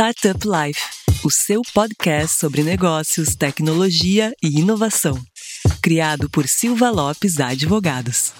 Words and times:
Startup 0.00 0.38
Life, 0.46 0.80
o 1.24 1.28
seu 1.28 1.60
podcast 1.74 2.38
sobre 2.38 2.62
negócios, 2.62 3.34
tecnologia 3.34 4.32
e 4.40 4.60
inovação. 4.60 5.18
Criado 5.82 6.30
por 6.30 6.46
Silva 6.46 6.88
Lopes 6.88 7.40
Advogados. 7.40 8.32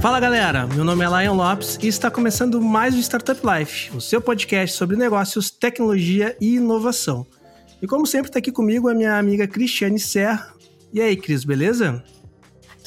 Fala 0.00 0.20
galera, 0.20 0.68
meu 0.68 0.84
nome 0.84 1.04
é 1.04 1.24
Lion 1.24 1.34
Lopes 1.34 1.80
e 1.82 1.88
está 1.88 2.12
começando 2.12 2.62
mais 2.62 2.94
o 2.94 3.00
Startup 3.00 3.40
Life, 3.44 3.90
o 3.90 4.00
seu 4.00 4.20
podcast 4.20 4.76
sobre 4.76 4.96
negócios, 4.96 5.50
tecnologia 5.50 6.36
e 6.40 6.54
inovação. 6.54 7.26
E 7.82 7.88
como 7.88 8.06
sempre 8.06 8.28
está 8.28 8.38
aqui 8.38 8.52
comigo 8.52 8.88
a 8.88 8.94
minha 8.94 9.18
amiga 9.18 9.48
Cristiane 9.48 9.98
Serra. 9.98 10.54
E 10.92 11.00
aí, 11.00 11.16
Cris, 11.16 11.42
beleza? 11.42 12.04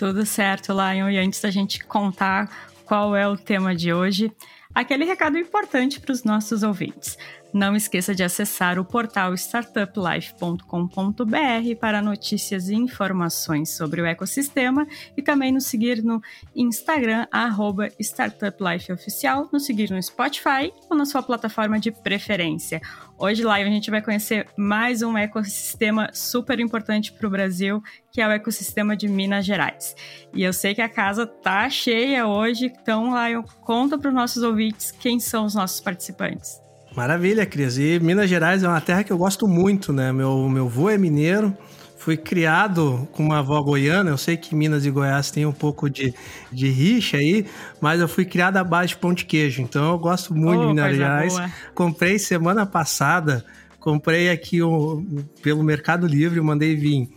Tudo 0.03 0.25
certo, 0.25 0.73
Lion. 0.73 1.09
E 1.09 1.17
antes 1.17 1.39
da 1.39 1.49
gente 1.49 1.81
contar 1.85 2.51
qual 2.83 3.15
é 3.15 3.25
o 3.25 3.37
tema 3.37 3.73
de 3.73 3.93
hoje, 3.93 4.29
aquele 4.75 5.05
recado 5.05 5.37
importante 5.37 5.97
para 5.97 6.11
os 6.11 6.25
nossos 6.25 6.61
ouvintes. 6.61 7.17
Não 7.53 7.75
esqueça 7.75 8.15
de 8.15 8.23
acessar 8.23 8.79
o 8.79 8.85
portal 8.85 9.31
startuplife.com.br 9.35 11.75
para 11.79 12.01
notícias 12.01 12.67
e 12.67 12.73
informações 12.73 13.69
sobre 13.69 14.01
o 14.01 14.07
ecossistema 14.07 14.87
e 15.15 15.21
também 15.21 15.51
nos 15.51 15.67
seguir 15.67 16.03
no 16.03 16.19
Instagram, 16.55 17.27
arroba 17.31 17.89
StartupLifeOficial, 17.99 19.49
nos 19.53 19.67
seguir 19.67 19.91
no 19.91 20.01
Spotify 20.01 20.73
ou 20.89 20.97
na 20.97 21.05
sua 21.05 21.21
plataforma 21.21 21.79
de 21.79 21.91
preferência. 21.91 22.81
Hoje, 23.19 23.43
live, 23.43 23.69
a 23.69 23.73
gente 23.73 23.91
vai 23.91 24.01
conhecer 24.01 24.47
mais 24.57 25.03
um 25.03 25.15
ecossistema 25.15 26.09
super 26.11 26.59
importante 26.59 27.13
para 27.13 27.27
o 27.27 27.29
Brasil, 27.29 27.83
que 28.11 28.19
é 28.19 28.27
o 28.27 28.31
ecossistema 28.31 28.97
de 28.97 29.07
Minas 29.07 29.45
Gerais. 29.45 29.95
E 30.33 30.41
eu 30.41 30.53
sei 30.53 30.73
que 30.73 30.81
a 30.81 30.89
casa 30.89 31.27
tá 31.27 31.69
cheia 31.69 32.25
hoje, 32.25 32.65
então, 32.65 33.13
Lion, 33.13 33.43
conta 33.61 33.95
para 33.95 34.09
os 34.09 34.15
nossos 34.15 34.41
ouvintes 34.41 34.91
quem 34.91 35.19
são 35.19 35.45
os 35.45 35.53
nossos 35.53 35.79
participantes. 35.79 36.62
Maravilha, 36.95 37.45
Cris. 37.45 37.77
E 37.77 37.99
Minas 37.99 38.29
Gerais 38.29 38.63
é 38.63 38.67
uma 38.67 38.79
terra 38.81 39.03
que 39.03 39.11
eu 39.11 39.17
gosto 39.17 39.47
muito, 39.47 39.91
né? 39.91 40.11
Meu, 40.11 40.47
meu 40.47 40.65
avô 40.65 40.89
é 40.89 40.97
mineiro, 40.97 41.55
fui 41.97 42.15
criado 42.15 43.07
com 43.11 43.23
uma 43.23 43.39
avó 43.39 43.61
goiana. 43.61 44.11
Eu 44.11 44.17
sei 44.17 44.37
que 44.37 44.55
Minas 44.55 44.85
e 44.85 44.91
Goiás 44.91 45.31
tem 45.31 45.45
um 45.45 45.51
pouco 45.51 45.89
de, 45.89 46.13
de 46.51 46.69
rixa 46.69 47.17
aí, 47.17 47.45
mas 47.81 47.99
eu 47.99 48.07
fui 48.07 48.25
criado 48.25 48.57
à 48.57 48.63
base 48.63 48.89
de 48.89 48.97
pão 48.97 49.13
de 49.13 49.25
queijo. 49.25 49.61
Então 49.61 49.91
eu 49.91 49.97
gosto 49.97 50.35
muito 50.35 50.59
oh, 50.59 50.67
de 50.67 50.73
Minas 50.73 50.95
Gerais. 50.95 51.33
Boa. 51.33 51.51
Comprei 51.73 52.19
semana 52.19 52.65
passada, 52.65 53.43
comprei 53.79 54.29
aqui 54.29 54.61
o, 54.61 55.03
pelo 55.41 55.63
Mercado 55.63 56.05
Livre, 56.05 56.39
mandei 56.41 56.75
vir 56.75 57.09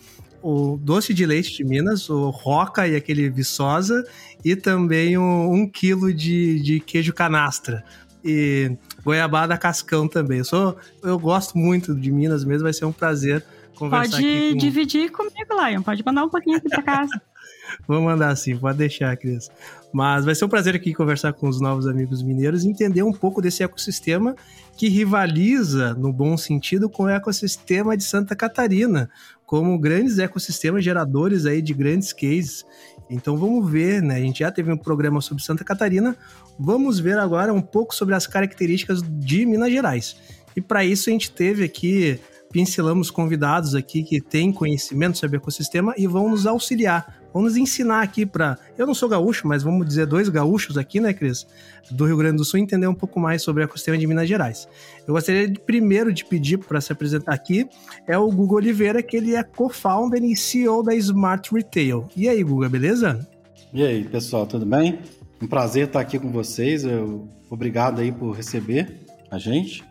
o 0.42 0.78
doce 0.80 1.12
de 1.12 1.26
leite 1.26 1.56
de 1.56 1.64
Minas, 1.64 2.08
o 2.08 2.30
Roca 2.30 2.86
e 2.86 2.94
aquele 2.94 3.28
Viçosa, 3.28 4.06
e 4.44 4.54
também 4.54 5.18
um, 5.18 5.52
um 5.52 5.68
quilo 5.68 6.14
de, 6.14 6.60
de 6.60 6.80
queijo 6.80 7.12
canastra. 7.12 7.84
E 8.26 8.76
goiabada 9.04 9.56
cascão 9.56 10.08
também. 10.08 10.38
Eu, 10.38 10.44
sou, 10.44 10.76
eu 11.02 11.18
gosto 11.18 11.56
muito 11.56 11.94
de 11.94 12.10
Minas 12.10 12.44
mesmo, 12.44 12.64
vai 12.64 12.72
ser 12.72 12.84
um 12.84 12.92
prazer 12.92 13.44
conversar 13.76 14.10
Pode 14.10 14.16
aqui 14.16 14.52
com... 14.52 14.58
dividir 14.58 15.12
comigo, 15.12 15.64
Lion. 15.64 15.82
Pode 15.82 16.02
mandar 16.04 16.24
um 16.24 16.28
pouquinho 16.28 16.56
aqui 16.56 16.68
para 16.68 16.82
casa. 16.82 17.20
Vou 17.86 18.00
mandar 18.00 18.34
sim, 18.36 18.56
pode 18.56 18.78
deixar, 18.78 19.16
Cris. 19.16 19.50
Mas 19.92 20.24
vai 20.24 20.34
ser 20.34 20.44
um 20.44 20.48
prazer 20.48 20.74
aqui 20.74 20.94
conversar 20.94 21.32
com 21.32 21.48
os 21.48 21.60
novos 21.60 21.86
amigos 21.86 22.22
mineiros 22.22 22.64
e 22.64 22.68
entender 22.68 23.02
um 23.02 23.12
pouco 23.12 23.40
desse 23.40 23.62
ecossistema 23.62 24.34
que 24.76 24.88
rivaliza, 24.88 25.94
no 25.94 26.12
bom 26.12 26.36
sentido, 26.36 26.88
com 26.88 27.04
o 27.04 27.08
ecossistema 27.08 27.96
de 27.96 28.04
Santa 28.04 28.36
Catarina, 28.36 29.10
como 29.44 29.78
grandes 29.78 30.18
ecossistemas 30.18 30.84
geradores 30.84 31.46
aí 31.46 31.62
de 31.62 31.72
grandes 31.72 32.12
cases. 32.12 32.64
Então 33.08 33.36
vamos 33.36 33.70
ver, 33.70 34.02
né? 34.02 34.16
A 34.16 34.20
gente 34.20 34.40
já 34.40 34.50
teve 34.50 34.72
um 34.72 34.76
programa 34.76 35.20
sobre 35.20 35.42
Santa 35.42 35.64
Catarina, 35.64 36.16
vamos 36.58 36.98
ver 36.98 37.18
agora 37.18 37.52
um 37.52 37.62
pouco 37.62 37.94
sobre 37.94 38.14
as 38.14 38.26
características 38.26 39.02
de 39.02 39.46
Minas 39.46 39.70
Gerais. 39.70 40.16
E 40.56 40.60
para 40.60 40.84
isso 40.84 41.08
a 41.08 41.12
gente 41.12 41.30
teve 41.30 41.64
aqui, 41.64 42.18
pincelamos 42.50 43.10
convidados 43.10 43.74
aqui 43.74 44.02
que 44.02 44.20
têm 44.20 44.52
conhecimento 44.52 45.18
sobre 45.18 45.36
ecossistema 45.36 45.94
e 45.96 46.06
vão 46.06 46.30
nos 46.30 46.46
auxiliar 46.46 47.20
Vamos 47.36 47.54
ensinar 47.58 48.00
aqui 48.00 48.24
para. 48.24 48.58
Eu 48.78 48.86
não 48.86 48.94
sou 48.94 49.10
gaúcho, 49.10 49.46
mas 49.46 49.62
vamos 49.62 49.86
dizer 49.86 50.06
dois 50.06 50.26
gaúchos 50.30 50.78
aqui, 50.78 51.00
né, 51.00 51.12
Cris? 51.12 51.46
Do 51.90 52.06
Rio 52.06 52.16
Grande 52.16 52.38
do 52.38 52.46
Sul, 52.46 52.58
entender 52.58 52.86
um 52.86 52.94
pouco 52.94 53.20
mais 53.20 53.42
sobre 53.42 53.62
o 53.62 53.64
ecossistema 53.64 53.98
de 53.98 54.06
Minas 54.06 54.26
Gerais. 54.26 54.66
Eu 55.06 55.12
gostaria 55.12 55.46
de, 55.46 55.60
primeiro 55.60 56.14
de 56.14 56.24
pedir 56.24 56.56
para 56.56 56.80
se 56.80 56.90
apresentar 56.92 57.34
aqui 57.34 57.68
é 58.06 58.16
o 58.16 58.26
Guga 58.30 58.54
Oliveira, 58.54 59.02
que 59.02 59.18
ele 59.18 59.34
é 59.34 59.42
co-founder 59.42 60.24
e 60.24 60.34
CEO 60.34 60.82
da 60.82 60.94
Smart 60.94 61.54
Retail. 61.54 62.08
E 62.16 62.26
aí, 62.26 62.42
Guga, 62.42 62.70
beleza? 62.70 63.28
E 63.70 63.84
aí, 63.84 64.02
pessoal, 64.04 64.46
tudo 64.46 64.64
bem? 64.64 65.00
Um 65.38 65.46
prazer 65.46 65.88
estar 65.88 66.00
aqui 66.00 66.18
com 66.18 66.32
vocês. 66.32 66.84
Eu... 66.84 67.28
Obrigado 67.50 68.00
aí 68.00 68.10
por 68.10 68.30
receber 68.30 68.98
a 69.30 69.36
gente. 69.36 69.84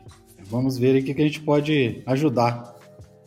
Vamos 0.49 0.79
ver 0.79 0.99
o 0.99 1.05
que 1.05 1.11
a 1.11 1.25
gente 1.25 1.41
pode 1.41 2.01
ajudar. 2.07 2.73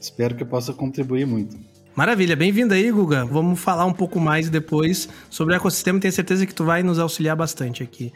Espero 0.01 0.35
que 0.35 0.45
possa 0.45 0.73
contribuir 0.73 1.25
muito. 1.25 1.68
Maravilha, 1.99 2.37
bem-vindo 2.37 2.73
aí, 2.75 2.93
Guga. 2.93 3.25
Vamos 3.25 3.59
falar 3.59 3.85
um 3.85 3.93
pouco 3.93 4.21
mais 4.21 4.49
depois 4.49 5.09
sobre 5.29 5.53
o 5.53 5.57
ecossistema. 5.57 5.99
Tenho 5.99 6.13
certeza 6.13 6.47
que 6.47 6.55
tu 6.55 6.65
vai 6.65 6.81
nos 6.81 6.97
auxiliar 6.97 7.35
bastante 7.35 7.83
aqui. 7.83 8.13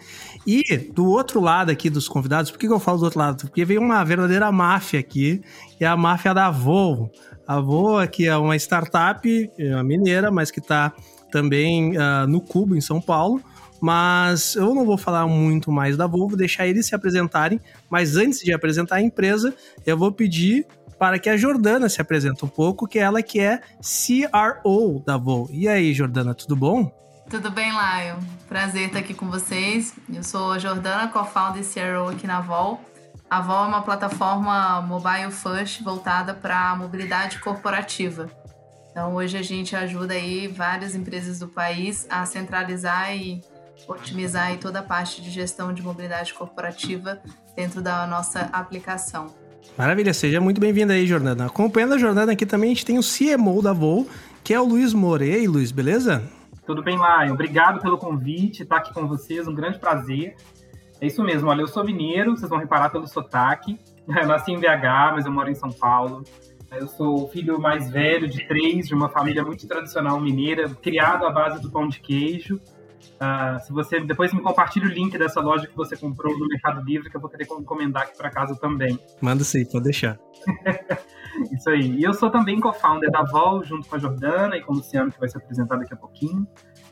E 0.47 0.62
do 0.94 1.04
outro 1.06 1.41
lado 1.41 1.69
aqui 1.69 1.91
dos 1.91 2.09
convidados, 2.09 2.53
por 2.53 2.60
que, 2.60 2.69
eu 2.69 2.78
falo 2.78 2.98
do 2.98 3.06
outro 3.06 3.19
lado? 3.19 3.41
Porque 3.41 3.65
veio 3.65 3.81
uma 3.81 4.04
verdadeira 4.04 4.53
máfia 4.53 5.00
aqui, 5.00 5.43
e 5.81 5.84
é 5.84 5.88
a 5.88 5.97
máfia 5.97 6.32
da 6.32 6.48
Volvo. 6.48 7.10
A 7.44 7.59
Volvo 7.59 8.06
que 8.06 8.28
é 8.28 8.37
uma 8.37 8.54
startup 8.54 9.50
é 9.59 9.75
uma 9.75 9.82
mineira, 9.82 10.31
mas 10.31 10.53
que 10.53 10.60
está 10.60 10.93
também 11.32 11.97
uh, 11.97 12.25
no 12.28 12.41
Cubo, 12.41 12.76
em 12.76 12.81
São 12.81 13.00
Paulo. 13.00 13.43
Mas 13.81 14.54
eu 14.54 14.72
não 14.76 14.87
vou 14.87 14.97
falar 14.97 15.26
muito 15.26 15.72
mais 15.72 15.97
da 15.97 16.06
Volvo, 16.06 16.37
deixar 16.37 16.69
eles 16.69 16.87
se 16.87 16.94
apresentarem. 16.94 17.60
Mas 17.91 18.16
antes 18.16 18.38
de 18.38 18.53
apresentar 18.53 18.94
a 18.94 19.03
empresa, 19.03 19.53
eu 19.84 19.99
vou 19.99 20.12
pedir 20.12 20.69
para 21.02 21.18
que 21.18 21.28
a 21.28 21.36
Jordana 21.36 21.88
se 21.88 22.00
apresente 22.00 22.44
um 22.44 22.48
pouco, 22.48 22.86
que 22.86 22.96
é 22.96 23.02
ela 23.02 23.20
que 23.24 23.40
é 23.40 23.60
CRO 23.80 25.02
da 25.04 25.16
Vol. 25.16 25.48
E 25.50 25.66
aí, 25.66 25.92
Jordana, 25.92 26.32
tudo 26.32 26.54
bom? 26.54 26.92
Tudo 27.28 27.50
bem, 27.50 27.72
Lion. 27.72 28.20
Prazer 28.48 28.86
estar 28.86 29.00
aqui 29.00 29.12
com 29.12 29.28
vocês. 29.28 29.94
Eu 30.14 30.22
sou 30.22 30.52
a 30.52 30.60
Jordana, 30.60 31.08
co-founder 31.08 31.60
e 31.60 31.66
CRO 31.66 32.08
aqui 32.08 32.24
na 32.24 32.40
Vol. 32.40 32.80
A 33.28 33.40
Vol 33.40 33.64
é 33.64 33.66
uma 33.66 33.82
plataforma 33.82 34.80
mobile 34.82 35.32
first 35.32 35.82
voltada 35.82 36.34
para 36.34 36.70
a 36.70 36.76
mobilidade 36.76 37.40
corporativa. 37.40 38.30
Então, 38.92 39.12
hoje 39.16 39.36
a 39.36 39.42
gente 39.42 39.74
ajuda 39.74 40.14
aí 40.14 40.46
várias 40.46 40.94
empresas 40.94 41.40
do 41.40 41.48
país 41.48 42.06
a 42.08 42.24
centralizar 42.26 43.12
e 43.12 43.40
otimizar 43.88 44.46
aí 44.46 44.56
toda 44.56 44.78
a 44.78 44.84
parte 44.84 45.20
de 45.20 45.32
gestão 45.32 45.74
de 45.74 45.82
mobilidade 45.82 46.32
corporativa 46.32 47.20
dentro 47.56 47.82
da 47.82 48.06
nossa 48.06 48.42
aplicação. 48.52 49.41
Maravilha, 49.76 50.12
seja 50.12 50.40
muito 50.40 50.60
bem-vindo 50.60 50.92
aí, 50.92 51.06
Jordana. 51.06 51.46
Acompanhando 51.46 51.94
a 51.94 51.98
Jordana 51.98 52.32
aqui 52.32 52.44
também, 52.44 52.70
a 52.70 52.74
gente 52.74 52.86
tem 52.86 52.98
o 52.98 53.02
CMO 53.02 53.62
da 53.62 53.72
Voo, 53.72 54.06
que 54.44 54.52
é 54.52 54.60
o 54.60 54.64
Luiz 54.64 54.92
More. 54.92 55.24
E 55.24 55.34
aí, 55.34 55.46
Luiz, 55.46 55.72
beleza? 55.72 56.22
Tudo 56.66 56.82
bem, 56.82 56.96
Lion. 56.96 57.32
Obrigado 57.32 57.80
pelo 57.80 57.98
convite, 57.98 58.62
estar 58.62 58.76
aqui 58.76 58.92
com 58.92 59.08
vocês, 59.08 59.48
um 59.48 59.54
grande 59.54 59.78
prazer. 59.78 60.36
É 61.00 61.06
isso 61.06 61.22
mesmo, 61.24 61.48
olha, 61.48 61.62
eu 61.62 61.66
sou 61.66 61.84
mineiro, 61.84 62.36
vocês 62.36 62.48
vão 62.48 62.58
reparar 62.58 62.90
pelo 62.90 63.08
sotaque. 63.08 63.78
Eu 64.06 64.26
nasci 64.26 64.52
em 64.52 64.58
BH, 64.58 65.14
mas 65.14 65.26
eu 65.26 65.32
moro 65.32 65.48
em 65.48 65.54
São 65.54 65.70
Paulo. 65.70 66.24
Eu 66.72 66.88
sou 66.88 67.24
o 67.24 67.28
filho 67.28 67.60
mais 67.60 67.88
velho 67.88 68.28
de 68.28 68.46
três, 68.48 68.88
de 68.88 68.94
uma 68.94 69.08
família 69.08 69.44
muito 69.44 69.66
tradicional 69.68 70.20
mineira, 70.20 70.68
criado 70.70 71.24
à 71.24 71.30
base 71.30 71.60
do 71.62 71.70
pão 71.70 71.86
de 71.86 72.00
queijo. 72.00 72.60
Uh, 73.22 73.64
se 73.64 73.72
você 73.72 74.00
depois 74.00 74.32
me 74.32 74.40
compartilha 74.42 74.86
o 74.86 74.88
link 74.88 75.16
dessa 75.16 75.40
loja 75.40 75.68
que 75.68 75.76
você 75.76 75.96
comprou 75.96 76.36
no 76.36 76.48
Mercado 76.48 76.82
Livre, 76.82 77.08
que 77.08 77.16
eu 77.16 77.20
vou 77.20 77.30
querer 77.30 77.44
encomendar 77.44 78.02
aqui 78.02 78.16
para 78.16 78.28
casa 78.28 78.56
também. 78.56 78.98
Manda 79.20 79.44
sim, 79.44 79.64
pode 79.64 79.84
deixar. 79.84 80.18
Isso 81.52 81.70
aí. 81.70 81.98
E 81.98 82.02
eu 82.02 82.12
sou 82.12 82.30
também 82.30 82.58
co-founder 82.58 83.12
da 83.12 83.22
Vol, 83.22 83.62
junto 83.62 83.88
com 83.88 83.94
a 83.94 83.98
Jordana 83.98 84.56
e 84.56 84.62
com 84.62 84.72
o 84.72 84.76
Luciano, 84.76 85.12
que 85.12 85.20
vai 85.20 85.28
se 85.28 85.36
apresentar 85.36 85.76
daqui 85.76 85.94
a 85.94 85.96
pouquinho. 85.96 86.44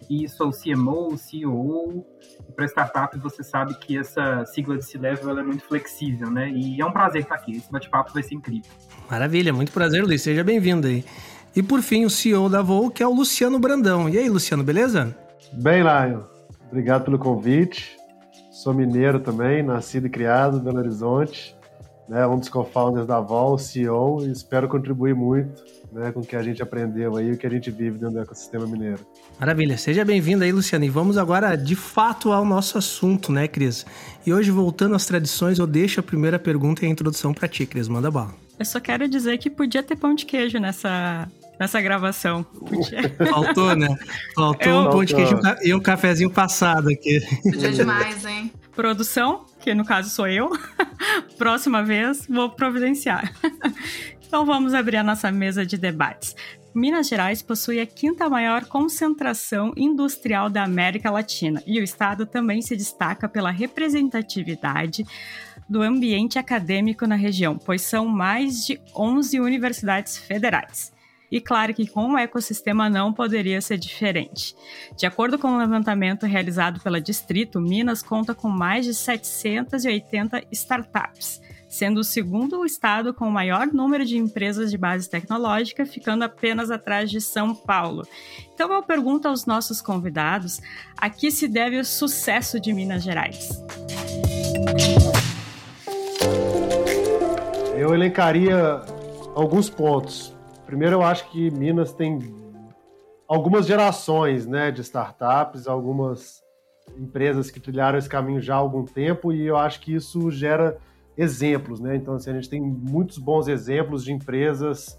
E 0.08 0.28
sou 0.28 0.52
CMO, 0.52 1.18
CEO. 1.18 2.06
Para 2.54 2.64
startup, 2.66 3.18
você 3.18 3.42
sabe 3.42 3.74
que 3.74 3.98
essa 3.98 4.44
sigla 4.46 4.78
de 4.78 4.84
C-Level 4.84 5.36
é 5.36 5.42
muito 5.42 5.64
flexível, 5.64 6.30
né? 6.30 6.48
E 6.48 6.80
é 6.80 6.86
um 6.86 6.92
prazer 6.92 7.22
estar 7.22 7.34
aqui. 7.34 7.56
Esse 7.56 7.70
bate-papo 7.72 8.12
vai 8.12 8.22
ser 8.22 8.36
incrível. 8.36 8.70
Maravilha, 9.10 9.52
muito 9.52 9.72
prazer, 9.72 10.04
Luiz. 10.04 10.22
Seja 10.22 10.44
bem-vindo 10.44 10.86
aí. 10.86 11.04
E 11.56 11.62
por 11.62 11.82
fim, 11.82 12.04
o 12.04 12.10
CEO 12.10 12.48
da 12.48 12.62
Vol, 12.62 12.88
que 12.88 13.02
é 13.02 13.06
o 13.06 13.12
Luciano 13.12 13.58
Brandão. 13.58 14.08
E 14.08 14.16
aí, 14.16 14.28
Luciano, 14.28 14.62
beleza? 14.62 15.16
Bem, 15.52 15.82
Lion. 15.82 16.22
Obrigado 16.68 17.04
pelo 17.04 17.18
convite. 17.18 17.96
Sou 18.52 18.72
mineiro 18.72 19.20
também, 19.20 19.62
nascido 19.62 20.06
e 20.06 20.10
criado 20.10 20.58
em 20.58 20.60
Belo 20.60 20.78
Horizonte. 20.78 21.56
Né, 22.08 22.26
um 22.26 22.38
dos 22.38 22.48
co-founders 22.48 23.06
da 23.06 23.20
Vol, 23.20 23.56
CEO, 23.56 24.26
e 24.26 24.32
espero 24.32 24.68
contribuir 24.68 25.14
muito 25.14 25.62
né, 25.92 26.10
com 26.12 26.20
o 26.20 26.26
que 26.26 26.36
a 26.36 26.42
gente 26.42 26.62
aprendeu 26.62 27.16
aí, 27.16 27.32
o 27.32 27.38
que 27.38 27.46
a 27.46 27.50
gente 27.50 27.70
vive 27.70 27.98
dentro 27.98 28.14
do 28.14 28.20
ecossistema 28.20 28.66
mineiro. 28.66 28.98
Maravilha, 29.38 29.76
seja 29.76 30.04
bem-vindo 30.04 30.44
aí, 30.44 30.52
Luciano. 30.52 30.84
E 30.84 30.88
vamos 30.88 31.16
agora, 31.16 31.56
de 31.56 31.74
fato, 31.74 32.32
ao 32.32 32.44
nosso 32.44 32.78
assunto, 32.78 33.32
né, 33.32 33.48
Cris? 33.48 33.86
E 34.26 34.32
hoje, 34.32 34.50
voltando 34.50 34.94
às 34.94 35.06
tradições, 35.06 35.58
eu 35.58 35.66
deixo 35.66 36.00
a 36.00 36.02
primeira 36.02 36.38
pergunta 36.38 36.84
e 36.84 36.88
a 36.88 36.90
introdução 36.90 37.32
para 37.32 37.48
ti, 37.48 37.66
Cris. 37.66 37.88
Manda 37.88 38.10
bala. 38.10 38.34
Eu 38.58 38.64
só 38.64 38.78
quero 38.78 39.08
dizer 39.08 39.38
que 39.38 39.48
podia 39.48 39.82
ter 39.82 39.96
pão 39.96 40.14
de 40.14 40.26
queijo 40.26 40.58
nessa 40.58 41.28
nessa 41.60 41.78
gravação. 41.82 42.46
Faltou, 43.28 43.76
né? 43.76 43.94
Faltou 44.34 44.72
Eu... 44.72 44.80
um 44.80 44.90
pão 44.90 45.04
de 45.04 45.14
queijo 45.14 45.38
e 45.62 45.74
um 45.74 45.80
cafezinho 45.80 46.30
passado 46.30 46.88
aqui. 46.88 47.20
Podia 47.42 47.70
demais, 47.70 48.24
hein? 48.24 48.50
Produção, 48.74 49.44
que 49.60 49.74
no 49.74 49.84
caso 49.84 50.08
sou 50.08 50.26
eu. 50.26 50.50
Próxima 51.36 51.82
vez 51.82 52.26
vou 52.26 52.48
providenciar. 52.48 53.30
Então 54.26 54.46
vamos 54.46 54.72
abrir 54.72 54.96
a 54.96 55.02
nossa 55.02 55.30
mesa 55.30 55.66
de 55.66 55.76
debates. 55.76 56.34
Minas 56.72 57.08
Gerais 57.08 57.42
possui 57.42 57.80
a 57.80 57.84
quinta 57.84 58.28
maior 58.28 58.64
concentração 58.64 59.72
industrial 59.76 60.48
da 60.48 60.62
América 60.62 61.10
Latina 61.10 61.60
e 61.66 61.80
o 61.80 61.82
estado 61.82 62.24
também 62.24 62.62
se 62.62 62.76
destaca 62.76 63.28
pela 63.28 63.50
representatividade 63.50 65.04
do 65.68 65.82
ambiente 65.82 66.38
acadêmico 66.38 67.08
na 67.08 67.16
região, 67.16 67.58
pois 67.58 67.82
são 67.82 68.06
mais 68.06 68.64
de 68.64 68.80
11 68.94 69.40
universidades 69.40 70.16
federais. 70.16 70.92
E 71.30 71.40
claro 71.40 71.72
que 71.72 71.86
com 71.86 72.12
o 72.12 72.18
ecossistema 72.18 72.90
não 72.90 73.12
poderia 73.12 73.60
ser 73.60 73.78
diferente. 73.78 74.54
De 74.96 75.06
acordo 75.06 75.38
com 75.38 75.48
o 75.48 75.52
um 75.52 75.58
levantamento 75.58 76.26
realizado 76.26 76.80
pela 76.80 77.00
Distrito, 77.00 77.60
Minas 77.60 78.02
conta 78.02 78.34
com 78.34 78.48
mais 78.48 78.84
de 78.84 78.92
780 78.92 80.42
startups, 80.50 81.40
sendo 81.68 82.00
o 82.00 82.04
segundo 82.04 82.66
estado 82.66 83.14
com 83.14 83.28
o 83.28 83.32
maior 83.32 83.68
número 83.68 84.04
de 84.04 84.18
empresas 84.18 84.72
de 84.72 84.76
base 84.76 85.08
tecnológica, 85.08 85.86
ficando 85.86 86.24
apenas 86.24 86.70
atrás 86.70 87.08
de 87.08 87.20
São 87.20 87.54
Paulo. 87.54 88.06
Então 88.52 88.72
eu 88.72 88.82
pergunto 88.82 89.28
aos 89.28 89.46
nossos 89.46 89.80
convidados 89.80 90.60
a 90.96 91.08
que 91.08 91.30
se 91.30 91.46
deve 91.46 91.78
o 91.78 91.84
sucesso 91.84 92.58
de 92.58 92.72
Minas 92.72 93.04
Gerais. 93.04 93.50
Eu 97.76 97.94
elencaria 97.94 98.82
alguns 99.34 99.70
pontos. 99.70 100.34
Primeiro, 100.70 100.94
eu 100.94 101.02
acho 101.02 101.28
que 101.30 101.50
Minas 101.50 101.92
tem 101.92 102.20
algumas 103.26 103.66
gerações 103.66 104.46
né, 104.46 104.70
de 104.70 104.82
startups, 104.82 105.66
algumas 105.66 106.44
empresas 106.96 107.50
que 107.50 107.58
trilharam 107.58 107.98
esse 107.98 108.08
caminho 108.08 108.40
já 108.40 108.54
há 108.54 108.58
algum 108.58 108.84
tempo, 108.84 109.32
e 109.32 109.44
eu 109.44 109.56
acho 109.56 109.80
que 109.80 109.92
isso 109.92 110.30
gera 110.30 110.78
exemplos. 111.18 111.80
Né? 111.80 111.96
Então, 111.96 112.14
assim, 112.14 112.30
a 112.30 112.34
gente 112.34 112.48
tem 112.48 112.60
muitos 112.60 113.18
bons 113.18 113.48
exemplos 113.48 114.04
de 114.04 114.12
empresas 114.12 114.96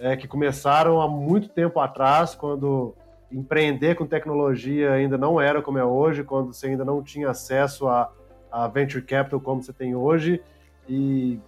é, 0.00 0.16
que 0.16 0.26
começaram 0.26 0.98
há 0.98 1.06
muito 1.06 1.50
tempo 1.50 1.78
atrás, 1.78 2.34
quando 2.34 2.94
empreender 3.30 3.96
com 3.96 4.06
tecnologia 4.06 4.92
ainda 4.92 5.18
não 5.18 5.38
era 5.38 5.60
como 5.60 5.76
é 5.76 5.84
hoje, 5.84 6.24
quando 6.24 6.54
você 6.54 6.68
ainda 6.68 6.86
não 6.86 7.02
tinha 7.02 7.28
acesso 7.28 7.86
a, 7.86 8.10
a 8.50 8.66
venture 8.66 9.04
capital 9.04 9.38
como 9.38 9.62
você 9.62 9.74
tem 9.74 9.94
hoje, 9.94 10.40
e 10.88 11.38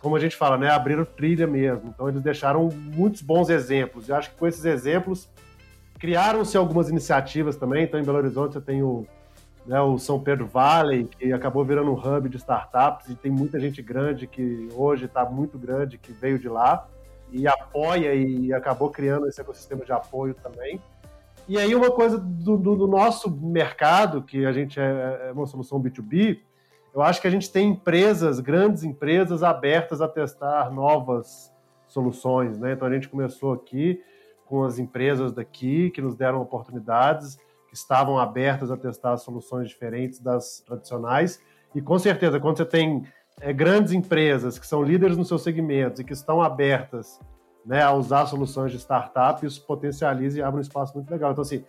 como 0.00 0.16
a 0.16 0.18
gente 0.18 0.34
fala, 0.34 0.56
né, 0.56 0.70
abriram 0.70 1.04
trilha 1.04 1.46
mesmo. 1.46 1.90
Então 1.94 2.08
eles 2.08 2.22
deixaram 2.22 2.68
muitos 2.68 3.20
bons 3.20 3.50
exemplos. 3.50 4.08
E 4.08 4.12
acho 4.12 4.30
que 4.30 4.36
com 4.36 4.46
esses 4.46 4.64
exemplos 4.64 5.28
criaram-se 5.98 6.56
algumas 6.56 6.88
iniciativas 6.88 7.56
também. 7.56 7.84
Então 7.84 8.00
em 8.00 8.04
Belo 8.04 8.18
Horizonte 8.18 8.54
você 8.54 8.60
tem 8.60 8.82
o, 8.82 9.06
né, 9.66 9.80
o 9.80 9.98
São 9.98 10.18
Pedro 10.18 10.46
Valley, 10.46 11.04
que 11.04 11.32
acabou 11.32 11.64
virando 11.64 11.90
um 11.90 11.94
hub 11.94 12.28
de 12.30 12.38
startups 12.38 13.10
e 13.10 13.14
tem 13.14 13.30
muita 13.30 13.60
gente 13.60 13.82
grande 13.82 14.26
que 14.26 14.68
hoje 14.74 15.04
está 15.04 15.24
muito 15.26 15.58
grande 15.58 15.98
que 15.98 16.12
veio 16.12 16.38
de 16.38 16.48
lá 16.48 16.88
e 17.30 17.46
apoia 17.46 18.14
e 18.14 18.52
acabou 18.54 18.90
criando 18.90 19.28
esse 19.28 19.40
ecossistema 19.40 19.84
de 19.84 19.92
apoio 19.92 20.34
também. 20.34 20.80
E 21.46 21.58
aí 21.58 21.74
uma 21.74 21.90
coisa 21.90 22.16
do, 22.16 22.56
do, 22.56 22.74
do 22.74 22.86
nosso 22.86 23.30
mercado, 23.30 24.22
que 24.22 24.46
a 24.46 24.52
gente 24.52 24.80
é, 24.80 25.28
é 25.28 25.32
uma 25.32 25.46
solução 25.46 25.80
B2B, 25.82 26.40
eu 26.94 27.02
acho 27.02 27.20
que 27.20 27.26
a 27.26 27.30
gente 27.30 27.50
tem 27.50 27.70
empresas, 27.70 28.40
grandes 28.40 28.82
empresas, 28.82 29.42
abertas 29.42 30.00
a 30.00 30.08
testar 30.08 30.70
novas 30.70 31.52
soluções. 31.86 32.58
Né? 32.58 32.72
Então 32.72 32.88
a 32.88 32.92
gente 32.92 33.08
começou 33.08 33.52
aqui 33.52 34.02
com 34.46 34.64
as 34.64 34.78
empresas 34.78 35.32
daqui 35.32 35.90
que 35.90 36.02
nos 36.02 36.16
deram 36.16 36.40
oportunidades, 36.40 37.36
que 37.68 37.74
estavam 37.76 38.18
abertas 38.18 38.70
a 38.70 38.76
testar 38.76 39.16
soluções 39.16 39.68
diferentes 39.68 40.18
das 40.18 40.60
tradicionais. 40.66 41.40
E 41.72 41.80
com 41.80 41.98
certeza, 41.98 42.40
quando 42.40 42.56
você 42.56 42.64
tem 42.64 43.04
é, 43.40 43.52
grandes 43.52 43.92
empresas 43.92 44.58
que 44.58 44.66
são 44.66 44.82
líderes 44.82 45.16
nos 45.16 45.28
seus 45.28 45.42
segmentos 45.42 46.00
e 46.00 46.04
que 46.04 46.12
estão 46.12 46.42
abertas 46.42 47.20
né, 47.64 47.82
a 47.82 47.92
usar 47.92 48.26
soluções 48.26 48.72
de 48.72 48.78
startup, 48.78 49.44
isso 49.46 49.64
potencializa 49.64 50.40
e 50.40 50.42
abre 50.42 50.58
um 50.58 50.62
espaço 50.62 50.94
muito 50.96 51.08
legal. 51.08 51.30
Então, 51.30 51.42
assim, 51.42 51.64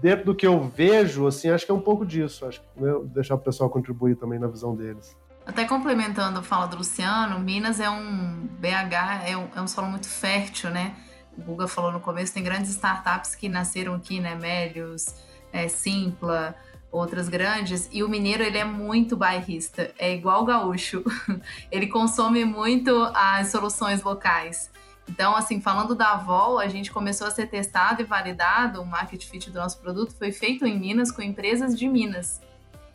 dentro 0.00 0.26
do 0.26 0.34
que 0.34 0.46
eu 0.46 0.60
vejo, 0.68 1.26
assim, 1.26 1.50
acho 1.50 1.64
que 1.64 1.72
é 1.72 1.74
um 1.74 1.80
pouco 1.80 2.04
disso. 2.04 2.46
Acho 2.46 2.60
que 2.60 2.82
né, 2.82 2.92
deixar 3.04 3.34
o 3.34 3.38
pessoal 3.38 3.68
contribuir 3.68 4.16
também 4.16 4.38
na 4.38 4.46
visão 4.46 4.74
deles. 4.74 5.16
Até 5.46 5.64
complementando 5.64 6.38
a 6.38 6.42
fala 6.42 6.66
do 6.66 6.76
Luciano, 6.76 7.38
Minas 7.40 7.80
é 7.80 7.90
um 7.90 8.46
BH, 8.58 9.26
é 9.26 9.36
um, 9.36 9.48
é 9.56 9.60
um 9.60 9.66
solo 9.66 9.88
muito 9.88 10.08
fértil, 10.08 10.70
né? 10.70 10.94
O 11.36 11.42
Guga 11.42 11.66
falou 11.66 11.90
no 11.90 12.00
começo, 12.00 12.32
tem 12.34 12.42
grandes 12.42 12.70
startups 12.70 13.34
que 13.34 13.48
nasceram 13.48 13.94
aqui, 13.94 14.20
né? 14.20 14.34
Médios, 14.34 15.14
é, 15.52 15.66
Simpla, 15.66 16.54
outras 16.92 17.28
grandes, 17.28 17.88
e 17.92 18.02
o 18.02 18.08
mineiro 18.08 18.42
ele 18.42 18.58
é 18.58 18.64
muito 18.64 19.16
bairrista, 19.16 19.92
é 19.98 20.12
igual 20.12 20.42
o 20.42 20.44
gaúcho. 20.44 21.02
ele 21.70 21.86
consome 21.86 22.44
muito 22.44 22.90
as 23.14 23.48
soluções 23.48 24.02
locais. 24.02 24.70
Então, 25.10 25.34
assim, 25.34 25.60
falando 25.60 25.92
da 25.92 26.14
Vol, 26.14 26.60
a 26.60 26.68
gente 26.68 26.92
começou 26.92 27.26
a 27.26 27.32
ser 27.32 27.48
testado 27.48 28.00
e 28.00 28.04
validado, 28.04 28.80
o 28.80 28.86
market 28.86 29.24
fit 29.26 29.50
do 29.50 29.58
nosso 29.58 29.80
produto 29.80 30.14
foi 30.14 30.30
feito 30.30 30.64
em 30.64 30.78
Minas 30.78 31.10
com 31.10 31.20
empresas 31.20 31.76
de 31.76 31.88
Minas. 31.88 32.40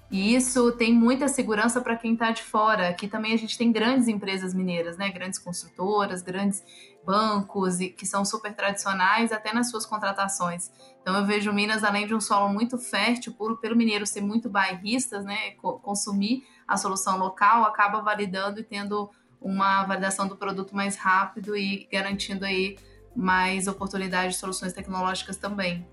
E 0.09 0.33
isso 0.33 0.71
tem 0.71 0.93
muita 0.93 1.27
segurança 1.27 1.81
para 1.81 1.97
quem 1.97 2.13
está 2.13 2.31
de 2.31 2.41
fora. 2.41 2.87
Aqui 2.87 3.05
também 3.05 3.33
a 3.33 3.37
gente 3.37 3.57
tem 3.57 3.69
grandes 3.69 4.07
empresas 4.07 4.53
mineiras, 4.53 4.95
né? 4.95 5.09
Grandes 5.09 5.37
construtoras, 5.37 6.21
grandes 6.21 6.63
bancos 7.05 7.79
que 7.97 8.05
são 8.05 8.23
super 8.23 8.55
tradicionais 8.55 9.33
até 9.33 9.53
nas 9.53 9.69
suas 9.69 9.85
contratações. 9.85 10.71
Então 11.01 11.17
eu 11.17 11.25
vejo 11.25 11.51
Minas, 11.51 11.83
além 11.83 12.07
de 12.07 12.15
um 12.15 12.21
solo 12.21 12.47
muito 12.47 12.77
fértil, 12.77 13.33
por, 13.33 13.57
pelo 13.57 13.75
mineiro 13.75 14.05
ser 14.05 14.21
muito 14.21 14.49
bairristas, 14.49 15.25
né? 15.25 15.51
Consumir 15.81 16.43
a 16.65 16.77
solução 16.77 17.17
local, 17.17 17.65
acaba 17.65 17.99
validando 17.99 18.61
e 18.61 18.63
tendo 18.63 19.09
uma 19.45 19.83
validação 19.83 20.27
do 20.27 20.35
produto 20.35 20.75
mais 20.75 20.95
rápido 20.95 21.55
e 21.55 21.87
garantindo 21.91 22.43
aí 22.43 22.77
mais 23.15 23.67
oportunidades 23.67 24.33
de 24.33 24.39
soluções 24.39 24.73
tecnológicas 24.73 25.37
também. 25.37 25.85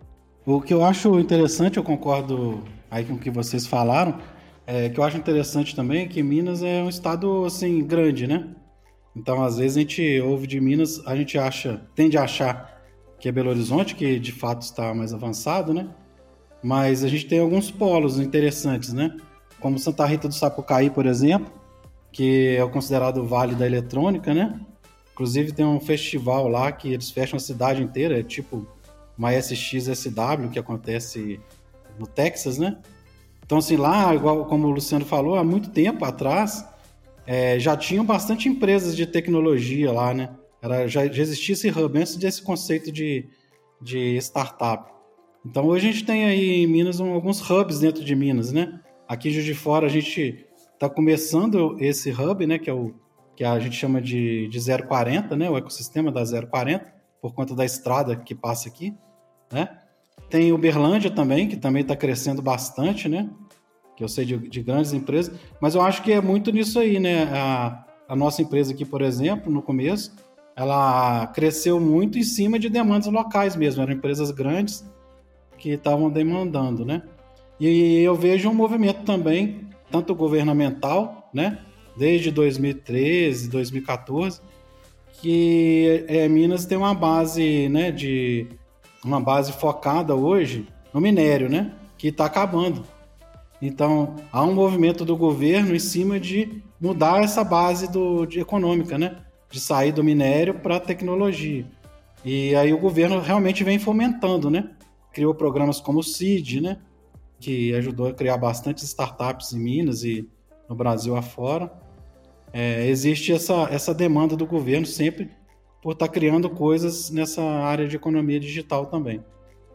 O 0.47 0.59
que 0.61 0.73
eu 0.73 0.83
acho 0.83 1.21
interessante, 1.21 1.77
eu 1.77 1.85
concordo 1.85 2.65
aí 2.91 3.05
com 3.05 3.13
o 3.13 3.19
que 3.19 3.31
vocês 3.31 3.67
falaram, 3.67 4.19
é 4.67 4.89
que 4.89 4.99
eu 4.99 5.05
acho 5.05 5.19
interessante 5.19 5.77
também 5.77 6.05
é 6.05 6.09
que 6.09 6.23
Minas 6.23 6.63
é 6.63 6.83
um 6.83 6.89
estado 6.89 7.45
assim 7.45 7.85
grande, 7.85 8.27
né? 8.27 8.49
Então, 9.15 9.45
às 9.45 9.59
vezes 9.59 9.77
a 9.77 9.81
gente 9.81 10.21
ouve 10.21 10.47
de 10.47 10.59
Minas, 10.59 11.07
a 11.07 11.15
gente 11.15 11.37
acha, 11.37 11.83
tende 11.95 12.17
a 12.17 12.23
achar 12.23 12.81
que 13.21 13.29
é 13.29 13.33
Belo 13.33 13.51
Horizonte, 13.51 13.95
que 13.95 14.19
de 14.19 14.33
fato 14.33 14.63
está 14.63 14.95
mais 14.95 15.13
avançado, 15.13 15.75
né? 15.75 15.91
Mas 16.63 17.05
a 17.05 17.09
gente 17.09 17.27
tem 17.27 17.39
alguns 17.39 17.71
polos 17.71 18.19
interessantes, 18.19 18.95
né? 18.95 19.15
Como 19.61 19.79
Santa 19.79 20.07
Rita 20.07 20.27
do 20.27 20.35
Sapucaí, 20.35 20.89
por 20.89 21.05
exemplo, 21.05 21.53
que 22.13 22.57
é 22.57 22.63
o 22.63 22.71
considerado 22.71 23.25
Vale 23.25 23.55
da 23.55 23.67
Eletrônica, 23.67 24.35
né? 24.35 24.61
Inclusive 25.13 25.53
tem 25.53 25.65
um 25.65 25.81
festival 25.81 26.49
lá 26.49 26.71
que 26.71 26.93
eles 26.93 27.11
fecham 27.11 27.37
a 27.37 27.41
cidade 27.41 27.83
inteira, 27.83 28.21
é 28.21 28.23
tipo 28.23 28.67
uma 29.17 29.33
SXSW 29.33 30.49
que 30.53 30.59
acontece 30.59 31.41
no 31.99 32.07
Texas, 32.07 32.59
né? 32.59 32.79
Então, 33.45 33.59
assim, 33.59 33.77
lá, 33.77 34.15
igual 34.15 34.47
como 34.47 34.67
o 34.69 34.71
Luciano 34.71 35.05
falou, 35.05 35.37
há 35.37 35.45
muito 35.45 35.71
tempo 35.71 36.05
atrás, 36.05 36.67
é, 37.27 37.59
já 37.59 37.77
tinham 37.77 38.05
bastante 38.05 38.49
empresas 38.49 38.97
de 38.97 39.07
tecnologia 39.07 39.93
lá, 39.93 40.15
né? 40.15 40.31
Era, 40.61 40.87
já, 40.87 41.07
já 41.07 41.23
existia 41.23 41.55
esse 41.55 41.69
hub 41.69 41.99
antes 41.99 42.17
desse 42.17 42.43
conceito 42.43 42.91
de, 42.91 43.29
de 43.81 44.17
startup. 44.19 44.91
Então, 45.45 45.67
hoje 45.67 45.89
a 45.89 45.93
gente 45.93 46.05
tem 46.05 46.25
aí 46.25 46.63
em 46.63 46.67
Minas 46.67 47.01
um, 47.01 47.13
alguns 47.13 47.41
hubs 47.51 47.81
dentro 47.81 48.05
de 48.05 48.15
Minas, 48.15 48.53
né? 48.53 48.81
Aqui 49.09 49.31
de 49.31 49.55
Fora 49.55 49.87
a 49.87 49.91
gente 49.91 50.47
está 50.83 50.91
começando 50.91 51.77
esse 51.79 52.11
hub, 52.11 52.45
né, 52.45 52.59
que 52.59 52.69
é 52.69 52.73
o 52.73 52.93
que 53.37 53.45
a 53.45 53.57
gente 53.61 53.77
chama 53.77 54.03
de, 54.03 54.49
de 54.49 54.59
040, 54.59 55.37
né, 55.37 55.49
o 55.49 55.57
ecossistema 55.57 56.11
da 56.11 56.23
040, 56.25 56.93
por 57.21 57.33
conta 57.33 57.55
da 57.55 57.65
estrada 57.65 58.17
que 58.17 58.35
passa 58.35 58.69
aqui, 58.69 58.93
né? 59.51 59.79
Tem 60.29 60.53
Uberlândia 60.53 61.11
também, 61.11 61.47
que 61.47 61.57
também 61.57 61.83
está 61.83 61.95
crescendo 61.95 62.43
bastante, 62.43 63.09
né? 63.09 63.31
Que 63.97 64.03
eu 64.03 64.09
sei 64.09 64.25
de, 64.25 64.37
de, 64.37 64.63
grandes 64.63 64.93
empresas, 64.93 65.39
mas 65.61 65.75
eu 65.77 65.83
acho 65.83 66.03
que 66.03 66.11
é 66.11 66.21
muito 66.21 66.51
nisso 66.51 66.81
aí, 66.81 66.99
né? 66.99 67.25
A, 67.33 67.85
a 68.09 68.17
nossa 68.17 68.43
empresa 68.43 68.73
aqui, 68.73 68.85
por 68.85 69.03
exemplo, 69.03 69.53
no 69.53 69.63
começo, 69.63 70.13
ela 70.57 71.29
cresceu 71.29 71.79
muito 71.79 72.19
em 72.19 72.25
cima 72.25 72.59
de 72.59 72.69
demandas 72.69 73.07
locais 73.07 73.55
mesmo, 73.55 73.83
eram 73.83 73.93
empresas 73.93 74.33
grandes 74.33 74.85
que 75.57 75.71
estavam 75.71 76.11
demandando, 76.11 76.85
né? 76.85 77.03
E 77.61 78.03
eu 78.03 78.17
vejo 78.17 78.51
um 78.51 78.55
movimento 78.55 79.05
também 79.05 79.72
tanto 79.93 80.15
governamental, 80.15 81.29
né, 81.33 81.59
desde 81.97 82.31
2013, 82.31 83.49
2014, 83.51 84.41
que 85.21 86.05
é, 86.09 86.27
Minas 86.29 86.65
tem 86.65 86.79
uma 86.79 86.95
base, 86.95 87.69
né, 87.69 87.93
de 87.93 88.49
uma 89.05 89.21
base 89.21 89.53
focada 89.53 90.15
hoje 90.15 90.67
no 90.93 91.01
minério, 91.01 91.49
né, 91.49 91.73
que 91.99 92.09
está 92.09 92.25
acabando. 92.25 92.85
Então 93.61 94.17
há 94.33 94.43
um 94.43 94.55
movimento 94.55 95.05
do 95.05 95.17
governo 95.17 95.77
em 95.77 95.79
cima 95.79 96.19
de 96.19 96.63
mudar 96.81 97.23
essa 97.23 97.45
base 97.45 97.93
do, 97.93 98.27
de 98.27 98.41
econômica, 98.41 98.99
né, 98.99 99.19
de 99.51 99.61
sair 99.61 99.93
do 99.93 100.03
minério 100.03 100.55
para 100.55 100.77
a 100.77 100.81
tecnologia. 100.81 101.67
E 102.25 102.55
aí 102.55 102.73
o 102.73 102.79
governo 102.79 103.21
realmente 103.21 103.63
vem 103.65 103.79
fomentando, 103.79 104.49
né? 104.49 104.71
Criou 105.13 105.35
programas 105.35 105.81
como 105.81 105.99
o 105.99 106.03
CID, 106.03 106.61
né? 106.61 106.79
Que 107.43 107.75
ajudou 107.75 108.07
a 108.07 108.15
criar 108.15 108.37
bastantes 108.37 108.85
startups 108.85 109.53
em 109.53 109.59
Minas 109.59 110.05
e 110.05 110.29
no 110.69 110.77
Brasil 110.77 111.17
afora. 111.17 111.73
É, 112.53 112.87
existe 112.87 113.33
essa, 113.33 113.69
essa 113.71 113.93
demanda 113.93 114.37
do 114.37 114.47
governo 114.47 114.87
sempre 114.87 115.29
por 115.83 115.93
estar 115.93 116.07
tá 116.07 116.13
criando 116.13 116.49
coisas 116.49 117.11
nessa 117.11 117.43
área 117.43 117.89
de 117.89 117.97
economia 117.97 118.39
digital 118.39 118.87
também. 118.87 119.25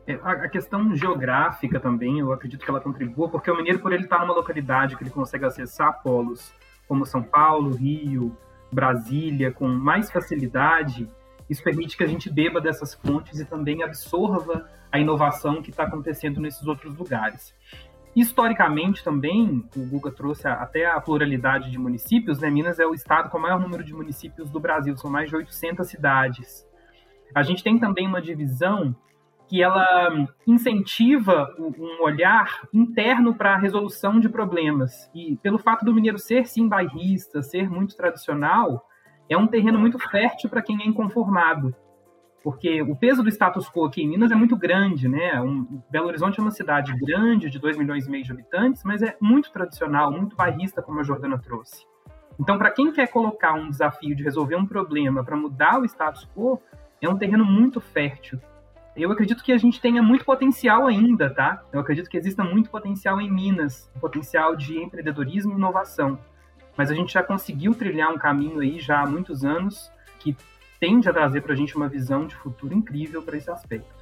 É, 0.07 0.13
a 0.13 0.47
questão 0.47 0.95
geográfica 0.95 1.81
também, 1.81 2.19
eu 2.19 2.31
acredito 2.31 2.63
que 2.63 2.69
ela 2.69 2.79
contribua, 2.79 3.27
porque 3.27 3.51
o 3.51 3.57
mineiro, 3.57 3.79
por 3.79 3.91
ele 3.91 4.03
estar 4.03 4.19
numa 4.19 4.33
localidade 4.33 4.95
que 4.95 5.03
ele 5.03 5.09
consegue 5.09 5.43
acessar 5.43 6.01
polos 6.01 6.53
como 6.87 7.05
São 7.05 7.21
Paulo, 7.21 7.71
Rio, 7.71 8.35
Brasília, 8.71 9.51
com 9.51 9.67
mais 9.67 10.09
facilidade, 10.09 11.09
isso 11.49 11.61
permite 11.61 11.97
que 11.97 12.03
a 12.03 12.07
gente 12.07 12.29
beba 12.29 12.61
dessas 12.61 12.93
fontes 12.93 13.39
e 13.39 13.45
também 13.45 13.83
absorva 13.83 14.69
a 14.91 14.99
inovação 14.99 15.61
que 15.61 15.69
está 15.69 15.83
acontecendo 15.83 16.39
nesses 16.39 16.65
outros 16.67 16.95
lugares. 16.95 17.53
Historicamente 18.15 19.03
também, 19.03 19.63
o 19.75 19.85
Guga 19.85 20.11
trouxe 20.11 20.47
até 20.47 20.87
a 20.87 20.99
pluralidade 20.99 21.69
de 21.69 21.77
municípios, 21.77 22.39
né? 22.39 22.49
Minas 22.49 22.79
é 22.79 22.85
o 22.85 22.93
estado 22.93 23.29
com 23.29 23.37
o 23.37 23.41
maior 23.41 23.59
número 23.59 23.83
de 23.83 23.93
municípios 23.93 24.49
do 24.49 24.59
Brasil, 24.59 24.97
são 24.97 25.11
mais 25.11 25.29
de 25.29 25.35
800 25.35 25.87
cidades. 25.87 26.67
A 27.35 27.43
gente 27.43 27.63
tem 27.63 27.77
também 27.77 28.07
uma 28.07 28.21
divisão 28.21 28.95
que 29.47 29.61
ela 29.61 30.27
incentiva 30.45 31.55
um 31.57 32.03
olhar 32.03 32.67
interno 32.73 33.33
para 33.33 33.53
a 33.53 33.57
resolução 33.57 34.19
de 34.19 34.27
problemas. 34.27 35.09
E 35.13 35.37
pelo 35.37 35.57
fato 35.57 35.85
do 35.85 35.93
mineiro 35.93 36.19
ser 36.19 36.47
sim 36.47 36.67
bairrista, 36.67 37.41
ser 37.41 37.69
muito 37.69 37.95
tradicional, 37.95 38.85
é 39.29 39.37
um 39.37 39.47
terreno 39.47 39.79
muito 39.79 39.97
fértil 39.99 40.49
para 40.49 40.61
quem 40.61 40.81
é 40.81 40.85
inconformado. 40.85 41.73
Porque 42.47 42.81
o 42.81 42.95
peso 42.95 43.21
do 43.21 43.27
status 43.27 43.69
quo 43.69 43.83
aqui 43.83 44.01
em 44.01 44.07
Minas 44.07 44.31
é 44.31 44.35
muito 44.35 44.55
grande, 44.55 45.09
né? 45.09 45.41
Um, 45.41 45.81
Belo 45.91 46.07
Horizonte 46.07 46.39
é 46.39 46.41
uma 46.41 46.49
cidade 46.49 46.95
grande, 46.95 47.49
de 47.49 47.59
2 47.59 47.75
milhões 47.75 48.07
e 48.07 48.09
meio 48.09 48.23
de 48.23 48.31
habitantes, 48.31 48.85
mas 48.85 49.01
é 49.01 49.17
muito 49.19 49.51
tradicional, 49.51 50.09
muito 50.09 50.33
bairrista, 50.33 50.81
como 50.81 51.01
a 51.01 51.03
Jordana 51.03 51.37
trouxe. 51.37 51.85
Então, 52.39 52.57
para 52.57 52.71
quem 52.71 52.89
quer 52.93 53.07
colocar 53.07 53.51
um 53.51 53.69
desafio 53.69 54.15
de 54.15 54.23
resolver 54.23 54.55
um 54.55 54.65
problema 54.65 55.25
para 55.25 55.35
mudar 55.35 55.81
o 55.81 55.83
status 55.83 56.25
quo, 56.33 56.57
é 57.01 57.09
um 57.09 57.17
terreno 57.17 57.43
muito 57.43 57.81
fértil 57.81 58.39
eu 58.95 59.11
acredito 59.11 59.43
que 59.43 59.51
a 59.51 59.57
gente 59.59 59.79
tenha 59.79 60.01
muito 60.01 60.25
potencial 60.25 60.87
ainda, 60.87 61.29
tá? 61.29 61.63
Eu 61.71 61.79
acredito 61.79 62.09
que 62.09 62.17
exista 62.17 62.43
muito 62.43 62.71
potencial 62.71 63.21
em 63.21 63.31
Minas, 63.31 63.91
potencial 64.01 64.55
de 64.55 64.75
empreendedorismo 64.79 65.51
e 65.51 65.55
inovação. 65.55 66.17
Mas 66.75 66.89
a 66.89 66.95
gente 66.95 67.13
já 67.13 67.21
conseguiu 67.21 67.75
trilhar 67.75 68.11
um 68.11 68.17
caminho 68.17 68.59
aí 68.59 68.79
já 68.79 69.01
há 69.01 69.05
muitos 69.05 69.45
anos 69.45 69.91
que 70.17 70.35
tende 70.79 71.07
a 71.09 71.13
trazer 71.13 71.41
para 71.41 71.53
a 71.53 71.55
gente 71.55 71.75
uma 71.75 71.87
visão 71.87 72.25
de 72.25 72.35
futuro 72.35 72.73
incrível 72.73 73.21
para 73.21 73.37
esse 73.37 73.49
aspecto. 73.49 73.95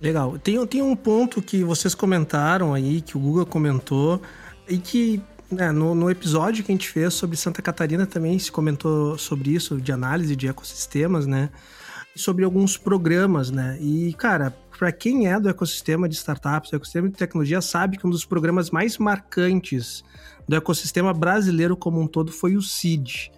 Legal. 0.00 0.38
Tem, 0.38 0.64
tem 0.66 0.82
um 0.82 0.94
ponto 0.94 1.42
que 1.42 1.64
vocês 1.64 1.94
comentaram 1.94 2.72
aí, 2.72 3.00
que 3.00 3.16
o 3.16 3.20
Google 3.20 3.46
comentou, 3.46 4.20
e 4.68 4.78
que 4.78 5.20
né, 5.50 5.72
no, 5.72 5.94
no, 5.94 6.10
episódio 6.10 6.62
que 6.62 6.70
a 6.70 6.74
gente 6.74 6.88
fez 6.88 7.14
sobre 7.14 7.36
Santa 7.36 7.62
Catarina 7.62 8.06
também 8.06 8.38
se 8.38 8.52
comentou 8.52 9.18
sobre 9.18 9.50
isso, 9.50 9.80
de 9.80 9.90
análise 9.90 10.36
de 10.36 10.46
ecossistemas, 10.46 11.26
né? 11.26 11.50
sobre 12.18 12.44
alguns 12.44 12.76
programas, 12.76 13.50
né? 13.50 13.78
E, 13.80 14.12
cara, 14.14 14.50
para 14.76 14.90
quem 14.92 15.28
é 15.28 15.38
do 15.38 15.48
ecossistema 15.48 16.08
de 16.08 16.16
startups, 16.16 16.70
do 16.70 16.76
ecossistema 16.76 17.08
de 17.08 17.14
tecnologia, 17.14 17.60
sabe 17.60 17.96
que 17.96 18.06
um 18.06 18.10
dos 18.10 18.24
programas 18.24 18.70
mais 18.70 18.98
marcantes 18.98 20.02
do 20.46 20.56
ecossistema 20.56 21.14
brasileiro 21.14 21.76
como 21.76 22.00
um 22.00 22.06
todo 22.06 22.32
foi 22.32 22.56
o 22.56 22.62
CID. 22.62 23.30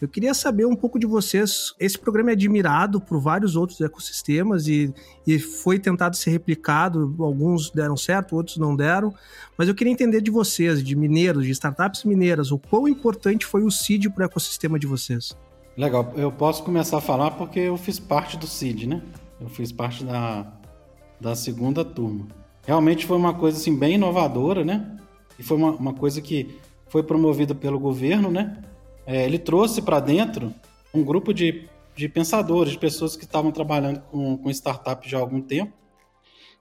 Eu 0.00 0.08
queria 0.08 0.34
saber 0.34 0.66
um 0.66 0.74
pouco 0.74 0.98
de 0.98 1.06
vocês. 1.06 1.72
Esse 1.78 1.98
programa 1.98 2.30
é 2.30 2.32
admirado 2.32 3.00
por 3.00 3.20
vários 3.20 3.56
outros 3.56 3.80
ecossistemas 3.80 4.66
e, 4.66 4.92
e 5.26 5.38
foi 5.38 5.78
tentado 5.78 6.16
ser 6.16 6.30
replicado. 6.30 7.14
Alguns 7.18 7.70
deram 7.70 7.96
certo, 7.96 8.36
outros 8.36 8.56
não 8.56 8.74
deram. 8.74 9.14
Mas 9.56 9.68
eu 9.68 9.74
queria 9.74 9.92
entender 9.92 10.20
de 10.20 10.30
vocês, 10.30 10.82
de 10.82 10.96
mineiros, 10.96 11.44
de 11.44 11.52
startups 11.52 12.04
mineiras, 12.04 12.50
o 12.50 12.58
quão 12.58 12.88
importante 12.88 13.46
foi 13.46 13.62
o 13.62 13.70
CID 13.70 14.10
para 14.10 14.22
o 14.22 14.26
ecossistema 14.26 14.78
de 14.78 14.86
vocês. 14.86 15.36
Legal, 15.76 16.12
eu 16.16 16.30
posso 16.30 16.62
começar 16.62 16.98
a 16.98 17.00
falar 17.00 17.32
porque 17.32 17.60
eu 17.60 17.76
fiz 17.76 17.98
parte 17.98 18.36
do 18.36 18.46
CID, 18.46 18.86
né? 18.86 19.02
Eu 19.40 19.48
fiz 19.48 19.72
parte 19.72 20.04
da, 20.04 20.46
da 21.20 21.34
segunda 21.34 21.84
turma. 21.84 22.26
Realmente 22.66 23.06
foi 23.06 23.16
uma 23.16 23.34
coisa 23.34 23.58
assim 23.58 23.76
bem 23.76 23.94
inovadora, 23.94 24.64
né? 24.64 24.98
E 25.38 25.42
foi 25.42 25.56
uma, 25.56 25.72
uma 25.72 25.92
coisa 25.92 26.20
que 26.20 26.58
foi 26.88 27.02
promovida 27.02 27.54
pelo 27.54 27.78
governo, 27.78 28.30
né? 28.30 28.56
É, 29.06 29.24
ele 29.24 29.38
trouxe 29.38 29.82
para 29.82 30.00
dentro 30.00 30.52
um 30.92 31.02
grupo 31.02 31.32
de, 31.32 31.68
de 31.94 32.08
pensadores, 32.08 32.72
de 32.72 32.78
pessoas 32.78 33.16
que 33.16 33.24
estavam 33.24 33.50
trabalhando 33.50 34.00
com, 34.10 34.36
com 34.36 34.50
startup 34.50 35.08
já 35.08 35.18
há 35.18 35.20
algum 35.20 35.40
tempo 35.40 35.72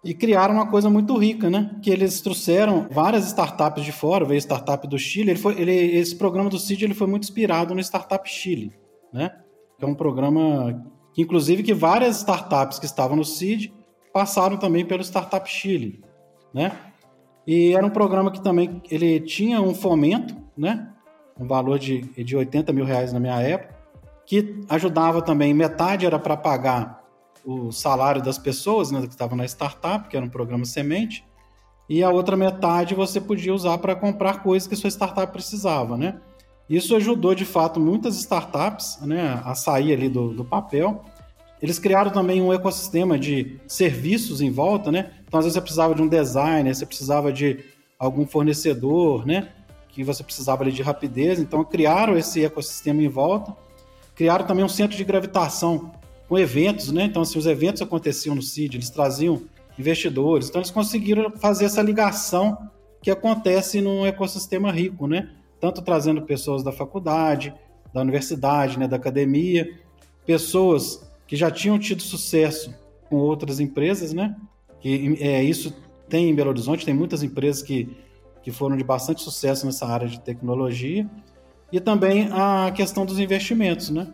e 0.03 0.13
criaram 0.13 0.55
uma 0.55 0.69
coisa 0.69 0.89
muito 0.89 1.17
rica, 1.17 1.49
né? 1.49 1.79
Que 1.81 1.89
eles 1.89 2.19
trouxeram 2.19 2.87
várias 2.91 3.25
startups 3.27 3.85
de 3.85 3.91
fora, 3.91 4.25
veio 4.25 4.37
startup 4.39 4.85
do 4.85 4.99
Chile. 4.99 5.31
Ele 5.31 5.39
foi, 5.39 5.59
ele, 5.59 5.71
esse 5.71 6.15
programa 6.15 6.49
do 6.49 6.59
CID 6.59 6.83
ele 6.83 6.93
foi 6.93 7.07
muito 7.07 7.23
inspirado 7.23 7.73
no 7.73 7.79
Startup 7.79 8.29
Chile 8.29 8.73
né? 9.13 9.31
É 9.79 9.85
um 9.85 9.93
programa 9.93 10.83
que, 11.13 11.21
inclusive, 11.21 11.61
que 11.61 11.73
várias 11.73 12.17
startups 12.17 12.79
que 12.79 12.85
estavam 12.85 13.15
no 13.15 13.23
CID 13.23 13.71
passaram 14.11 14.57
também 14.57 14.83
pelo 14.83 15.03
Startup 15.03 15.47
Chile, 15.47 16.03
né? 16.53 16.71
E 17.45 17.73
era 17.73 17.85
um 17.85 17.89
programa 17.89 18.31
que 18.31 18.41
também 18.41 18.81
ele 18.89 19.19
tinha 19.19 19.61
um 19.61 19.75
fomento, 19.75 20.35
né? 20.57 20.92
Um 21.39 21.47
valor 21.47 21.79
de, 21.79 22.01
de 22.23 22.35
80 22.35 22.71
mil 22.71 22.85
reais 22.85 23.11
na 23.11 23.19
minha 23.19 23.39
época, 23.41 23.73
que 24.25 24.61
ajudava 24.69 25.21
também, 25.21 25.53
metade 25.53 26.05
era 26.05 26.19
para 26.19 26.37
pagar 26.37 27.03
o 27.45 27.71
salário 27.71 28.21
das 28.21 28.37
pessoas 28.37 28.91
né, 28.91 29.01
que 29.01 29.07
estavam 29.07 29.37
na 29.37 29.45
startup, 29.45 30.07
que 30.07 30.15
era 30.15 30.25
um 30.25 30.29
programa 30.29 30.65
semente, 30.65 31.25
e 31.89 32.01
a 32.01 32.09
outra 32.09 32.37
metade 32.37 32.95
você 32.95 33.19
podia 33.19 33.53
usar 33.53 33.77
para 33.77 33.95
comprar 33.95 34.41
coisas 34.41 34.67
que 34.67 34.75
sua 34.75 34.89
startup 34.89 35.31
precisava, 35.31 35.97
né? 35.97 36.19
Isso 36.69 36.95
ajudou, 36.95 37.35
de 37.35 37.43
fato, 37.43 37.79
muitas 37.79 38.15
startups 38.15 38.99
né, 39.01 39.41
a 39.43 39.53
sair 39.53 39.91
ali 39.93 40.07
do, 40.07 40.33
do 40.33 40.45
papel. 40.45 41.03
Eles 41.61 41.77
criaram 41.77 42.09
também 42.09 42.41
um 42.41 42.53
ecossistema 42.53 43.19
de 43.19 43.59
serviços 43.67 44.41
em 44.41 44.49
volta, 44.49 44.91
né? 44.91 45.11
Então, 45.27 45.39
às 45.39 45.45
vezes, 45.45 45.55
você 45.55 45.61
precisava 45.61 45.93
de 45.93 46.01
um 46.01 46.07
designer, 46.07 46.73
você 46.73 46.85
precisava 46.85 47.33
de 47.33 47.59
algum 47.99 48.25
fornecedor, 48.25 49.25
né? 49.25 49.49
Que 49.93 50.03
você 50.03 50.23
precisava 50.23 50.63
ali 50.63 50.71
de 50.71 50.81
rapidez. 50.81 51.39
Então, 51.39 51.63
criaram 51.63 52.17
esse 52.17 52.43
ecossistema 52.43 53.01
em 53.01 53.07
volta. 53.07 53.55
Criaram 54.15 54.45
também 54.45 54.65
um 54.65 54.69
centro 54.69 54.97
de 54.97 55.03
gravitação 55.05 55.91
com 56.27 56.37
eventos, 56.37 56.91
né? 56.91 57.05
Então, 57.05 57.21
assim, 57.21 57.39
os 57.39 57.45
eventos 57.45 57.81
aconteciam 57.81 58.35
no 58.35 58.41
CID, 58.41 58.77
eles 58.77 58.89
traziam 58.89 59.43
investidores. 59.79 60.49
Então, 60.49 60.59
eles 60.59 60.71
conseguiram 60.71 61.31
fazer 61.31 61.65
essa 61.65 61.81
ligação 61.81 62.57
que 63.01 63.09
acontece 63.09 63.79
num 63.79 64.05
ecossistema 64.05 64.71
rico, 64.71 65.07
né? 65.07 65.29
tanto 65.63 65.81
trazendo 65.81 66.21
pessoas 66.23 66.61
da 66.61 66.73
faculdade, 66.73 67.53
da 67.93 68.01
universidade, 68.01 68.77
né, 68.77 68.85
da 68.85 68.97
academia, 68.97 69.79
pessoas 70.25 71.09
que 71.25 71.37
já 71.37 71.49
tinham 71.49 71.79
tido 71.79 72.01
sucesso 72.01 72.75
com 73.09 73.15
outras 73.15 73.61
empresas, 73.61 74.11
né? 74.11 74.35
Que 74.81 75.17
é 75.21 75.41
isso 75.41 75.73
tem 76.09 76.29
em 76.29 76.35
Belo 76.35 76.49
Horizonte, 76.49 76.85
tem 76.85 76.93
muitas 76.93 77.23
empresas 77.23 77.61
que, 77.61 77.95
que 78.43 78.51
foram 78.51 78.75
de 78.75 78.83
bastante 78.83 79.21
sucesso 79.21 79.65
nessa 79.65 79.87
área 79.87 80.07
de 80.07 80.19
tecnologia 80.19 81.09
e 81.71 81.79
também 81.79 82.29
a 82.31 82.71
questão 82.75 83.05
dos 83.05 83.17
investimentos, 83.17 83.89
né? 83.89 84.07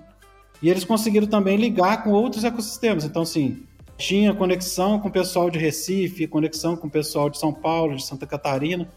E 0.62 0.70
eles 0.70 0.86
conseguiram 0.86 1.28
também 1.28 1.58
ligar 1.58 2.04
com 2.04 2.12
outros 2.12 2.44
ecossistemas. 2.44 3.04
Então, 3.04 3.24
assim, 3.24 3.64
tinha 3.98 4.34
conexão 4.34 5.00
com 5.00 5.08
o 5.08 5.12
pessoal 5.12 5.50
de 5.50 5.58
Recife, 5.58 6.28
conexão 6.28 6.78
com 6.78 6.88
o 6.88 6.90
pessoal 6.90 7.30
de 7.30 7.38
São 7.38 7.52
Paulo, 7.52 7.96
de 7.96 8.06
Santa 8.06 8.26
Catarina. 8.26 8.88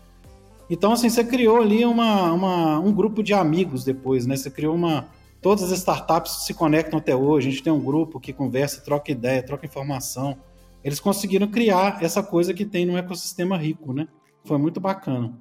Então, 0.68 0.92
assim, 0.92 1.08
você 1.08 1.24
criou 1.24 1.60
ali 1.60 1.84
uma, 1.84 2.32
uma, 2.32 2.78
um 2.78 2.92
grupo 2.92 3.22
de 3.22 3.32
amigos 3.32 3.84
depois, 3.84 4.26
né? 4.26 4.36
Você 4.36 4.50
criou 4.50 4.74
uma. 4.74 5.08
Todas 5.40 5.64
as 5.64 5.78
startups 5.78 6.44
se 6.44 6.54
conectam 6.54 7.00
até 7.00 7.16
hoje. 7.16 7.48
A 7.48 7.50
gente 7.50 7.62
tem 7.64 7.72
um 7.72 7.80
grupo 7.80 8.20
que 8.20 8.32
conversa, 8.32 8.80
troca 8.80 9.10
ideia, 9.10 9.42
troca 9.42 9.66
informação. 9.66 10.36
Eles 10.84 11.00
conseguiram 11.00 11.48
criar 11.48 11.98
essa 12.02 12.22
coisa 12.22 12.54
que 12.54 12.64
tem 12.64 12.86
no 12.86 12.96
ecossistema 12.96 13.56
rico, 13.56 13.92
né? 13.92 14.06
Foi 14.44 14.58
muito 14.58 14.80
bacana. 14.80 15.32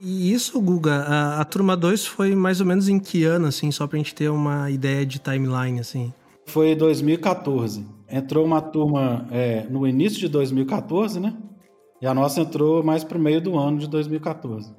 E 0.00 0.32
isso, 0.32 0.60
Guga, 0.60 1.02
a, 1.02 1.40
a 1.40 1.44
turma 1.44 1.76
2 1.76 2.06
foi 2.06 2.34
mais 2.34 2.60
ou 2.60 2.66
menos 2.66 2.88
em 2.88 2.98
que 2.98 3.24
ano, 3.24 3.46
assim, 3.46 3.70
só 3.70 3.86
pra 3.86 3.96
gente 3.96 4.14
ter 4.14 4.28
uma 4.28 4.70
ideia 4.70 5.06
de 5.06 5.18
timeline, 5.18 5.80
assim? 5.80 6.12
Foi 6.46 6.74
2014. 6.74 7.86
Entrou 8.08 8.44
uma 8.44 8.60
turma 8.60 9.26
é, 9.30 9.66
no 9.68 9.86
início 9.86 10.20
de 10.20 10.28
2014, 10.28 11.18
né? 11.18 11.34
E 12.00 12.06
a 12.06 12.12
nossa 12.12 12.40
entrou 12.40 12.82
mais 12.82 13.02
para 13.02 13.16
o 13.16 13.20
meio 13.20 13.40
do 13.40 13.58
ano 13.58 13.78
de 13.78 13.88
2014. 13.88 14.70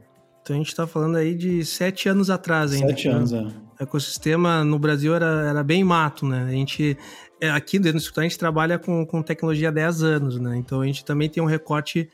Então 0.41 0.55
a 0.55 0.59
gente 0.59 0.69
está 0.69 0.88
falando 0.88 1.17
aí 1.17 1.36
de 1.36 1.65
sete 1.65 2.07
anos 2.07 2.29
atrás 2.29 2.71
ainda. 2.71 2.88
Sete 2.88 3.07
anos, 3.09 3.33
é. 3.33 3.41
O 3.41 3.83
ecossistema 3.83 4.63
no 4.63 4.79
Brasil 4.79 5.13
era, 5.13 5.50
era 5.50 5.63
bem 5.63 5.83
mato, 5.83 6.25
né? 6.25 6.45
A 6.47 6.51
gente, 6.51 6.97
é, 7.41 7.50
aqui 7.50 7.77
dentro 7.77 7.97
do 7.97 8.01
escritório, 8.01 8.27
a 8.27 8.29
gente 8.29 8.39
trabalha 8.39 8.79
com, 8.79 9.05
com 9.05 9.21
tecnologia 9.21 9.67
há 9.67 9.71
10 9.71 10.03
anos, 10.03 10.39
né? 10.39 10.55
Então 10.57 10.79
a 10.79 10.86
gente 10.86 11.03
também 11.03 11.27
tem 11.27 11.43
um 11.43 11.47
recorte 11.47 12.07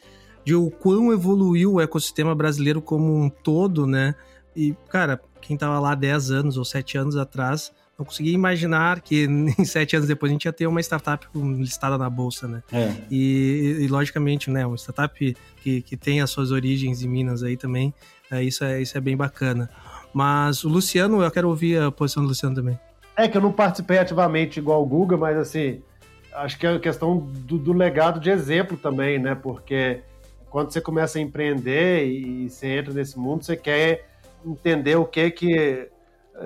de 0.45 0.55
o 0.55 0.69
quão 0.69 1.11
evoluiu 1.11 1.73
o 1.73 1.81
ecossistema 1.81 2.35
brasileiro 2.35 2.81
como 2.81 3.15
um 3.15 3.29
todo, 3.29 3.87
né? 3.87 4.15
E, 4.55 4.75
cara, 4.89 5.19
quem 5.41 5.55
estava 5.55 5.79
lá 5.79 5.95
10 5.95 6.31
anos 6.31 6.57
ou 6.57 6.65
7 6.65 6.97
anos 6.97 7.15
atrás 7.15 7.71
não 7.97 8.05
conseguia 8.05 8.33
imaginar 8.33 9.01
que 9.01 9.25
em 9.57 9.65
sete 9.65 9.95
anos 9.95 10.07
depois 10.07 10.31
a 10.31 10.33
gente 10.33 10.45
ia 10.45 10.53
ter 10.53 10.67
uma 10.67 10.81
startup 10.81 11.27
listada 11.35 11.97
na 11.97 12.09
bolsa, 12.09 12.47
né? 12.47 12.63
É. 12.71 12.91
E, 13.09 13.77
e, 13.81 13.87
logicamente, 13.87 14.49
né, 14.49 14.65
uma 14.65 14.77
startup 14.77 15.35
que, 15.61 15.81
que 15.81 15.97
tem 15.97 16.21
as 16.21 16.29
suas 16.29 16.51
origens 16.51 17.03
em 17.03 17.07
Minas 17.07 17.43
aí 17.43 17.55
também, 17.55 17.93
é, 18.31 18.43
isso, 18.43 18.63
é, 18.63 18.81
isso 18.81 18.97
é 18.97 19.01
bem 19.01 19.15
bacana. 19.15 19.69
Mas 20.13 20.63
o 20.63 20.69
Luciano, 20.69 21.21
eu 21.21 21.31
quero 21.31 21.47
ouvir 21.47 21.81
a 21.81 21.91
posição 21.91 22.23
do 22.23 22.29
Luciano 22.29 22.55
também. 22.55 22.79
É 23.15 23.27
que 23.27 23.37
eu 23.37 23.41
não 23.41 23.51
participei 23.51 23.99
ativamente 23.99 24.59
igual 24.59 24.81
o 24.81 24.85
Guga, 24.85 25.15
mas 25.15 25.37
assim, 25.37 25.81
acho 26.33 26.57
que 26.57 26.65
é 26.65 26.75
a 26.75 26.79
questão 26.79 27.17
do, 27.17 27.57
do 27.57 27.73
legado 27.73 28.19
de 28.19 28.29
exemplo 28.29 28.75
também, 28.75 29.19
né? 29.19 29.35
Porque 29.35 30.01
quando 30.53 30.71
você 30.71 30.79
começa 30.79 31.17
a 31.17 31.21
empreender 31.21 32.05
e 32.05 32.47
você 32.47 32.67
entra 32.67 32.93
nesse 32.93 33.17
mundo, 33.17 33.43
você 33.43 33.57
quer 33.57 34.07
entender 34.45 34.95
o 34.95 35.03
que 35.03 35.31
que 35.31 35.89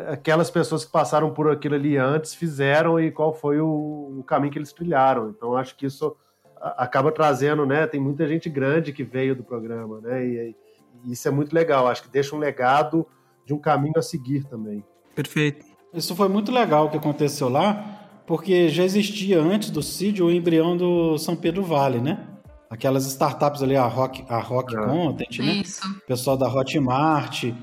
aquelas 0.07 0.49
pessoas 0.49 0.85
que 0.85 0.91
passaram 0.93 1.33
por 1.33 1.51
aquilo 1.51 1.75
ali 1.75 1.97
antes 1.97 2.33
fizeram 2.33 2.97
e 3.01 3.11
qual 3.11 3.33
foi 3.33 3.59
o, 3.59 4.19
o 4.19 4.23
caminho 4.23 4.53
que 4.53 4.57
eles 4.57 4.71
trilharam. 4.71 5.29
Então 5.29 5.57
acho 5.57 5.75
que 5.75 5.85
isso 5.85 6.15
acaba 6.55 7.11
trazendo, 7.11 7.65
né? 7.65 7.85
Tem 7.85 7.99
muita 7.99 8.25
gente 8.25 8.49
grande 8.49 8.93
que 8.93 9.03
veio 9.03 9.35
do 9.35 9.43
programa, 9.43 9.99
né? 9.99 10.25
E, 10.25 10.55
e 11.03 11.11
isso 11.11 11.27
é 11.27 11.31
muito 11.31 11.53
legal. 11.53 11.85
Acho 11.85 12.03
que 12.03 12.09
deixa 12.09 12.33
um 12.33 12.39
legado 12.39 13.05
de 13.45 13.53
um 13.53 13.59
caminho 13.59 13.97
a 13.97 14.01
seguir 14.01 14.45
também. 14.45 14.85
Perfeito. 15.13 15.65
Isso 15.93 16.15
foi 16.15 16.29
muito 16.29 16.49
legal 16.49 16.89
que 16.89 16.95
aconteceu 16.95 17.49
lá, 17.49 18.21
porque 18.25 18.69
já 18.69 18.85
existia 18.85 19.41
antes 19.41 19.69
do 19.69 19.83
CID 19.83 20.23
o 20.23 20.31
embrião 20.31 20.77
do 20.77 21.17
São 21.17 21.35
Pedro 21.35 21.61
Vale, 21.61 21.99
né? 21.99 22.36
Aquelas 22.69 23.05
startups 23.05 23.63
ali, 23.63 23.75
a 23.75 23.85
Rock, 23.85 24.25
a 24.27 24.39
Rock 24.39 24.75
é. 24.75 24.79
Content, 24.79 25.39
né? 25.39 25.53
Isso. 25.63 25.81
Pessoal 26.05 26.35
da 26.35 26.47
Hotmart, 26.47 27.53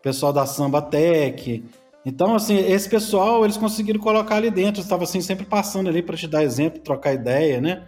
pessoal 0.00 0.32
da 0.32 0.46
Samba 0.46 0.80
Tech. 0.80 1.64
Então, 2.04 2.34
assim, 2.34 2.58
esse 2.58 2.88
pessoal, 2.88 3.44
eles 3.44 3.56
conseguiram 3.56 4.00
colocar 4.00 4.36
ali 4.36 4.50
dentro. 4.50 4.80
Estava 4.80 5.04
assim, 5.04 5.20
sempre 5.20 5.44
passando 5.44 5.88
ali 5.88 6.02
para 6.02 6.16
te 6.16 6.26
dar 6.26 6.42
exemplo, 6.42 6.80
trocar 6.80 7.12
ideia, 7.12 7.60
né? 7.60 7.84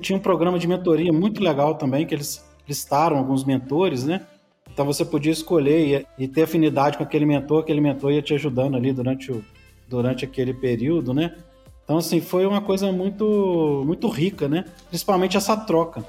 Tinha 0.00 0.16
um 0.16 0.20
programa 0.20 0.58
de 0.58 0.66
mentoria 0.66 1.12
muito 1.12 1.42
legal 1.42 1.74
também, 1.76 2.06
que 2.06 2.14
eles 2.14 2.44
listaram 2.66 3.16
alguns 3.16 3.44
mentores, 3.44 4.04
né? 4.04 4.26
Então 4.72 4.86
você 4.86 5.04
podia 5.04 5.32
escolher 5.32 6.06
e, 6.18 6.26
ter 6.26 6.42
afinidade 6.42 6.96
com 6.96 7.02
aquele 7.02 7.26
mentor, 7.26 7.62
aquele 7.62 7.80
mentor 7.80 8.12
ia 8.12 8.22
te 8.22 8.34
ajudando 8.34 8.76
ali 8.76 8.92
durante, 8.92 9.30
o, 9.30 9.44
durante 9.88 10.24
aquele 10.24 10.54
período, 10.54 11.12
né? 11.12 11.36
Então, 11.84 11.98
assim, 11.98 12.20
foi 12.20 12.46
uma 12.46 12.60
coisa 12.60 12.92
muito, 12.92 13.82
muito 13.84 14.08
rica, 14.08 14.48
né? 14.48 14.64
Principalmente 14.88 15.36
essa 15.36 15.56
troca. 15.56 16.04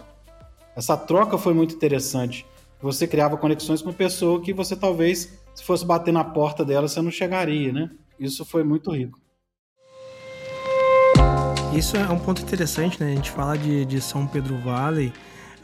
Essa 0.76 0.96
troca 0.96 1.38
foi 1.38 1.54
muito 1.54 1.76
interessante. 1.76 2.46
Você 2.82 3.08
criava 3.08 3.38
conexões 3.38 3.82
com 3.82 3.92
pessoa 3.94 4.42
que 4.42 4.54
você 4.54 4.76
talvez 4.76 5.40
se 5.56 5.64
fosse 5.64 5.86
bater 5.86 6.12
na 6.12 6.24
porta 6.24 6.66
dela, 6.66 6.88
você 6.88 7.02
não 7.02 7.12
chegaria, 7.12 7.72
né? 7.72 7.90
Isso 8.20 8.44
foi 8.44 8.64
muito 8.64 8.92
rico. 8.92 9.20
Isso 11.74 11.98
é 11.98 12.08
um 12.10 12.20
ponto 12.20 12.42
interessante, 12.42 13.00
né? 13.00 13.12
A 13.12 13.16
gente 13.16 13.32
fala 13.32 13.58
de, 13.58 13.86
de 13.86 14.02
São 14.02 14.28
Pedro 14.28 14.58
Valley. 14.60 15.14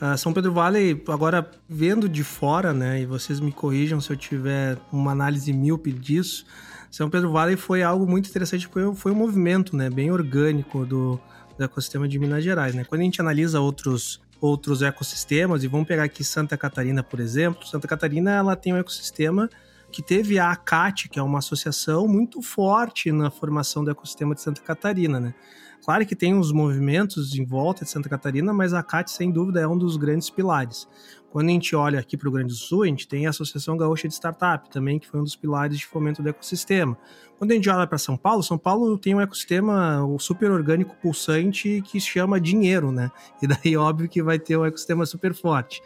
Uh, 0.01 0.17
São 0.17 0.33
Pedro 0.33 0.53
Valley, 0.53 1.01
agora 1.07 1.49
vendo 1.67 2.07
de 2.07 2.23
fora, 2.23 2.73
né? 2.73 3.01
E 3.01 3.05
vocês 3.05 3.39
me 3.39 3.51
corrijam 3.51 3.99
se 3.99 4.11
eu 4.11 4.17
tiver 4.17 4.77
uma 4.91 5.11
análise 5.11 5.51
míope 5.51 5.91
disso. 5.91 6.45
São 6.91 7.09
Pedro 7.09 7.31
Valley 7.31 7.55
foi 7.55 7.83
algo 7.83 8.07
muito 8.07 8.29
interessante, 8.29 8.67
foi, 8.67 8.93
foi 8.95 9.11
um 9.11 9.15
movimento, 9.15 9.75
né? 9.75 9.89
Bem 9.89 10.11
orgânico 10.11 10.85
do, 10.85 11.19
do 11.57 11.63
ecossistema 11.63 12.07
de 12.07 12.17
Minas 12.17 12.43
Gerais, 12.43 12.73
né? 12.73 12.83
Quando 12.83 13.01
a 13.01 13.03
gente 13.03 13.21
analisa 13.21 13.59
outros 13.59 14.21
outros 14.41 14.81
ecossistemas 14.81 15.63
e 15.63 15.67
vamos 15.67 15.87
pegar 15.87 16.03
aqui 16.03 16.23
Santa 16.23 16.57
Catarina, 16.57 17.03
por 17.03 17.19
exemplo. 17.19 17.67
Santa 17.67 17.87
Catarina 17.87 18.31
ela 18.31 18.55
tem 18.55 18.73
um 18.73 18.77
ecossistema 18.77 19.49
que 19.91 20.01
teve 20.01 20.39
a 20.39 20.51
ACAT, 20.51 21.09
que 21.09 21.19
é 21.19 21.21
uma 21.21 21.39
associação 21.39 22.07
muito 22.07 22.41
forte 22.41 23.11
na 23.11 23.29
formação 23.29 23.83
do 23.83 23.91
ecossistema 23.91 24.35
de 24.35 24.41
Santa 24.41 24.61
Catarina, 24.61 25.19
né? 25.19 25.33
Claro 25.83 26.05
que 26.05 26.15
tem 26.15 26.37
os 26.37 26.51
movimentos 26.51 27.35
em 27.35 27.45
volta 27.45 27.83
de 27.83 27.89
Santa 27.89 28.09
Catarina, 28.09 28.53
mas 28.53 28.73
a 28.73 28.79
ACAT, 28.79 29.09
sem 29.09 29.31
dúvida, 29.31 29.61
é 29.61 29.67
um 29.67 29.77
dos 29.77 29.97
grandes 29.97 30.29
pilares. 30.29 30.87
Quando 31.31 31.49
a 31.49 31.51
gente 31.51 31.75
olha 31.75 31.99
aqui 31.99 32.17
para 32.17 32.27
o 32.27 32.31
Grande 32.31 32.53
Sul, 32.53 32.83
a 32.83 32.87
gente 32.87 33.07
tem 33.07 33.27
a 33.27 33.29
Associação 33.29 33.77
Gaúcha 33.77 34.07
de 34.07 34.15
Startup 34.15 34.67
também, 34.69 34.97
que 34.97 35.07
foi 35.07 35.19
um 35.19 35.23
dos 35.23 35.35
pilares 35.35 35.77
de 35.77 35.85
fomento 35.85 36.23
do 36.23 36.29
ecossistema. 36.29 36.97
Quando 37.37 37.51
a 37.51 37.53
gente 37.53 37.69
olha 37.69 37.85
para 37.85 37.99
São 37.99 38.17
Paulo, 38.17 38.41
São 38.41 38.57
Paulo 38.57 38.97
tem 38.97 39.13
um 39.13 39.21
ecossistema 39.21 40.03
super 40.19 40.49
orgânico 40.49 40.95
pulsante 40.99 41.83
que 41.85 42.01
se 42.01 42.07
chama 42.07 42.41
dinheiro, 42.41 42.91
né? 42.91 43.11
E 43.41 43.47
daí, 43.47 43.77
óbvio, 43.77 44.09
que 44.09 44.23
vai 44.23 44.39
ter 44.39 44.57
um 44.57 44.65
ecossistema 44.65 45.05
super 45.05 45.33
forte. 45.35 45.81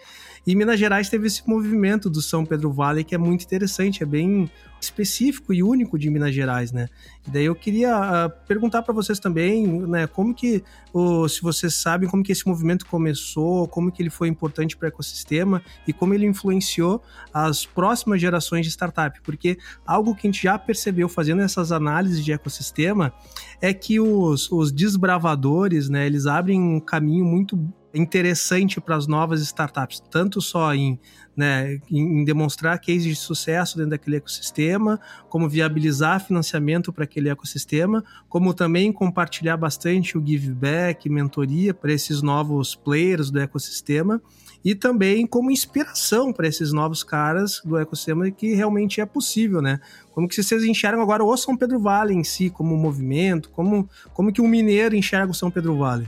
E 0.46 0.56
Minas 0.56 0.80
Gerais 0.80 1.10
teve 1.10 1.28
esse 1.28 1.48
movimento 1.48 2.10
do 2.10 2.22
São 2.22 2.46
Pedro 2.46 2.72
Vale 2.72 3.04
que 3.04 3.16
é 3.16 3.18
muito 3.18 3.44
interessante, 3.46 4.04
é 4.04 4.06
bem 4.06 4.50
específico 4.82 5.54
e 5.54 5.64
único 5.64 5.98
de 5.98 6.10
Minas 6.10 6.36
Gerais, 6.36 6.74
né? 6.74 6.90
E 7.26 7.32
daí 7.32 7.46
eu 7.46 7.56
queria 7.56 7.98
uh, 7.98 8.46
perguntar 8.46 8.82
para 8.82 8.94
vocês 8.94 9.18
também, 9.20 9.66
né, 9.66 10.08
como 10.08 10.34
que, 10.34 10.62
uh, 10.94 11.28
se 11.30 11.42
vocês 11.42 11.74
sabem 11.76 12.10
como 12.10 12.22
que 12.22 12.34
esse 12.34 12.46
movimento 12.46 12.86
começou, 12.86 13.66
como 13.70 13.90
que 13.90 14.02
ele 14.02 14.10
foi 14.10 14.28
importante 14.28 14.76
para 14.76 14.88
o 14.88 14.90
ecossistema 14.90 15.62
e 15.88 15.94
como 15.94 16.14
ele 16.14 16.26
influenciou 16.26 17.02
as 17.34 17.66
próximas 17.66 18.20
gerações 18.20 18.66
de 18.66 18.72
startup, 18.72 19.22
porque 19.22 19.58
algo 19.86 20.14
que 20.14 20.28
a 20.28 20.32
gente 20.32 20.44
já 20.44 20.60
percebeu 20.60 21.08
fazendo 21.08 21.42
essas 21.42 21.72
análises 21.72 22.24
de 22.24 22.34
ecossistema 22.34 23.14
é 23.62 23.74
que 23.74 24.02
os, 24.02 24.52
os 24.52 24.72
desbravadores, 24.72 25.88
né, 25.88 26.06
eles 26.06 26.26
abrem 26.26 26.60
um 26.60 26.82
caminho 26.82 27.24
muito 27.24 27.58
interessante 27.94 28.82
para 28.82 28.96
as 28.96 29.08
novas 29.08 29.42
startups, 29.42 30.02
tanto 30.10 30.42
só 30.42 30.74
em, 30.74 31.00
né, 31.36 31.80
em 31.90 32.24
demonstrar 32.26 32.80
cases 32.80 33.04
de 33.04 33.16
sucesso 33.16 33.78
dentro 33.78 33.92
daquele 33.92 34.18
ecossistema, 34.18 35.00
como 35.30 35.48
viabilizar 35.48 36.26
financiamento 36.26 36.92
para 36.92 37.04
aquele 37.04 37.30
ecossistema, 37.30 38.04
como 38.28 38.54
também 38.54 38.92
compartilhar 38.92 39.58
bastante 39.58 40.18
o 40.18 40.26
give 40.26 40.52
back, 40.52 41.08
mentoria 41.08 41.74
para 41.74 41.94
esses 41.94 42.22
novos 42.22 42.74
players 42.76 43.30
do 43.30 43.40
ecossistema 43.40 44.22
e 44.66 44.74
também 44.74 45.28
como 45.28 45.52
inspiração 45.52 46.32
para 46.32 46.48
esses 46.48 46.72
novos 46.72 47.04
caras 47.04 47.62
do 47.64 47.78
ecossistema 47.78 48.32
que 48.32 48.56
realmente 48.56 49.02
é 49.02 49.06
possível, 49.06 49.62
né? 49.62 49.80
Como 50.14 50.28
que 50.28 50.42
vocês 50.42 50.64
enxergam 50.64 51.02
agora 51.02 51.24
o 51.24 51.38
São 51.38 51.58
Pedro 51.58 51.80
Vale 51.80 52.14
em 52.14 52.24
si 52.24 52.50
como 52.50 52.78
movimento, 52.78 53.50
como, 53.50 53.90
como 54.14 54.32
que 54.32 54.42
o 54.42 54.48
mineiro 54.48 54.96
enxerga 54.96 55.32
o 55.32 55.36
São 55.36 55.52
Pedro 55.52 55.78
Vale? 55.78 56.08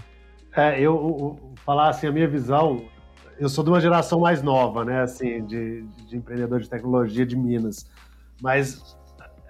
É, 0.56 0.80
eu, 0.80 1.55
falar 1.66 1.90
assim, 1.90 2.08
a 2.08 2.12
minha 2.12 2.28
visão, 2.28 2.86
eu 3.40 3.50
sou 3.50 3.64
de 3.64 3.70
uma 3.70 3.82
geração 3.82 4.20
mais 4.20 4.44
nova, 4.44 4.86
né, 4.86 5.02
assim, 5.02 5.44
de, 5.46 5.82
de 5.82 6.18
empreendedor 6.18 6.60
de 6.60 6.70
tecnologia 6.70 7.26
de 7.26 7.36
Minas. 7.36 7.90
Mas, 8.42 8.98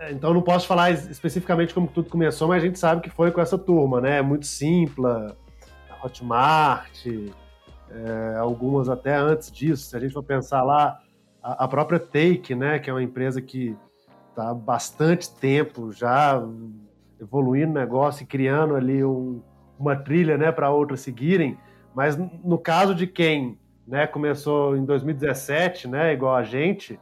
então 0.09 0.33
não 0.33 0.41
posso 0.41 0.65
falar 0.65 0.91
especificamente 0.91 1.73
como 1.73 1.87
tudo 1.87 2.09
começou, 2.09 2.47
mas 2.47 2.63
a 2.63 2.65
gente 2.65 2.79
sabe 2.79 3.01
que 3.01 3.09
foi 3.09 3.31
com 3.31 3.41
essa 3.41 3.57
turma, 3.57 3.99
né, 3.99 4.21
muito 4.21 4.45
simples, 4.45 5.35
Hotmart, 6.03 7.05
é, 7.89 8.37
algumas 8.37 8.89
até 8.89 9.15
antes 9.15 9.51
disso. 9.51 9.89
Se 9.89 9.97
a 9.97 9.99
gente 9.99 10.13
for 10.13 10.23
pensar 10.23 10.63
lá, 10.63 10.99
a, 11.41 11.65
a 11.65 11.67
própria 11.67 11.99
Take, 11.99 12.55
né, 12.55 12.79
que 12.79 12.89
é 12.89 12.93
uma 12.93 13.03
empresa 13.03 13.41
que 13.41 13.75
está 14.29 14.49
há 14.49 14.53
bastante 14.53 15.33
tempo 15.33 15.91
já 15.91 16.41
evoluindo 17.19 17.71
o 17.71 17.73
negócio 17.73 18.23
e 18.23 18.25
criando 18.25 18.75
ali 18.75 19.03
um, 19.03 19.41
uma 19.79 19.95
trilha 19.95 20.37
né, 20.37 20.51
para 20.51 20.69
outras 20.69 21.01
seguirem, 21.01 21.57
mas 21.95 22.17
no 22.17 22.57
caso 22.57 22.93
de 22.93 23.07
quem 23.07 23.57
né, 23.87 24.05
começou 24.05 24.75
em 24.75 24.83
2017, 24.83 25.87
né, 25.87 26.13
igual 26.13 26.35
a 26.35 26.43
gente, 26.43 26.99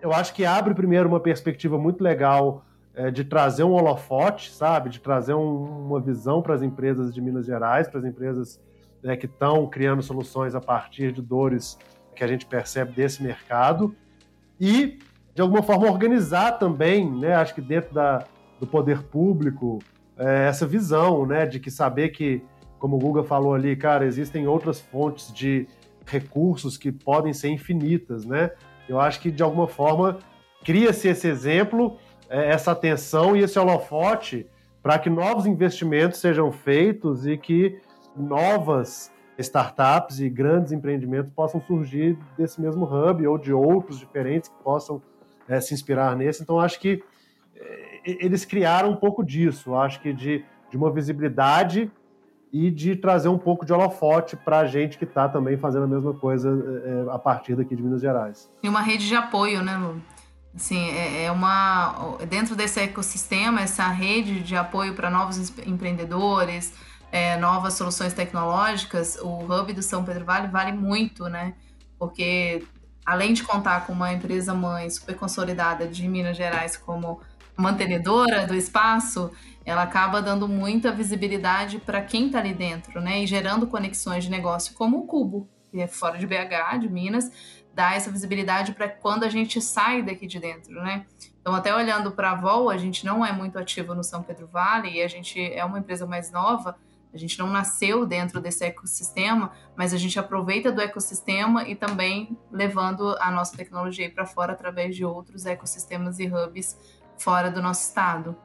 eu 0.00 0.12
acho 0.12 0.32
que 0.32 0.44
abre 0.44 0.74
primeiro 0.74 1.08
uma 1.08 1.20
perspectiva 1.20 1.76
muito 1.76 2.02
legal 2.02 2.64
é, 2.94 3.10
de 3.10 3.24
trazer 3.24 3.64
um 3.64 3.72
holofote, 3.72 4.50
sabe? 4.50 4.88
De 4.88 5.00
trazer 5.00 5.34
um, 5.34 5.86
uma 5.86 6.00
visão 6.00 6.42
para 6.42 6.54
as 6.54 6.62
empresas 6.62 7.14
de 7.14 7.20
Minas 7.20 7.46
Gerais, 7.46 7.88
para 7.88 8.00
as 8.00 8.04
empresas 8.04 8.60
né, 9.02 9.16
que 9.16 9.26
estão 9.26 9.66
criando 9.66 10.02
soluções 10.02 10.54
a 10.54 10.60
partir 10.60 11.12
de 11.12 11.22
dores 11.22 11.78
que 12.14 12.24
a 12.24 12.26
gente 12.26 12.46
percebe 12.46 12.92
desse 12.92 13.22
mercado. 13.22 13.94
E, 14.60 14.98
de 15.34 15.40
alguma 15.40 15.62
forma, 15.62 15.86
organizar 15.86 16.52
também, 16.52 17.10
né, 17.10 17.34
acho 17.34 17.54
que 17.54 17.60
dentro 17.60 17.94
da, 17.94 18.24
do 18.58 18.66
poder 18.66 19.02
público, 19.04 19.78
é, 20.16 20.48
essa 20.48 20.66
visão 20.66 21.24
né, 21.24 21.46
de 21.46 21.58
que 21.58 21.70
saber 21.70 22.10
que 22.10 22.42
como 22.80 22.96
o 22.96 22.98
Guga 22.98 23.22
falou 23.22 23.54
ali, 23.54 23.76
cara, 23.76 24.06
existem 24.06 24.48
outras 24.48 24.80
fontes 24.80 25.32
de 25.32 25.68
recursos 26.06 26.76
que 26.76 26.90
podem 26.90 27.32
ser 27.32 27.50
infinitas, 27.50 28.24
né? 28.24 28.50
Eu 28.88 28.98
acho 28.98 29.20
que 29.20 29.30
de 29.30 29.42
alguma 29.42 29.68
forma 29.68 30.18
cria-se 30.64 31.06
esse 31.06 31.28
exemplo, 31.28 31.98
é, 32.28 32.50
essa 32.50 32.72
atenção 32.72 33.36
e 33.36 33.40
esse 33.40 33.58
holofote 33.58 34.46
para 34.82 34.98
que 34.98 35.10
novos 35.10 35.46
investimentos 35.46 36.18
sejam 36.18 36.50
feitos 36.50 37.26
e 37.26 37.36
que 37.36 37.78
novas 38.16 39.12
startups 39.38 40.18
e 40.18 40.28
grandes 40.28 40.72
empreendimentos 40.72 41.30
possam 41.30 41.60
surgir 41.60 42.18
desse 42.36 42.60
mesmo 42.60 42.84
hub 42.84 43.26
ou 43.26 43.38
de 43.38 43.52
outros 43.52 43.98
diferentes 43.98 44.48
que 44.48 44.64
possam 44.64 45.02
é, 45.46 45.60
se 45.60 45.74
inspirar 45.74 46.16
nesse. 46.16 46.42
Então, 46.42 46.58
acho 46.58 46.80
que 46.80 47.02
é, 47.54 48.00
eles 48.04 48.44
criaram 48.44 48.90
um 48.90 48.96
pouco 48.96 49.22
disso, 49.22 49.74
acho 49.74 50.00
que 50.00 50.12
de, 50.12 50.44
de 50.70 50.76
uma 50.76 50.90
visibilidade 50.90 51.90
e 52.52 52.70
de 52.70 52.96
trazer 52.96 53.28
um 53.28 53.38
pouco 53.38 53.64
de 53.64 53.72
holofote 53.72 54.36
para 54.36 54.58
a 54.58 54.66
gente 54.66 54.98
que 54.98 55.04
está 55.04 55.28
também 55.28 55.56
fazendo 55.56 55.84
a 55.84 55.88
mesma 55.88 56.12
coisa 56.14 56.48
é, 56.84 57.14
a 57.14 57.18
partir 57.18 57.54
daqui 57.54 57.76
de 57.76 57.82
Minas 57.82 58.00
Gerais. 58.00 58.50
E 58.62 58.68
uma 58.68 58.80
rede 58.80 59.06
de 59.06 59.14
apoio, 59.14 59.62
né, 59.62 59.76
Lu? 59.76 60.00
Assim, 60.54 60.90
é, 60.90 61.24
é 61.24 61.30
uma 61.30 62.16
dentro 62.28 62.56
desse 62.56 62.80
ecossistema, 62.80 63.60
essa 63.60 63.86
rede 63.86 64.40
de 64.40 64.56
apoio 64.56 64.94
para 64.94 65.08
novos 65.08 65.52
empreendedores, 65.64 66.74
é, 67.12 67.36
novas 67.36 67.74
soluções 67.74 68.12
tecnológicas, 68.12 69.16
o 69.22 69.44
hub 69.44 69.72
do 69.72 69.82
São 69.82 70.04
Pedro 70.04 70.24
Vale 70.24 70.48
vale 70.48 70.72
muito, 70.72 71.28
né? 71.28 71.54
Porque 71.96 72.64
além 73.06 73.32
de 73.32 73.44
contar 73.44 73.86
com 73.86 73.92
uma 73.92 74.12
empresa 74.12 74.52
mãe 74.52 74.90
super 74.90 75.14
consolidada 75.16 75.86
de 75.86 76.08
Minas 76.08 76.36
Gerais 76.36 76.76
como 76.76 77.20
mantenedora 77.60 78.46
do 78.46 78.54
espaço, 78.54 79.30
ela 79.64 79.82
acaba 79.82 80.20
dando 80.20 80.48
muita 80.48 80.90
visibilidade 80.90 81.78
para 81.78 82.02
quem 82.02 82.26
está 82.26 82.38
ali 82.38 82.54
dentro, 82.54 83.00
né? 83.00 83.22
E 83.22 83.26
gerando 83.26 83.66
conexões 83.66 84.24
de 84.24 84.30
negócio 84.30 84.74
como 84.74 84.98
o 84.98 85.06
Cubo, 85.06 85.48
que 85.70 85.80
é 85.80 85.86
fora 85.86 86.18
de 86.18 86.26
BH, 86.26 86.78
de 86.80 86.88
Minas, 86.88 87.30
dá 87.72 87.94
essa 87.94 88.10
visibilidade 88.10 88.72
para 88.72 88.88
quando 88.88 89.24
a 89.24 89.28
gente 89.28 89.60
sai 89.60 90.02
daqui 90.02 90.26
de 90.26 90.40
dentro, 90.40 90.74
né? 90.82 91.06
Então, 91.40 91.54
até 91.54 91.74
olhando 91.74 92.10
para 92.10 92.32
a 92.32 92.34
Vol, 92.34 92.68
a 92.68 92.76
gente 92.76 93.04
não 93.06 93.24
é 93.24 93.32
muito 93.32 93.58
ativo 93.58 93.94
no 93.94 94.02
São 94.02 94.22
Pedro 94.22 94.46
Vale 94.46 94.90
e 94.90 95.02
a 95.02 95.08
gente 95.08 95.40
é 95.40 95.64
uma 95.64 95.78
empresa 95.78 96.06
mais 96.06 96.30
nova, 96.30 96.76
a 97.12 97.16
gente 97.16 97.38
não 97.38 97.48
nasceu 97.48 98.06
dentro 98.06 98.40
desse 98.40 98.64
ecossistema, 98.64 99.50
mas 99.74 99.92
a 99.92 99.96
gente 99.96 100.18
aproveita 100.18 100.70
do 100.70 100.80
ecossistema 100.80 101.68
e 101.68 101.74
também 101.74 102.36
levando 102.52 103.16
a 103.20 103.30
nossa 103.30 103.56
tecnologia 103.56 104.10
para 104.10 104.26
fora 104.26 104.52
através 104.52 104.94
de 104.94 105.04
outros 105.04 105.44
ecossistemas 105.46 106.18
e 106.18 106.26
hubs 106.26 106.76
fora 107.22 107.50
do 107.50 107.62
nosso 107.62 107.88
estado. 107.88 108.36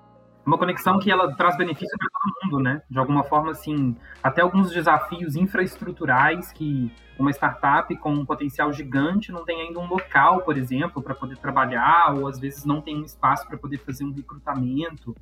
Uma 0.45 0.57
conexão 0.57 0.99
que 0.99 1.09
ela 1.09 1.35
traz 1.35 1.57
benefício 1.57 1.97
para 1.97 2.07
todo 2.07 2.43
mundo, 2.43 2.63
né? 2.63 2.81
De 2.89 2.99
alguma 2.99 3.23
forma, 3.23 3.51
assim, 3.51 3.95
até 4.21 4.41
alguns 4.41 4.69
desafios 4.69 5.35
infraestruturais 5.35 6.51
que 6.51 6.93
uma 7.17 7.31
startup 7.31 7.95
com 7.97 8.13
um 8.13 8.25
potencial 8.25 8.71
gigante 8.71 9.31
não 9.31 9.43
tem 9.43 9.61
ainda 9.61 9.79
um 9.79 9.87
local, 9.87 10.41
por 10.41 10.55
exemplo, 10.55 11.01
para 11.01 11.15
poder 11.15 11.37
trabalhar, 11.37 12.13
ou 12.15 12.27
às 12.27 12.39
vezes 12.39 12.63
não 12.63 12.79
tem 12.79 12.95
um 12.95 13.03
espaço 13.03 13.47
para 13.47 13.57
poder 13.57 13.79
fazer 13.79 14.03
um 14.03 14.13
recrutamento 14.13 15.15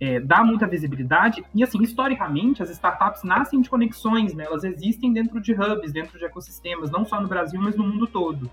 é, 0.00 0.20
dá 0.20 0.42
muita 0.44 0.66
visibilidade. 0.66 1.44
E, 1.54 1.62
assim, 1.62 1.80
historicamente, 1.82 2.62
as 2.62 2.70
startups 2.70 3.22
nascem 3.22 3.60
de 3.60 3.70
conexões, 3.70 4.34
né? 4.34 4.44
Elas 4.44 4.64
existem 4.64 5.12
dentro 5.12 5.40
de 5.40 5.52
hubs, 5.52 5.92
dentro 5.92 6.18
de 6.18 6.24
ecossistemas, 6.24 6.90
não 6.90 7.04
só 7.04 7.20
no 7.20 7.28
Brasil, 7.28 7.60
mas 7.60 7.76
no 7.76 7.84
mundo 7.84 8.06
todo. 8.06 8.50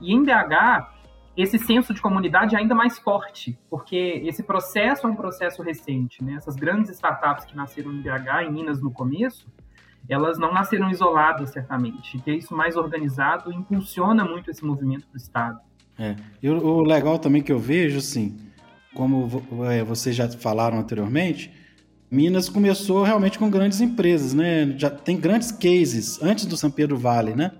E 0.00 0.12
em 0.12 0.22
BH, 0.22 0.88
esse 1.36 1.58
senso 1.58 1.92
de 1.92 2.00
comunidade 2.00 2.54
é 2.54 2.58
ainda 2.58 2.74
mais 2.74 2.98
forte, 2.98 3.58
porque 3.68 4.22
esse 4.24 4.42
processo 4.42 5.06
é 5.06 5.10
um 5.10 5.16
processo 5.16 5.62
recente, 5.62 6.22
né? 6.22 6.34
Essas 6.34 6.54
grandes 6.54 6.90
startups 6.90 7.44
que 7.44 7.56
nasceram 7.56 7.92
em 7.92 8.00
BH, 8.00 8.44
em 8.46 8.52
Minas, 8.52 8.80
no 8.80 8.90
começo, 8.90 9.46
elas 10.08 10.38
não 10.38 10.52
nasceram 10.52 10.90
isoladas, 10.90 11.50
certamente. 11.50 12.20
Ter 12.20 12.36
isso 12.36 12.54
mais 12.54 12.76
organizado 12.76 13.52
impulsiona 13.52 14.24
muito 14.24 14.50
esse 14.50 14.64
movimento 14.64 15.06
do 15.10 15.16
Estado. 15.16 15.58
É. 15.98 16.14
E 16.42 16.48
o, 16.48 16.64
o 16.64 16.82
legal 16.82 17.18
também 17.18 17.42
que 17.42 17.52
eu 17.52 17.58
vejo, 17.58 17.98
assim, 17.98 18.38
como 18.94 19.28
é, 19.68 19.82
vocês 19.82 20.14
já 20.14 20.28
falaram 20.28 20.78
anteriormente, 20.78 21.52
Minas 22.10 22.48
começou 22.48 23.02
realmente 23.02 23.38
com 23.38 23.50
grandes 23.50 23.80
empresas, 23.80 24.32
né? 24.34 24.72
Já 24.78 24.88
tem 24.88 25.18
grandes 25.18 25.50
cases 25.50 26.22
antes 26.22 26.46
do 26.46 26.56
São 26.56 26.70
Pedro 26.70 26.96
Vale, 26.96 27.34
né? 27.34 27.50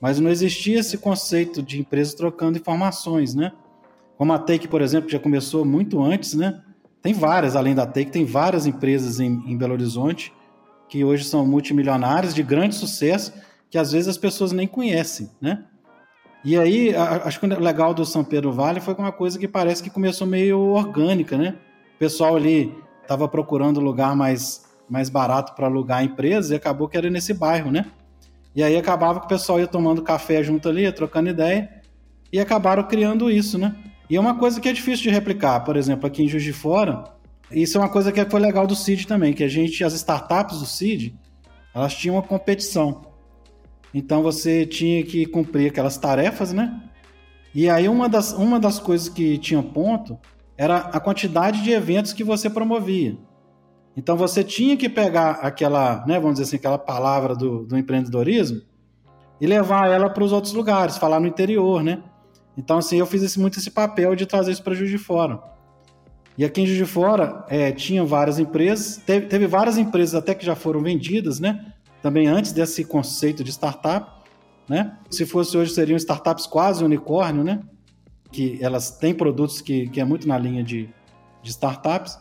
Mas 0.00 0.18
não 0.18 0.30
existia 0.30 0.80
esse 0.80 0.96
conceito 0.98 1.62
de 1.62 1.80
empresas 1.80 2.14
trocando 2.14 2.58
informações, 2.58 3.34
né? 3.34 3.52
Como 4.16 4.32
a 4.32 4.38
Take, 4.38 4.68
por 4.68 4.80
exemplo, 4.80 5.10
já 5.10 5.18
começou 5.18 5.64
muito 5.64 6.02
antes, 6.02 6.34
né? 6.34 6.62
Tem 7.02 7.12
várias, 7.12 7.56
além 7.56 7.74
da 7.74 7.86
Take, 7.86 8.10
tem 8.10 8.24
várias 8.24 8.66
empresas 8.66 9.20
em, 9.20 9.42
em 9.46 9.56
Belo 9.56 9.72
Horizonte 9.72 10.32
que 10.88 11.04
hoje 11.04 11.24
são 11.24 11.46
multimilionárias, 11.46 12.34
de 12.34 12.42
grande 12.42 12.74
sucesso, 12.74 13.32
que 13.70 13.78
às 13.78 13.92
vezes 13.92 14.08
as 14.08 14.18
pessoas 14.18 14.50
nem 14.50 14.66
conhecem, 14.66 15.30
né? 15.40 15.64
E 16.44 16.58
aí, 16.58 16.94
acho 16.96 17.38
que 17.38 17.46
o 17.46 17.60
legal 17.60 17.94
do 17.94 18.04
São 18.04 18.24
Pedro 18.24 18.50
Vale 18.50 18.80
foi 18.80 18.94
uma 18.94 19.12
coisa 19.12 19.38
que 19.38 19.46
parece 19.46 19.82
que 19.82 19.90
começou 19.90 20.26
meio 20.26 20.58
orgânica, 20.58 21.38
né? 21.38 21.54
O 21.94 21.98
pessoal 21.98 22.34
ali 22.34 22.74
estava 23.02 23.28
procurando 23.28 23.78
lugar 23.78 24.16
mais, 24.16 24.64
mais 24.88 25.08
barato 25.08 25.54
para 25.54 25.66
alugar 25.66 25.98
a 25.98 26.02
empresa 26.04 26.54
e 26.54 26.56
acabou 26.56 26.88
que 26.88 26.96
era 26.96 27.08
nesse 27.08 27.32
bairro, 27.34 27.70
né? 27.70 27.86
E 28.54 28.62
aí 28.62 28.76
acabava 28.76 29.20
que 29.20 29.26
o 29.26 29.28
pessoal 29.28 29.60
ia 29.60 29.66
tomando 29.66 30.02
café 30.02 30.42
junto 30.42 30.68
ali, 30.68 30.90
trocando 30.92 31.30
ideia, 31.30 31.70
e 32.32 32.40
acabaram 32.40 32.82
criando 32.84 33.30
isso, 33.30 33.58
né? 33.58 33.74
E 34.08 34.16
é 34.16 34.20
uma 34.20 34.36
coisa 34.38 34.60
que 34.60 34.68
é 34.68 34.72
difícil 34.72 35.04
de 35.04 35.10
replicar. 35.10 35.60
Por 35.60 35.76
exemplo, 35.76 36.06
aqui 36.06 36.22
em 36.22 36.28
Juiz 36.28 36.42
de 36.42 36.52
Fora, 36.52 37.04
isso 37.50 37.78
é 37.78 37.80
uma 37.80 37.88
coisa 37.88 38.10
que 38.10 38.24
foi 38.24 38.40
legal 38.40 38.66
do 38.66 38.74
CID 38.74 39.06
também, 39.06 39.32
que 39.32 39.44
a 39.44 39.48
gente, 39.48 39.84
as 39.84 39.92
startups 39.94 40.58
do 40.58 40.66
CID, 40.66 41.14
elas 41.74 41.94
tinham 41.94 42.16
uma 42.16 42.22
competição. 42.22 43.02
Então 43.94 44.22
você 44.22 44.66
tinha 44.66 45.02
que 45.04 45.26
cumprir 45.26 45.70
aquelas 45.70 45.96
tarefas, 45.96 46.52
né? 46.52 46.80
E 47.54 47.68
aí 47.68 47.88
uma 47.88 48.08
das, 48.08 48.32
uma 48.32 48.60
das 48.60 48.78
coisas 48.78 49.08
que 49.08 49.36
tinha 49.38 49.62
ponto 49.62 50.18
era 50.56 50.76
a 50.76 51.00
quantidade 51.00 51.62
de 51.62 51.72
eventos 51.72 52.12
que 52.12 52.22
você 52.22 52.48
promovia. 52.48 53.16
Então 53.96 54.16
você 54.16 54.44
tinha 54.44 54.76
que 54.76 54.88
pegar 54.88 55.32
aquela, 55.42 56.04
né, 56.06 56.18
vamos 56.18 56.34
dizer 56.34 56.44
assim, 56.44 56.56
aquela 56.56 56.78
palavra 56.78 57.34
do, 57.34 57.64
do 57.64 57.76
empreendedorismo 57.76 58.62
e 59.40 59.46
levar 59.46 59.90
ela 59.90 60.08
para 60.08 60.24
os 60.24 60.32
outros 60.32 60.52
lugares, 60.52 60.96
falar 60.96 61.18
no 61.20 61.26
interior, 61.26 61.82
né? 61.82 62.02
Então 62.56 62.78
assim, 62.78 62.98
eu 62.98 63.06
fiz 63.06 63.22
esse, 63.22 63.38
muito 63.40 63.58
esse 63.58 63.70
papel 63.70 64.14
de 64.14 64.26
trazer 64.26 64.52
isso 64.52 64.62
para 64.62 64.74
Juiz 64.74 64.90
de 64.90 64.98
Fora. 64.98 65.40
E 66.38 66.44
aqui 66.44 66.62
em 66.62 66.66
Juiz 66.66 66.78
de 66.78 66.86
Fora 66.86 67.44
é, 67.48 67.72
tinha 67.72 68.04
várias 68.04 68.38
empresas, 68.38 68.98
teve, 68.98 69.26
teve 69.26 69.46
várias 69.46 69.76
empresas 69.76 70.14
até 70.14 70.34
que 70.34 70.44
já 70.44 70.54
foram 70.54 70.80
vendidas, 70.80 71.40
né? 71.40 71.72
também 72.02 72.26
antes 72.26 72.52
desse 72.52 72.84
conceito 72.84 73.44
de 73.44 73.50
startup, 73.50 74.10
né? 74.68 74.96
Se 75.10 75.26
fosse 75.26 75.56
hoje, 75.56 75.72
seriam 75.72 75.96
startups 75.96 76.46
quase 76.46 76.84
unicórnio, 76.84 77.44
né? 77.44 77.60
Que 78.30 78.58
elas 78.62 78.90
têm 78.90 79.14
produtos 79.14 79.60
que, 79.60 79.88
que 79.88 80.00
é 80.00 80.04
muito 80.04 80.26
na 80.26 80.38
linha 80.38 80.62
de, 80.62 80.88
de 81.42 81.50
startups, 81.50 82.18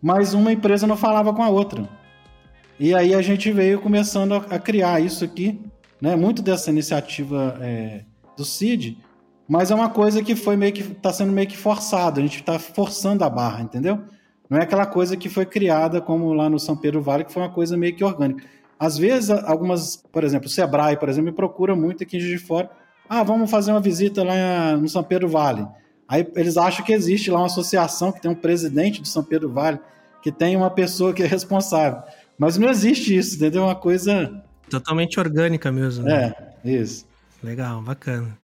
mas 0.00 0.34
uma 0.34 0.52
empresa 0.52 0.86
não 0.86 0.96
falava 0.96 1.32
com 1.32 1.42
a 1.42 1.48
outra. 1.48 1.88
E 2.78 2.94
aí 2.94 3.12
a 3.12 3.20
gente 3.20 3.50
veio 3.50 3.80
começando 3.80 4.34
a, 4.34 4.58
criar 4.58 5.00
isso 5.00 5.24
aqui, 5.24 5.60
né? 6.00 6.14
Muito 6.14 6.42
dessa 6.42 6.70
iniciativa 6.70 7.58
é, 7.60 8.04
do 8.36 8.44
CID, 8.44 8.98
mas 9.48 9.70
é 9.70 9.74
uma 9.74 9.90
coisa 9.90 10.22
que 10.22 10.36
foi 10.36 10.56
meio 10.56 10.72
que 10.72 10.82
está 10.82 11.12
sendo 11.12 11.32
meio 11.32 11.48
que 11.48 11.56
forçado. 11.56 12.20
A 12.20 12.22
gente 12.22 12.38
está 12.38 12.58
forçando 12.58 13.24
a 13.24 13.30
barra, 13.30 13.62
entendeu? 13.62 14.00
Não 14.48 14.58
é 14.58 14.62
aquela 14.62 14.86
coisa 14.86 15.16
que 15.16 15.28
foi 15.28 15.44
criada 15.44 16.00
como 16.00 16.32
lá 16.32 16.48
no 16.48 16.58
São 16.58 16.76
Pedro 16.76 17.02
Vale, 17.02 17.24
que 17.24 17.32
foi 17.32 17.42
uma 17.42 17.50
coisa 17.50 17.76
meio 17.76 17.96
que 17.96 18.04
orgânica. 18.04 18.44
Às 18.78 18.96
vezes, 18.96 19.30
algumas, 19.30 19.96
por 19.96 20.22
exemplo, 20.22 20.46
o 20.46 20.50
Sebrae, 20.50 20.96
por 20.96 21.08
exemplo, 21.08 21.30
me 21.30 21.36
procura 21.36 21.74
muito 21.74 22.04
aqui 22.04 22.18
de 22.18 22.38
Fora. 22.38 22.70
Ah, 23.08 23.22
vamos 23.24 23.50
fazer 23.50 23.72
uma 23.72 23.80
visita 23.80 24.22
lá 24.22 24.76
no 24.76 24.88
São 24.88 25.02
Pedro 25.02 25.28
Vale. 25.28 25.66
Aí 26.08 26.26
eles 26.34 26.56
acham 26.56 26.84
que 26.84 26.92
existe 26.92 27.30
lá 27.30 27.38
uma 27.40 27.46
associação 27.46 28.10
que 28.10 28.20
tem 28.20 28.30
um 28.30 28.34
presidente 28.34 29.02
do 29.02 29.06
São 29.06 29.22
Pedro 29.22 29.52
Vale, 29.52 29.78
que 30.22 30.32
tem 30.32 30.56
uma 30.56 30.70
pessoa 30.70 31.12
que 31.12 31.22
é 31.22 31.26
responsável. 31.26 32.02
Mas 32.38 32.56
não 32.56 32.70
existe 32.70 33.14
isso, 33.14 33.36
entendeu? 33.36 33.62
É 33.62 33.66
uma 33.66 33.74
coisa. 33.76 34.42
Totalmente 34.70 35.20
orgânica 35.20 35.70
mesmo. 35.70 36.04
Né? 36.04 36.34
É, 36.64 36.70
isso. 36.70 37.06
Legal, 37.42 37.82
bacana. 37.82 38.38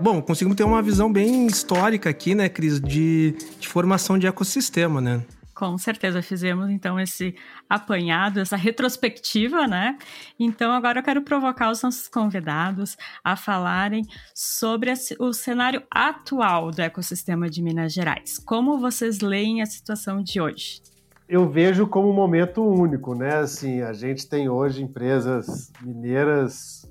Bom, 0.00 0.22
conseguimos 0.22 0.56
ter 0.56 0.64
uma 0.64 0.80
visão 0.80 1.12
bem 1.12 1.46
histórica 1.46 2.08
aqui, 2.08 2.34
né, 2.34 2.48
Cris, 2.48 2.80
de, 2.80 3.34
de 3.58 3.68
formação 3.68 4.16
de 4.16 4.28
ecossistema, 4.28 5.00
né? 5.00 5.22
Com 5.58 5.76
certeza 5.76 6.22
fizemos 6.22 6.70
então 6.70 7.00
esse 7.00 7.34
apanhado, 7.68 8.38
essa 8.38 8.54
retrospectiva, 8.54 9.66
né? 9.66 9.98
Então 10.38 10.70
agora 10.70 11.00
eu 11.00 11.02
quero 11.02 11.20
provocar 11.20 11.72
os 11.72 11.82
nossos 11.82 12.06
convidados 12.06 12.96
a 13.24 13.34
falarem 13.34 14.04
sobre 14.32 14.92
o 15.18 15.32
cenário 15.32 15.82
atual 15.90 16.70
do 16.70 16.80
ecossistema 16.80 17.50
de 17.50 17.60
Minas 17.60 17.92
Gerais. 17.92 18.38
Como 18.38 18.78
vocês 18.78 19.18
leem 19.18 19.60
a 19.60 19.66
situação 19.66 20.22
de 20.22 20.40
hoje? 20.40 20.80
Eu 21.28 21.50
vejo 21.50 21.88
como 21.88 22.08
um 22.08 22.14
momento 22.14 22.62
único, 22.62 23.16
né? 23.16 23.38
Assim, 23.38 23.82
a 23.82 23.92
gente 23.92 24.28
tem 24.28 24.48
hoje 24.48 24.80
empresas 24.80 25.72
mineiras 25.82 26.88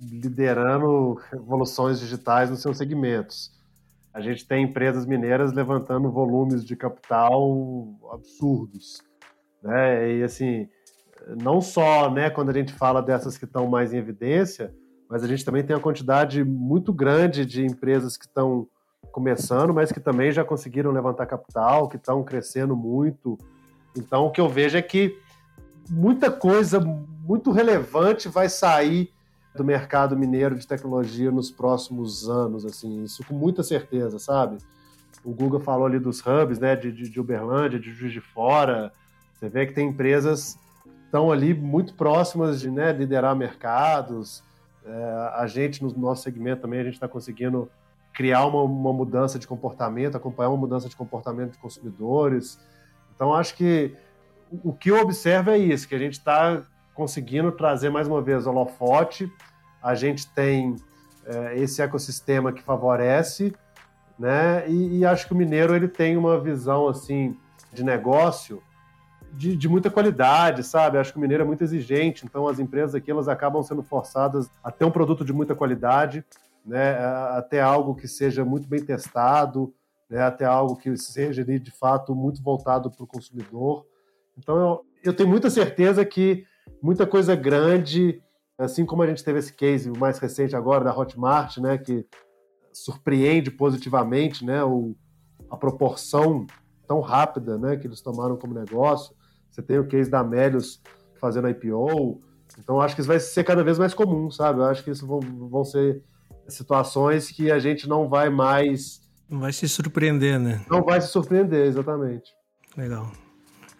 liderando 0.00 1.20
revoluções 1.32 1.98
digitais 1.98 2.48
nos 2.48 2.62
seus 2.62 2.78
segmentos 2.78 3.52
a 4.14 4.20
gente 4.20 4.46
tem 4.46 4.62
empresas 4.62 5.04
mineiras 5.04 5.52
levantando 5.52 6.08
volumes 6.08 6.64
de 6.64 6.76
capital 6.76 7.98
absurdos, 8.12 9.02
né? 9.60 10.18
E 10.18 10.22
assim, 10.22 10.68
não 11.42 11.60
só, 11.60 12.08
né, 12.08 12.30
quando 12.30 12.50
a 12.50 12.52
gente 12.52 12.72
fala 12.72 13.02
dessas 13.02 13.36
que 13.36 13.44
estão 13.44 13.66
mais 13.66 13.92
em 13.92 13.98
evidência, 13.98 14.72
mas 15.10 15.24
a 15.24 15.26
gente 15.26 15.44
também 15.44 15.64
tem 15.64 15.74
uma 15.74 15.82
quantidade 15.82 16.44
muito 16.44 16.92
grande 16.92 17.44
de 17.44 17.66
empresas 17.66 18.16
que 18.16 18.24
estão 18.24 18.68
começando, 19.10 19.74
mas 19.74 19.90
que 19.90 20.00
também 20.00 20.30
já 20.30 20.44
conseguiram 20.44 20.92
levantar 20.92 21.26
capital, 21.26 21.88
que 21.88 21.96
estão 21.96 22.22
crescendo 22.22 22.76
muito. 22.76 23.36
Então, 23.96 24.26
o 24.26 24.30
que 24.30 24.40
eu 24.40 24.48
vejo 24.48 24.78
é 24.78 24.82
que 24.82 25.18
muita 25.90 26.30
coisa 26.30 26.80
muito 26.80 27.50
relevante 27.50 28.28
vai 28.28 28.48
sair 28.48 29.10
do 29.54 29.64
mercado 29.64 30.16
mineiro 30.16 30.56
de 30.56 30.66
tecnologia 30.66 31.30
nos 31.30 31.50
próximos 31.50 32.28
anos, 32.28 32.64
assim, 32.64 33.04
isso 33.04 33.24
com 33.24 33.34
muita 33.34 33.62
certeza, 33.62 34.18
sabe? 34.18 34.58
O 35.24 35.32
Google 35.32 35.60
falou 35.60 35.86
ali 35.86 35.98
dos 35.98 36.20
hubs, 36.20 36.58
né, 36.58 36.74
de, 36.74 36.90
de, 36.90 37.08
de 37.08 37.20
Uberlândia, 37.20 37.78
de 37.78 37.92
Juiz 37.92 38.12
de 38.12 38.20
Fora, 38.20 38.92
você 39.32 39.48
vê 39.48 39.66
que 39.66 39.72
tem 39.72 39.88
empresas 39.88 40.58
estão 41.14 41.30
ali 41.30 41.54
muito 41.54 41.94
próximas 41.94 42.60
de 42.60 42.68
né, 42.68 42.92
liderar 42.92 43.36
mercados, 43.36 44.42
é, 44.84 45.30
a 45.36 45.46
gente 45.46 45.80
no 45.80 45.96
nosso 45.96 46.24
segmento 46.24 46.62
também, 46.62 46.80
a 46.80 46.84
gente 46.84 46.94
está 46.94 47.06
conseguindo 47.06 47.70
criar 48.12 48.44
uma, 48.46 48.62
uma 48.62 48.92
mudança 48.92 49.38
de 49.38 49.46
comportamento, 49.46 50.16
acompanhar 50.16 50.48
uma 50.48 50.56
mudança 50.56 50.88
de 50.88 50.96
comportamento 50.96 51.52
de 51.52 51.58
consumidores. 51.58 52.58
Então, 53.14 53.32
acho 53.32 53.54
que 53.54 53.94
o 54.50 54.72
que 54.72 54.90
eu 54.90 55.00
observo 55.00 55.50
é 55.50 55.58
isso, 55.58 55.86
que 55.86 55.94
a 55.94 55.98
gente 55.98 56.14
está 56.14 56.62
conseguindo 56.94 57.50
trazer 57.52 57.90
mais 57.90 58.06
uma 58.06 58.22
vez 58.22 58.46
o 58.46 58.50
holofote, 58.50 59.30
a 59.82 59.94
gente 59.94 60.26
tem 60.28 60.76
é, 61.26 61.58
esse 61.58 61.82
ecossistema 61.82 62.52
que 62.52 62.62
favorece, 62.62 63.54
né? 64.18 64.68
E, 64.68 64.98
e, 64.98 65.04
acho 65.04 65.26
que 65.26 65.32
o 65.32 65.36
mineiro 65.36 65.74
ele 65.74 65.88
tem 65.88 66.16
uma 66.16 66.40
visão 66.40 66.88
assim 66.88 67.36
de 67.72 67.82
negócio 67.82 68.62
de, 69.32 69.56
de, 69.56 69.68
muita 69.68 69.90
qualidade, 69.90 70.62
sabe? 70.62 70.96
Acho 70.96 71.12
que 71.12 71.18
o 71.18 71.20
mineiro 71.20 71.42
é 71.42 71.46
muito 71.46 71.64
exigente, 71.64 72.24
então 72.24 72.46
as 72.46 72.60
empresas 72.60 72.94
aqui 72.94 73.10
elas 73.10 73.26
acabam 73.26 73.62
sendo 73.64 73.82
forçadas 73.82 74.48
a 74.62 74.70
ter 74.70 74.84
um 74.84 74.90
produto 74.90 75.24
de 75.24 75.32
muita 75.32 75.54
qualidade, 75.56 76.24
né? 76.64 76.96
Até 77.32 77.60
algo 77.60 77.96
que 77.96 78.06
seja 78.06 78.44
muito 78.44 78.68
bem 78.68 78.84
testado, 78.84 79.74
né? 80.08 80.22
Até 80.22 80.44
algo 80.44 80.76
que 80.76 80.96
seja 80.96 81.44
de 81.44 81.70
fato 81.72 82.14
muito 82.14 82.40
voltado 82.40 82.88
para 82.90 83.02
o 83.02 83.08
consumidor. 83.08 83.84
Então 84.38 84.56
eu, 84.56 84.86
eu 85.02 85.12
tenho 85.12 85.28
muita 85.28 85.50
certeza 85.50 86.04
que 86.04 86.46
muita 86.84 87.06
coisa 87.06 87.34
grande, 87.34 88.22
assim 88.58 88.84
como 88.84 89.02
a 89.02 89.06
gente 89.06 89.24
teve 89.24 89.38
esse 89.38 89.54
case 89.54 89.90
mais 89.98 90.18
recente 90.18 90.54
agora 90.54 90.84
da 90.84 90.94
Hotmart, 90.94 91.56
né? 91.56 91.78
Que 91.78 92.06
surpreende 92.74 93.50
positivamente, 93.50 94.44
né? 94.44 94.62
O, 94.62 94.94
a 95.50 95.56
proporção 95.56 96.46
tão 96.86 97.00
rápida, 97.00 97.56
né? 97.56 97.78
Que 97.78 97.86
eles 97.86 98.02
tomaram 98.02 98.36
como 98.36 98.52
negócio. 98.52 99.16
Você 99.50 99.62
tem 99.62 99.78
o 99.78 99.86
case 99.86 100.10
da 100.10 100.18
Amélios 100.20 100.82
fazendo 101.18 101.48
IPO. 101.48 102.20
Então, 102.58 102.78
acho 102.82 102.94
que 102.94 103.00
isso 103.00 103.08
vai 103.08 103.18
ser 103.18 103.44
cada 103.44 103.64
vez 103.64 103.78
mais 103.78 103.94
comum, 103.94 104.30
sabe? 104.30 104.60
Eu 104.60 104.64
acho 104.64 104.84
que 104.84 104.90
isso 104.90 105.06
vão, 105.06 105.20
vão 105.20 105.64
ser 105.64 106.02
situações 106.46 107.30
que 107.30 107.50
a 107.50 107.58
gente 107.58 107.88
não 107.88 108.10
vai 108.10 108.28
mais. 108.28 109.00
Não 109.26 109.40
vai 109.40 109.54
se 109.54 109.66
surpreender, 109.70 110.38
né? 110.38 110.62
Não 110.68 110.82
vai 110.82 111.00
se 111.00 111.08
surpreender, 111.08 111.66
exatamente. 111.66 112.30
Legal. 112.76 113.10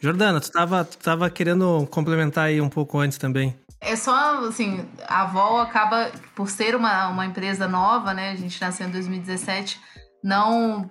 Jordana, 0.04 0.38
tu 0.38 0.44
estava 0.44 0.84
tu 0.84 0.98
tava 0.98 1.30
querendo 1.30 1.86
complementar 1.90 2.48
aí 2.48 2.60
um 2.60 2.68
pouco 2.68 2.98
antes 2.98 3.16
também. 3.16 3.56
É 3.80 3.96
só, 3.96 4.38
assim, 4.46 4.86
a 5.06 5.22
Avol 5.22 5.58
acaba, 5.58 6.10
por 6.34 6.50
ser 6.50 6.76
uma, 6.76 7.08
uma 7.08 7.24
empresa 7.24 7.66
nova, 7.66 8.12
né? 8.12 8.30
A 8.30 8.36
gente 8.36 8.60
nasceu 8.60 8.86
em 8.86 8.90
2017, 8.90 9.80
não 10.22 10.90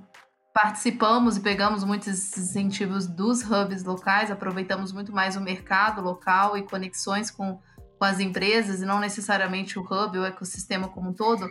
participamos 0.52 1.38
e 1.38 1.42
pegamos 1.42 1.84
muitos 1.84 2.08
incentivos 2.38 3.06
dos 3.06 3.44
hubs 3.44 3.84
locais, 3.84 4.32
aproveitamos 4.32 4.92
muito 4.92 5.12
mais 5.12 5.36
o 5.36 5.42
mercado 5.42 6.02
local 6.02 6.58
e 6.58 6.64
conexões 6.64 7.30
com, 7.30 7.60
com 8.00 8.06
as 8.06 8.20
empresas 8.20 8.82
e 8.82 8.86
não 8.86 9.00
necessariamente 9.00 9.78
o 9.78 9.84
hub, 9.84 10.18
o 10.18 10.26
ecossistema 10.26 10.88
como 10.88 11.12
um 11.12 11.14
todo. 11.14 11.48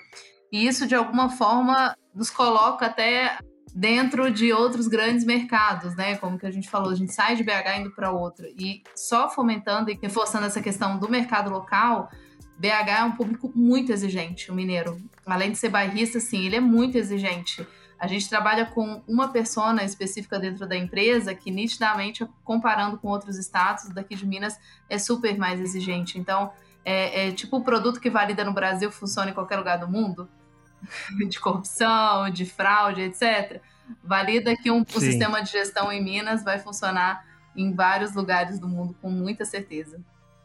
E 0.53 0.67
isso, 0.67 0.87
de 0.87 0.97
alguma 0.97 1.29
forma, 1.31 1.97
nos 2.13 2.29
coloca 2.29 2.87
até 2.87 3.39
dentro 3.75 4.31
de 4.31 4.53
outros 4.53 4.87
grandes 4.87 5.25
mercados, 5.25 5.97
né? 5.97 6.17
Como 6.17 6.39
que 6.39 6.47
a 6.47 6.51
gente 6.51 6.69
falou, 6.69 6.91
a 6.91 6.95
gente 6.95 7.13
sai 7.13 7.37
de 7.37 7.43
BH 7.43 7.81
indo 7.81 7.91
para 7.91 8.11
outro. 8.11 8.47
E 8.59 8.83
só 8.95 9.31
fomentando 9.31 9.91
e 9.91 9.99
reforçando 10.01 10.47
essa 10.47 10.61
questão 10.61 10.99
do 10.99 11.09
mercado 11.09 11.51
local, 11.51 12.11
BH 12.59 12.89
é 12.89 13.05
um 13.05 13.13
público 13.13 13.51
muito 13.55 13.93
exigente, 13.93 14.51
o 14.51 14.55
mineiro. 14.55 15.01
Além 15.27 15.53
de 15.53 15.59
ser 15.59 15.71
bairrista, 15.71 16.21
sim, 16.21 16.45
ele 16.45 16.57
é 16.57 16.61
muito 16.61 16.99
exigente. 16.99 17.67
A 17.99 18.07
gente 18.07 18.29
trabalha 18.29 18.67
com 18.67 19.03
uma 19.07 19.29
persona 19.29 19.85
específica 19.85 20.39
dentro 20.39 20.67
da 20.67 20.77
empresa 20.77 21.35
que, 21.35 21.51
nitidamente, 21.51 22.27
comparando 22.45 22.99
com 22.99 23.09
outros 23.09 23.39
estados 23.39 23.89
daqui 23.91 24.17
de 24.17 24.27
Minas, 24.27 24.59
é 24.91 24.99
super 24.99 25.39
mais 25.39 25.61
exigente. 25.61 26.19
Então, 26.19 26.53
é, 26.85 27.29
é 27.29 27.33
tipo 27.33 27.59
o 27.59 27.65
produto 27.65 28.01
que 28.01 28.11
valida 28.11 28.45
no 28.45 28.53
Brasil 28.53 28.91
funciona 28.91 29.31
em 29.31 29.35
qualquer 29.35 29.57
lugar 29.57 29.79
do 29.79 29.89
mundo, 29.89 30.29
de 31.29 31.41
corrupção, 31.41 32.31
de 32.31 32.45
fraude, 32.45 33.03
etc. 33.03 33.61
Valida 34.03 34.57
que 34.57 34.71
um, 34.71 34.83
o 34.83 35.01
sistema 35.01 35.43
de 35.43 35.51
gestão 35.51 35.93
em 35.93 36.03
Minas 36.03 36.43
vai 36.43 36.59
funcionar 36.59 37.25
em 37.55 37.75
vários 37.75 38.15
lugares 38.15 38.59
do 38.59 38.69
mundo 38.69 38.97
com 39.01 39.11
muita 39.11 39.45
certeza. 39.45 40.01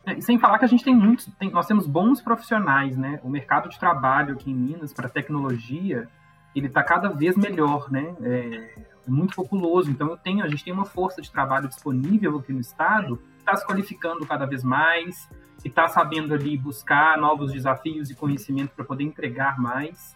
É, 0.05 0.19
sem 0.21 0.39
falar 0.39 0.59
que 0.59 0.65
a 0.65 0.67
gente 0.67 0.83
tem 0.83 0.95
muitos, 0.95 1.29
tem, 1.39 1.51
nós 1.51 1.67
temos 1.67 1.85
bons 1.85 2.21
profissionais, 2.21 2.97
né? 2.97 3.19
O 3.23 3.29
mercado 3.29 3.69
de 3.69 3.77
trabalho 3.77 4.33
aqui 4.33 4.51
em 4.51 4.55
Minas 4.55 4.93
para 4.93 5.09
tecnologia 5.09 6.07
ele 6.55 6.67
está 6.67 6.83
cada 6.83 7.09
vez 7.09 7.35
melhor, 7.37 7.91
né? 7.91 8.15
É, 8.21 8.29
é, 8.29 8.85
muito 9.07 9.35
populoso. 9.35 9.91
Então 9.91 10.09
eu 10.09 10.17
tenho, 10.17 10.43
a 10.43 10.47
gente 10.47 10.63
tem 10.63 10.73
uma 10.73 10.85
força 10.85 11.21
de 11.21 11.31
trabalho 11.31 11.67
disponível 11.67 12.37
aqui 12.37 12.51
no 12.51 12.59
estado, 12.59 13.21
está 13.39 13.55
se 13.55 13.65
qualificando 13.65 14.25
cada 14.25 14.45
vez 14.45 14.63
mais 14.63 15.29
e 15.63 15.67
está 15.67 15.87
sabendo 15.87 16.33
ali 16.33 16.57
buscar 16.57 17.17
novos 17.17 17.51
desafios 17.51 18.09
e 18.09 18.15
conhecimento 18.15 18.71
para 18.75 18.83
poder 18.83 19.03
entregar 19.03 19.59
mais. 19.59 20.15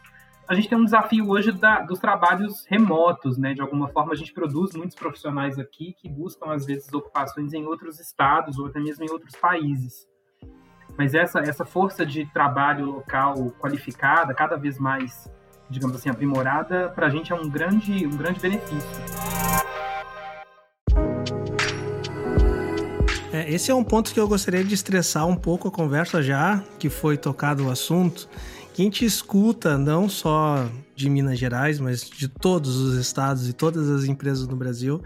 A 0.51 0.53
gente 0.53 0.67
tem 0.67 0.77
um 0.77 0.83
desafio 0.83 1.29
hoje 1.29 1.49
da, 1.53 1.79
dos 1.79 1.97
trabalhos 1.97 2.65
remotos, 2.67 3.37
né? 3.37 3.53
De 3.53 3.61
alguma 3.61 3.87
forma 3.87 4.11
a 4.11 4.15
gente 4.17 4.33
produz 4.33 4.75
muitos 4.75 4.97
profissionais 4.97 5.57
aqui 5.57 5.95
que 5.97 6.09
buscam 6.09 6.51
às 6.51 6.65
vezes 6.65 6.91
ocupações 6.91 7.53
em 7.53 7.65
outros 7.65 8.01
estados 8.01 8.59
ou 8.59 8.65
até 8.65 8.77
mesmo 8.77 9.05
em 9.05 9.09
outros 9.09 9.33
países. 9.33 10.05
Mas 10.97 11.13
essa, 11.13 11.39
essa 11.39 11.63
força 11.63 12.05
de 12.05 12.25
trabalho 12.33 12.83
local 12.83 13.35
qualificada, 13.61 14.33
cada 14.33 14.57
vez 14.57 14.77
mais 14.77 15.31
digamos 15.69 15.95
assim, 15.95 16.09
aprimorada, 16.09 16.89
para 16.89 17.07
a 17.07 17.09
gente 17.09 17.31
é 17.31 17.35
um 17.35 17.49
grande, 17.49 18.05
um 18.05 18.17
grande 18.17 18.41
benefício. 18.41 18.89
É, 23.31 23.49
esse 23.49 23.71
é 23.71 23.73
um 23.73 23.85
ponto 23.85 24.13
que 24.13 24.19
eu 24.19 24.27
gostaria 24.27 24.65
de 24.65 24.73
estressar 24.73 25.25
um 25.25 25.37
pouco 25.37 25.69
a 25.69 25.71
conversa 25.71 26.21
já, 26.21 26.61
que 26.77 26.89
foi 26.89 27.15
tocado 27.15 27.67
o 27.67 27.71
assunto. 27.71 28.27
Que 28.73 28.81
a 28.81 28.85
gente 28.85 29.03
escuta 29.03 29.77
não 29.77 30.07
só 30.07 30.69
de 30.95 31.09
Minas 31.09 31.37
Gerais, 31.37 31.79
mas 31.79 32.09
de 32.09 32.29
todos 32.29 32.77
os 32.77 32.97
estados 32.97 33.49
e 33.49 33.53
todas 33.53 33.89
as 33.89 34.05
empresas 34.05 34.47
no 34.47 34.55
Brasil, 34.55 35.01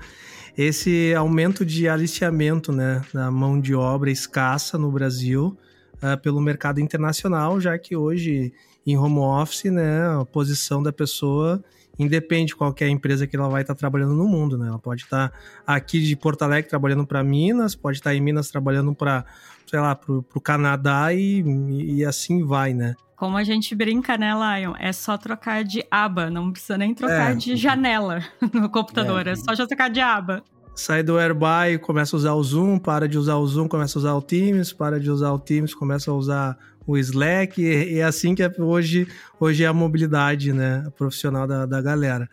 esse 0.56 1.14
aumento 1.16 1.66
de 1.66 1.88
aliciamento 1.90 2.72
né, 2.72 3.02
da 3.14 3.32
mão 3.32 3.60
de 3.60 3.74
obra 3.74 4.12
escassa 4.12 4.78
no 4.78 4.92
Brasil 4.92 5.58
uh, 5.96 6.22
pelo 6.22 6.40
mercado 6.40 6.80
internacional, 6.80 7.60
já 7.60 7.78
que 7.78 7.96
hoje 7.96 8.54
em 8.86 8.98
home 8.98 9.18
office, 9.18 9.72
né, 9.72 10.22
a 10.22 10.24
posição 10.26 10.84
da 10.84 10.94
pessoa 10.94 11.64
independe 11.98 12.48
de 12.48 12.56
qualquer 12.56 12.88
empresa 12.90 13.26
que 13.26 13.36
ela 13.36 13.50
vai 13.50 13.62
estar 13.62 13.74
trabalhando 13.74 14.14
no 14.14 14.28
mundo, 14.28 14.58
né? 14.58 14.68
Ela 14.68 14.78
pode 14.78 15.04
estar 15.04 15.32
aqui 15.66 16.02
de 16.02 16.16
Porto 16.16 16.42
Alegre 16.42 16.70
trabalhando 16.70 17.08
para 17.08 17.24
Minas, 17.24 17.74
pode 17.74 17.98
estar 17.98 18.14
em 18.14 18.20
Minas 18.20 18.50
trabalhando 18.50 18.94
para, 18.94 19.26
sei 19.66 19.80
lá, 19.80 19.96
para 19.96 20.14
o 20.14 20.42
Canadá 20.42 21.14
e, 21.14 21.42
e 21.42 22.06
assim 22.06 22.44
vai, 22.44 22.74
né? 22.74 22.96
Como 23.16 23.38
a 23.38 23.44
gente 23.44 23.74
brinca, 23.74 24.18
né, 24.18 24.34
Lion? 24.34 24.74
É 24.78 24.92
só 24.92 25.18
trocar 25.18 25.64
de 25.64 25.86
aba, 25.90 26.30
não 26.30 26.52
precisa 26.52 26.78
nem 26.78 26.94
trocar 26.94 27.32
é. 27.32 27.36
de 27.36 27.56
janela 27.56 28.22
no 28.54 28.70
computador, 28.70 29.26
é. 29.28 29.32
é 29.32 29.36
só 29.36 29.56
já 29.56 29.66
trocar 29.66 29.90
de 29.90 30.02
aba 30.02 30.44
sai 30.76 31.02
do 31.02 31.18
Airby, 31.18 31.80
começa 31.82 32.16
a 32.16 32.18
usar 32.18 32.34
o 32.34 32.44
Zoom, 32.44 32.78
para 32.78 33.08
de 33.08 33.18
usar 33.18 33.38
o 33.38 33.48
Zoom, 33.48 33.68
começa 33.68 33.98
a 33.98 34.00
usar 34.02 34.14
o 34.14 34.22
Teams, 34.22 34.74
para 34.74 35.00
de 35.00 35.10
usar 35.10 35.32
o 35.32 35.40
Teams, 35.40 35.74
começa 35.74 36.12
a 36.12 36.14
usar 36.14 36.58
o 36.86 36.98
Slack, 36.98 37.62
e 37.62 38.00
é 38.00 38.04
assim 38.04 38.36
que 38.36 38.44
é 38.44 38.52
hoje, 38.60 39.08
hoje 39.40 39.64
é 39.64 39.68
a 39.68 39.74
mobilidade 39.74 40.54
né, 40.54 40.88
profissional 40.96 41.48
da, 41.48 41.66
da 41.66 41.82
galera. 41.82 42.30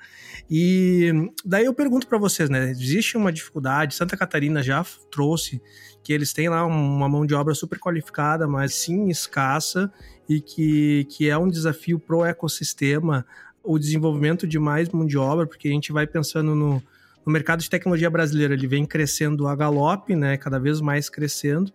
E 0.50 1.10
daí 1.44 1.64
eu 1.64 1.72
pergunto 1.72 2.06
para 2.06 2.18
vocês, 2.18 2.50
né? 2.50 2.70
Existe 2.70 3.16
uma 3.16 3.32
dificuldade, 3.32 3.94
Santa 3.94 4.16
Catarina 4.16 4.62
já 4.62 4.84
trouxe 5.10 5.62
que 6.02 6.12
eles 6.12 6.32
têm 6.32 6.48
lá 6.48 6.66
uma 6.66 7.08
mão 7.08 7.24
de 7.24 7.34
obra 7.34 7.54
super 7.54 7.78
qualificada, 7.78 8.46
mas 8.46 8.74
sim 8.74 9.08
escassa, 9.08 9.90
e 10.36 10.40
que, 10.40 11.04
que 11.10 11.28
é 11.28 11.36
um 11.36 11.48
desafio 11.48 11.98
pro 11.98 12.24
ecossistema 12.24 13.26
o 13.62 13.78
desenvolvimento 13.78 14.46
de 14.46 14.58
mais 14.58 14.88
mão 14.88 15.06
de 15.06 15.16
obra, 15.16 15.46
porque 15.46 15.68
a 15.68 15.72
gente 15.72 15.92
vai 15.92 16.06
pensando 16.06 16.54
no, 16.54 16.82
no 17.24 17.32
mercado 17.32 17.60
de 17.60 17.70
tecnologia 17.70 18.10
brasileiro, 18.10 18.52
ele 18.52 18.66
vem 18.66 18.84
crescendo 18.84 19.46
a 19.46 19.54
galope, 19.54 20.16
né? 20.16 20.36
Cada 20.36 20.58
vez 20.58 20.80
mais 20.80 21.08
crescendo 21.08 21.72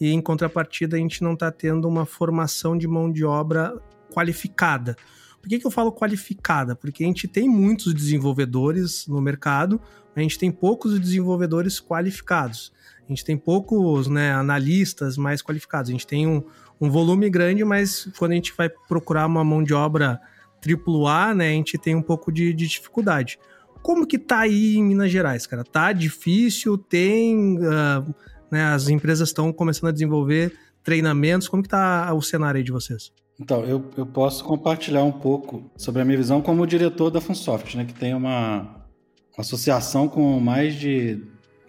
e 0.00 0.10
em 0.10 0.20
contrapartida 0.20 0.96
a 0.96 0.98
gente 0.98 1.22
não 1.22 1.34
está 1.34 1.50
tendo 1.50 1.88
uma 1.88 2.06
formação 2.06 2.76
de 2.76 2.86
mão 2.86 3.10
de 3.10 3.24
obra 3.24 3.76
qualificada. 4.12 4.96
Por 5.40 5.48
que, 5.48 5.58
que 5.58 5.66
eu 5.66 5.70
falo 5.70 5.92
qualificada? 5.92 6.74
Porque 6.74 7.02
a 7.04 7.06
gente 7.06 7.26
tem 7.26 7.48
muitos 7.48 7.94
desenvolvedores 7.94 9.06
no 9.06 9.20
mercado, 9.20 9.80
a 10.14 10.20
gente 10.20 10.38
tem 10.38 10.50
poucos 10.50 10.98
desenvolvedores 10.98 11.80
qualificados. 11.80 12.72
A 13.04 13.08
gente 13.08 13.24
tem 13.24 13.36
poucos 13.36 14.06
né, 14.06 14.32
analistas 14.32 15.16
mais 15.16 15.40
qualificados. 15.40 15.88
A 15.88 15.92
gente 15.92 16.06
tem 16.06 16.26
um, 16.26 16.42
um 16.80 16.90
volume 16.90 17.28
grande, 17.28 17.64
mas 17.64 18.08
quando 18.18 18.32
a 18.32 18.34
gente 18.34 18.52
vai 18.56 18.68
procurar 18.68 19.26
uma 19.26 19.44
mão 19.44 19.62
de 19.62 19.74
obra 19.74 20.20
AAA, 20.64 21.34
né, 21.34 21.48
a 21.48 21.52
gente 21.52 21.78
tem 21.78 21.94
um 21.94 22.02
pouco 22.02 22.32
de, 22.32 22.52
de 22.52 22.66
dificuldade. 22.66 23.38
Como 23.82 24.06
que 24.06 24.18
tá 24.18 24.40
aí 24.40 24.76
em 24.76 24.84
Minas 24.84 25.10
Gerais, 25.10 25.46
cara? 25.46 25.64
Tá 25.64 25.92
difícil? 25.92 26.76
Tem 26.76 27.58
uh, 27.58 28.14
né? 28.50 28.64
As 28.64 28.88
empresas 28.88 29.28
estão 29.28 29.52
começando 29.52 29.88
a 29.88 29.92
desenvolver 29.92 30.52
treinamentos. 30.82 31.48
Como 31.48 31.62
que 31.62 31.66
está 31.66 32.12
o 32.14 32.22
cenário 32.22 32.58
aí 32.58 32.64
de 32.64 32.72
vocês? 32.72 33.12
Então, 33.40 33.64
eu, 33.64 33.84
eu 33.96 34.06
posso 34.06 34.42
compartilhar 34.44 35.04
um 35.04 35.12
pouco 35.12 35.70
sobre 35.76 36.02
a 36.02 36.04
minha 36.04 36.16
visão 36.16 36.42
como 36.42 36.66
diretor 36.66 37.10
da 37.10 37.20
Funsoft, 37.20 37.76
né, 37.76 37.84
que 37.84 37.94
tem 37.94 38.12
uma, 38.12 38.62
uma 38.62 39.38
associação 39.38 40.08
com 40.08 40.40
mais 40.40 40.74
de 40.74 41.22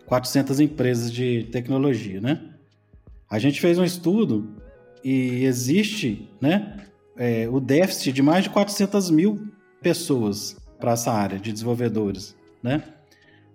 400 0.07 0.59
empresas 0.59 1.11
de 1.11 1.43
tecnologia, 1.51 2.19
né? 2.19 2.41
A 3.29 3.37
gente 3.37 3.61
fez 3.61 3.77
um 3.77 3.83
estudo 3.83 4.55
e 5.03 5.45
existe, 5.45 6.29
né, 6.41 6.77
é, 7.17 7.47
o 7.49 7.59
déficit 7.59 8.13
de 8.13 8.21
mais 8.21 8.43
de 8.43 8.49
400 8.49 9.09
mil 9.09 9.47
pessoas 9.81 10.57
para 10.79 10.93
essa 10.93 11.11
área 11.11 11.37
de 11.37 11.51
desenvolvedores, 11.51 12.35
né? 12.63 12.83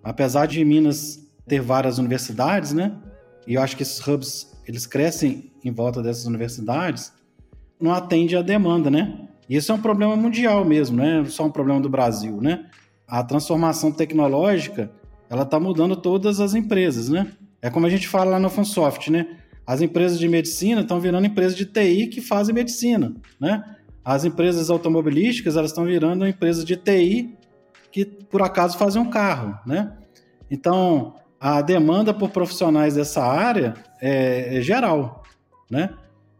Apesar 0.03 0.45
de 0.45 0.63
Minas 0.63 1.27
ter 1.47 1.61
várias 1.61 1.97
universidades, 1.97 2.73
né? 2.73 2.95
E 3.47 3.55
eu 3.55 3.61
acho 3.61 3.75
que 3.75 3.83
esses 3.83 4.05
hubs 4.05 4.55
eles 4.67 4.85
crescem 4.85 5.51
em 5.63 5.71
volta 5.71 6.01
dessas 6.01 6.25
universidades, 6.25 7.11
não 7.79 7.93
atende 7.93 8.35
à 8.35 8.41
demanda, 8.41 8.89
né? 8.89 9.27
E 9.49 9.55
isso 9.55 9.71
é 9.71 9.75
um 9.75 9.81
problema 9.81 10.15
mundial 10.15 10.65
mesmo, 10.65 10.97
não 10.97 11.05
é 11.05 11.25
só 11.25 11.45
um 11.45 11.51
problema 11.51 11.79
do 11.79 11.89
Brasil, 11.89 12.39
né? 12.41 12.65
A 13.07 13.23
transformação 13.23 13.91
tecnológica, 13.91 14.91
ela 15.29 15.43
está 15.43 15.59
mudando 15.59 15.95
todas 15.95 16.39
as 16.39 16.53
empresas, 16.53 17.09
né? 17.09 17.31
É 17.61 17.69
como 17.69 17.85
a 17.85 17.89
gente 17.89 18.07
fala 18.07 18.31
lá 18.31 18.39
no 18.39 18.49
Funsoft, 18.49 19.09
né? 19.09 19.37
As 19.65 19.81
empresas 19.81 20.19
de 20.19 20.27
medicina 20.27 20.81
estão 20.81 20.99
virando 20.99 21.25
empresas 21.25 21.55
de 21.55 21.65
TI 21.65 22.07
que 22.07 22.21
fazem 22.21 22.53
medicina, 22.53 23.13
né? 23.39 23.63
As 24.03 24.23
empresas 24.23 24.69
automobilísticas, 24.69 25.57
elas 25.57 25.71
estão 25.71 25.85
virando 25.85 26.27
empresas 26.27 26.63
de 26.63 26.75
TI 26.77 27.35
que, 27.91 28.05
por 28.05 28.41
acaso, 28.41 28.77
fazem 28.77 29.01
um 29.01 29.09
carro, 29.09 29.57
né? 29.65 29.93
Então, 30.51 31.15
a 31.39 31.61
demanda 31.61 32.13
por 32.13 32.29
profissionais 32.29 32.95
dessa 32.95 33.23
área 33.23 33.73
é, 33.99 34.57
é 34.57 34.61
geral, 34.61 35.23
né? 35.69 35.89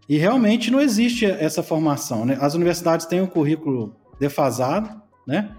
E 0.07 0.17
realmente 0.17 0.69
não 0.69 0.79
existe 0.79 1.25
essa 1.25 1.63
formação, 1.63 2.25
né? 2.25 2.37
As 2.39 2.53
universidades 2.53 3.07
têm 3.07 3.21
um 3.21 3.27
currículo 3.27 3.95
defasado, 4.19 5.01
né? 5.27 5.49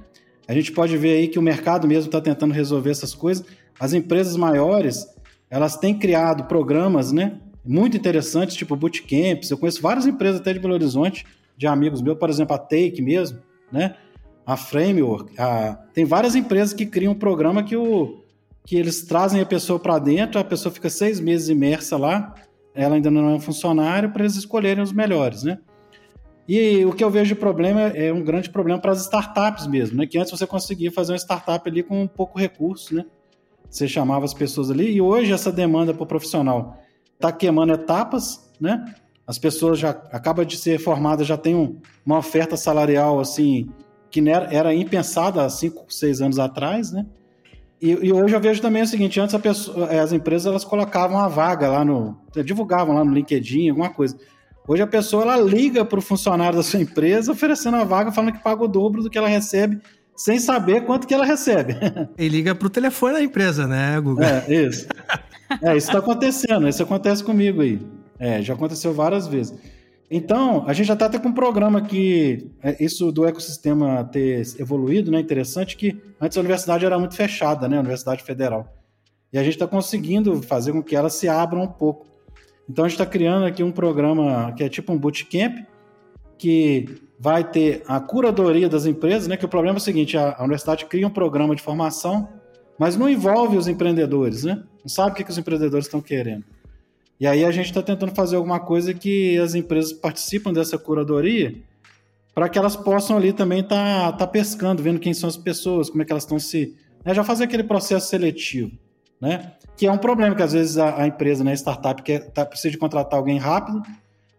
A 0.46 0.54
gente 0.54 0.70
pode 0.70 0.96
ver 0.96 1.16
aí 1.16 1.28
que 1.28 1.38
o 1.38 1.42
mercado 1.42 1.88
mesmo 1.88 2.08
está 2.08 2.20
tentando 2.20 2.54
resolver 2.54 2.90
essas 2.90 3.14
coisas. 3.14 3.44
As 3.80 3.92
empresas 3.92 4.36
maiores, 4.36 5.04
elas 5.50 5.76
têm 5.76 5.98
criado 5.98 6.44
programas, 6.44 7.10
né? 7.10 7.40
Muito 7.66 7.96
interessantes, 7.96 8.56
tipo 8.56 8.76
bootcamps. 8.76 9.50
Eu 9.50 9.58
conheço 9.58 9.82
várias 9.82 10.06
empresas 10.06 10.40
até 10.40 10.52
de 10.52 10.58
Belo 10.58 10.74
Horizonte, 10.74 11.26
de 11.56 11.66
amigos 11.66 12.00
meus, 12.00 12.18
por 12.18 12.30
exemplo, 12.30 12.54
a 12.54 12.58
Take 12.58 13.02
mesmo, 13.02 13.38
né? 13.72 13.96
A 14.44 14.56
Framework. 14.56 15.32
A... 15.38 15.74
Tem 15.92 16.04
várias 16.04 16.34
empresas 16.34 16.72
que 16.72 16.86
criam 16.86 17.12
um 17.12 17.18
programa 17.18 17.62
que, 17.62 17.76
o... 17.76 18.22
que 18.64 18.76
eles 18.76 19.02
trazem 19.02 19.40
a 19.40 19.46
pessoa 19.46 19.78
para 19.78 19.98
dentro, 19.98 20.38
a 20.38 20.44
pessoa 20.44 20.72
fica 20.72 20.88
seis 20.88 21.18
meses 21.18 21.48
imersa 21.48 21.96
lá, 21.96 22.34
ela 22.74 22.94
ainda 22.94 23.10
não 23.10 23.30
é 23.30 23.34
um 23.34 23.40
funcionário, 23.40 24.10
para 24.10 24.22
eles 24.22 24.36
escolherem 24.36 24.82
os 24.82 24.92
melhores, 24.92 25.42
né? 25.42 25.58
E 26.48 26.84
o 26.84 26.92
que 26.92 27.02
eu 27.02 27.10
vejo 27.10 27.34
de 27.34 27.40
problema 27.40 27.80
é 27.80 28.12
um 28.12 28.22
grande 28.22 28.48
problema 28.48 28.80
para 28.80 28.92
as 28.92 29.00
startups 29.00 29.66
mesmo, 29.66 29.96
né? 29.96 30.06
Que 30.06 30.16
antes 30.16 30.30
você 30.30 30.46
conseguia 30.46 30.92
fazer 30.92 31.12
uma 31.12 31.18
startup 31.18 31.68
ali 31.68 31.82
com 31.82 32.06
pouco 32.06 32.38
recurso, 32.38 32.94
né? 32.94 33.04
Você 33.68 33.88
chamava 33.88 34.24
as 34.24 34.32
pessoas 34.32 34.70
ali 34.70 34.92
e 34.92 35.00
hoje 35.00 35.32
essa 35.32 35.50
demanda 35.50 35.92
para 35.92 36.04
o 36.04 36.06
profissional 36.06 36.78
está 37.16 37.32
queimando 37.32 37.72
etapas, 37.72 38.48
né? 38.60 38.94
As 39.26 39.38
pessoas 39.38 39.78
já 39.78 39.90
acaba 39.90 40.46
de 40.46 40.56
ser 40.56 40.78
formadas, 40.78 41.26
já 41.26 41.36
tem 41.36 41.54
um, 41.54 41.80
uma 42.04 42.18
oferta 42.18 42.56
salarial 42.56 43.18
assim 43.18 43.68
que 44.10 44.30
era, 44.30 44.74
impensada 44.74 45.44
há 45.44 45.50
5, 45.50 45.92
6 45.92 46.22
anos 46.22 46.38
atrás, 46.38 46.92
né? 46.92 47.04
E, 47.80 47.90
e, 47.90 48.12
hoje 48.12 48.34
eu 48.34 48.40
vejo 48.40 48.62
também 48.62 48.82
o 48.82 48.86
seguinte: 48.86 49.20
antes 49.20 49.36
pessoa, 49.38 49.92
eh, 49.92 49.98
as 49.98 50.12
empresas 50.12 50.46
elas 50.46 50.64
colocavam 50.64 51.18
a 51.18 51.28
vaga 51.28 51.68
lá 51.68 51.84
no. 51.84 52.16
divulgavam 52.42 52.94
lá 52.94 53.04
no 53.04 53.12
LinkedIn, 53.12 53.68
alguma 53.68 53.90
coisa. 53.90 54.16
Hoje 54.66 54.82
a 54.82 54.86
pessoa 54.86 55.22
ela 55.22 55.36
liga 55.36 55.84
para 55.84 55.98
o 55.98 56.02
funcionário 56.02 56.56
da 56.56 56.62
sua 56.62 56.80
empresa 56.80 57.30
oferecendo 57.32 57.76
a 57.76 57.84
vaga, 57.84 58.10
falando 58.10 58.32
que 58.32 58.42
paga 58.42 58.64
o 58.64 58.68
dobro 58.68 59.02
do 59.02 59.10
que 59.10 59.18
ela 59.18 59.28
recebe, 59.28 59.80
sem 60.16 60.38
saber 60.38 60.86
quanto 60.86 61.06
que 61.06 61.12
ela 61.12 61.26
recebe. 61.26 61.76
E 62.16 62.28
liga 62.28 62.54
para 62.54 62.66
o 62.66 62.70
telefone 62.70 63.12
da 63.12 63.22
empresa, 63.22 63.66
né, 63.66 64.00
Google? 64.00 64.24
É, 64.24 64.44
isso. 64.48 64.88
É, 65.62 65.76
isso 65.76 65.88
está 65.88 65.98
acontecendo, 65.98 66.68
isso 66.68 66.82
acontece 66.82 67.22
comigo 67.22 67.60
aí. 67.60 67.80
É, 68.18 68.42
já 68.42 68.54
aconteceu 68.54 68.92
várias 68.92 69.26
vezes. 69.26 69.54
Então, 70.10 70.64
a 70.66 70.72
gente 70.72 70.86
já 70.86 70.94
está 70.94 71.06
até 71.06 71.18
com 71.18 71.28
um 71.28 71.34
programa 71.34 71.80
que 71.80 72.50
é, 72.62 72.82
isso 72.82 73.10
do 73.10 73.26
ecossistema 73.26 74.04
ter 74.04 74.42
evoluído, 74.58 75.10
né? 75.10 75.18
Interessante 75.18 75.76
que 75.76 76.00
antes 76.20 76.36
a 76.36 76.40
universidade 76.40 76.86
era 76.86 76.98
muito 76.98 77.16
fechada, 77.16 77.68
né? 77.68 77.76
A 77.76 77.80
Universidade 77.80 78.22
Federal. 78.22 78.72
E 79.32 79.38
a 79.38 79.42
gente 79.42 79.54
está 79.54 79.66
conseguindo 79.66 80.40
fazer 80.42 80.72
com 80.72 80.82
que 80.82 80.94
ela 80.94 81.10
se 81.10 81.28
abra 81.28 81.58
um 81.58 81.66
pouco. 81.66 82.06
Então 82.70 82.84
a 82.84 82.88
gente 82.88 83.00
está 83.00 83.06
criando 83.06 83.46
aqui 83.46 83.62
um 83.62 83.72
programa 83.72 84.52
que 84.56 84.62
é 84.62 84.68
tipo 84.68 84.92
um 84.92 84.98
bootcamp, 84.98 85.58
que 86.38 87.00
vai 87.18 87.42
ter 87.42 87.82
a 87.88 87.98
curadoria 87.98 88.68
das 88.68 88.86
empresas, 88.86 89.26
né? 89.26 89.36
Que 89.36 89.44
o 89.44 89.48
problema 89.48 89.76
é 89.76 89.80
o 89.80 89.82
seguinte: 89.82 90.16
a, 90.16 90.36
a 90.38 90.42
universidade 90.42 90.86
cria 90.86 91.06
um 91.06 91.10
programa 91.10 91.56
de 91.56 91.62
formação, 91.62 92.28
mas 92.78 92.96
não 92.96 93.08
envolve 93.08 93.56
os 93.56 93.68
empreendedores, 93.68 94.44
né? 94.44 94.62
Não 94.82 94.88
sabe 94.88 95.12
o 95.12 95.14
que, 95.14 95.24
que 95.24 95.30
os 95.30 95.38
empreendedores 95.38 95.86
estão 95.86 96.00
querendo. 96.00 96.44
E 97.18 97.26
aí 97.26 97.44
a 97.44 97.50
gente 97.50 97.66
está 97.66 97.82
tentando 97.82 98.14
fazer 98.14 98.36
alguma 98.36 98.60
coisa 98.60 98.92
que 98.92 99.38
as 99.38 99.54
empresas 99.54 99.92
participam 99.92 100.52
dessa 100.52 100.78
curadoria 100.78 101.54
para 102.34 102.50
que 102.50 102.58
elas 102.58 102.76
possam 102.76 103.16
ali 103.16 103.32
também 103.32 103.60
estar 103.60 104.12
tá, 104.12 104.18
tá 104.18 104.26
pescando, 104.26 104.82
vendo 104.82 105.00
quem 105.00 105.14
são 105.14 105.26
as 105.26 105.38
pessoas, 105.38 105.88
como 105.88 106.02
é 106.02 106.04
que 106.04 106.12
elas 106.12 106.24
estão 106.24 106.38
se. 106.38 106.76
Né, 107.02 107.14
já 107.14 107.24
fazer 107.24 107.44
aquele 107.44 107.64
processo 107.64 108.08
seletivo, 108.08 108.72
né? 109.18 109.52
Que 109.74 109.86
é 109.86 109.92
um 109.92 109.96
problema 109.96 110.34
que 110.34 110.42
às 110.42 110.52
vezes 110.52 110.76
a, 110.76 111.02
a 111.02 111.06
empresa, 111.06 111.42
né, 111.42 111.54
startup, 111.54 112.02
quer, 112.02 112.30
tá, 112.30 112.44
precisa 112.44 112.70
de 112.70 112.76
contratar 112.76 113.18
alguém 113.18 113.38
rápido, 113.38 113.82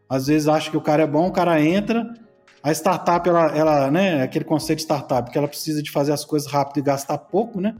às 0.07 0.27
vezes 0.27 0.47
acha 0.47 0.69
que 0.69 0.77
o 0.77 0.81
cara 0.81 1.03
é 1.03 1.07
bom, 1.07 1.27
o 1.27 1.31
cara 1.31 1.59
entra, 1.59 2.13
a 2.61 2.71
startup, 2.71 3.27
ela, 3.27 3.47
ela, 3.57 3.89
né, 3.89 4.21
aquele 4.21 4.45
conceito 4.45 4.77
de 4.77 4.83
startup, 4.83 5.31
que 5.31 5.37
ela 5.37 5.47
precisa 5.47 5.81
de 5.81 5.89
fazer 5.89 6.11
as 6.11 6.23
coisas 6.23 6.51
rápido 6.51 6.79
e 6.79 6.81
gastar 6.83 7.17
pouco, 7.17 7.59
né? 7.59 7.75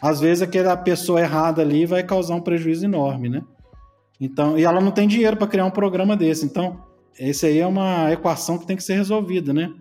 Às 0.00 0.20
vezes 0.20 0.42
aquela 0.42 0.76
pessoa 0.76 1.20
errada 1.20 1.62
ali 1.62 1.86
vai 1.86 2.02
causar 2.02 2.34
um 2.34 2.40
prejuízo 2.40 2.84
enorme, 2.84 3.28
né? 3.28 3.42
Então, 4.20 4.58
e 4.58 4.64
ela 4.64 4.80
não 4.80 4.90
tem 4.90 5.08
dinheiro 5.08 5.36
para 5.36 5.46
criar 5.46 5.64
um 5.64 5.70
programa 5.70 6.16
desse. 6.16 6.44
Então, 6.44 6.80
esse 7.18 7.46
aí 7.46 7.58
é 7.58 7.66
uma 7.66 8.12
equação 8.12 8.58
que 8.58 8.66
tem 8.66 8.76
que 8.76 8.82
ser 8.82 8.94
resolvida, 8.94 9.52
né? 9.52 9.72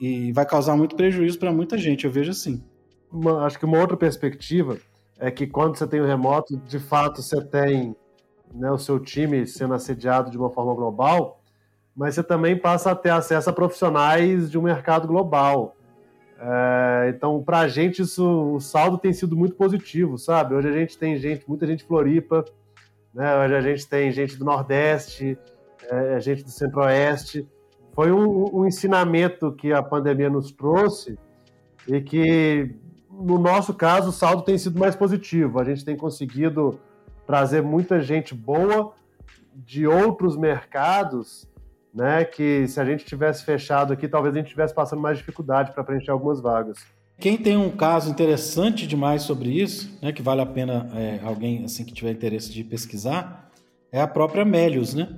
E 0.00 0.32
vai 0.32 0.44
causar 0.44 0.76
muito 0.76 0.96
prejuízo 0.96 1.38
para 1.38 1.52
muita 1.52 1.78
gente, 1.78 2.04
eu 2.04 2.10
vejo 2.10 2.30
assim. 2.30 2.62
Uma, 3.10 3.44
acho 3.44 3.58
que 3.58 3.64
uma 3.64 3.78
outra 3.78 3.96
perspectiva 3.96 4.78
é 5.18 5.30
que 5.30 5.46
quando 5.46 5.76
você 5.76 5.86
tem 5.86 6.00
o 6.00 6.06
remoto, 6.06 6.56
de 6.56 6.78
fato 6.78 7.22
você 7.22 7.40
tem 7.40 7.94
né, 8.52 8.70
o 8.70 8.78
seu 8.78 8.98
time 8.98 9.46
sendo 9.46 9.74
assediado 9.74 10.30
de 10.30 10.38
uma 10.38 10.50
forma 10.50 10.74
global, 10.74 11.40
mas 11.94 12.14
você 12.14 12.22
também 12.22 12.58
passa 12.58 12.90
a 12.90 12.96
ter 12.96 13.10
acesso 13.10 13.50
a 13.50 13.52
profissionais 13.52 14.50
de 14.50 14.58
um 14.58 14.62
mercado 14.62 15.06
global. 15.06 15.76
É, 16.44 17.10
então, 17.10 17.40
para 17.40 17.60
a 17.60 17.68
gente, 17.68 18.02
isso, 18.02 18.54
o 18.54 18.60
saldo 18.60 18.98
tem 18.98 19.12
sido 19.12 19.36
muito 19.36 19.54
positivo, 19.54 20.18
sabe? 20.18 20.56
Hoje 20.56 20.68
a 20.68 20.72
gente 20.72 20.98
tem 20.98 21.16
gente, 21.16 21.48
muita 21.48 21.64
gente 21.68 21.84
Floripa, 21.84 22.44
né? 23.14 23.36
Hoje 23.36 23.54
a 23.54 23.60
gente 23.60 23.88
tem 23.88 24.10
gente 24.10 24.36
do 24.36 24.44
Nordeste, 24.44 25.38
é, 25.88 26.18
gente 26.18 26.42
do 26.42 26.50
Centro-Oeste. 26.50 27.46
Foi 27.94 28.10
um, 28.10 28.58
um 28.58 28.66
ensinamento 28.66 29.52
que 29.52 29.72
a 29.72 29.80
pandemia 29.80 30.28
nos 30.28 30.50
trouxe 30.50 31.16
e 31.86 32.00
que, 32.00 32.74
no 33.08 33.38
nosso 33.38 33.72
caso, 33.72 34.08
o 34.08 34.12
saldo 34.12 34.42
tem 34.42 34.58
sido 34.58 34.80
mais 34.80 34.96
positivo. 34.96 35.60
A 35.60 35.64
gente 35.64 35.84
tem 35.84 35.96
conseguido 35.96 36.80
trazer 37.24 37.62
muita 37.62 38.00
gente 38.00 38.34
boa 38.34 38.92
de 39.54 39.86
outros 39.86 40.36
mercados, 40.36 41.48
né? 41.94 42.24
Que 42.24 42.66
se 42.66 42.80
a 42.80 42.84
gente 42.84 43.04
tivesse 43.04 43.44
fechado 43.44 43.92
aqui, 43.92 44.08
talvez 44.08 44.34
a 44.34 44.38
gente 44.38 44.46
estivesse 44.46 44.74
passando 44.74 45.00
mais 45.00 45.18
dificuldade 45.18 45.72
para 45.72 45.84
preencher 45.84 46.10
algumas 46.10 46.40
vagas. 46.40 46.78
Quem 47.18 47.36
tem 47.36 47.56
um 47.56 47.70
caso 47.70 48.10
interessante 48.10 48.86
demais 48.86 49.22
sobre 49.22 49.50
isso, 49.50 49.96
né, 50.02 50.10
que 50.10 50.22
vale 50.22 50.40
a 50.40 50.46
pena 50.46 50.88
é, 50.94 51.20
alguém 51.22 51.64
assim 51.64 51.84
que 51.84 51.92
tiver 51.92 52.10
interesse 52.10 52.50
de 52.50 52.64
pesquisar, 52.64 53.48
é 53.92 54.00
a 54.00 54.08
própria 54.08 54.44
Melius, 54.44 54.94
né? 54.94 55.08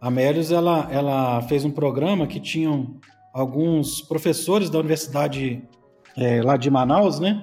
A 0.00 0.10
Melius 0.10 0.52
ela, 0.52 0.86
ela 0.90 1.40
fez 1.42 1.64
um 1.64 1.70
programa 1.70 2.26
que 2.26 2.38
tinham 2.38 2.96
alguns 3.32 4.02
professores 4.02 4.68
da 4.68 4.78
universidade 4.78 5.62
é, 6.16 6.42
lá 6.42 6.56
de 6.56 6.70
Manaus, 6.70 7.18
né, 7.18 7.42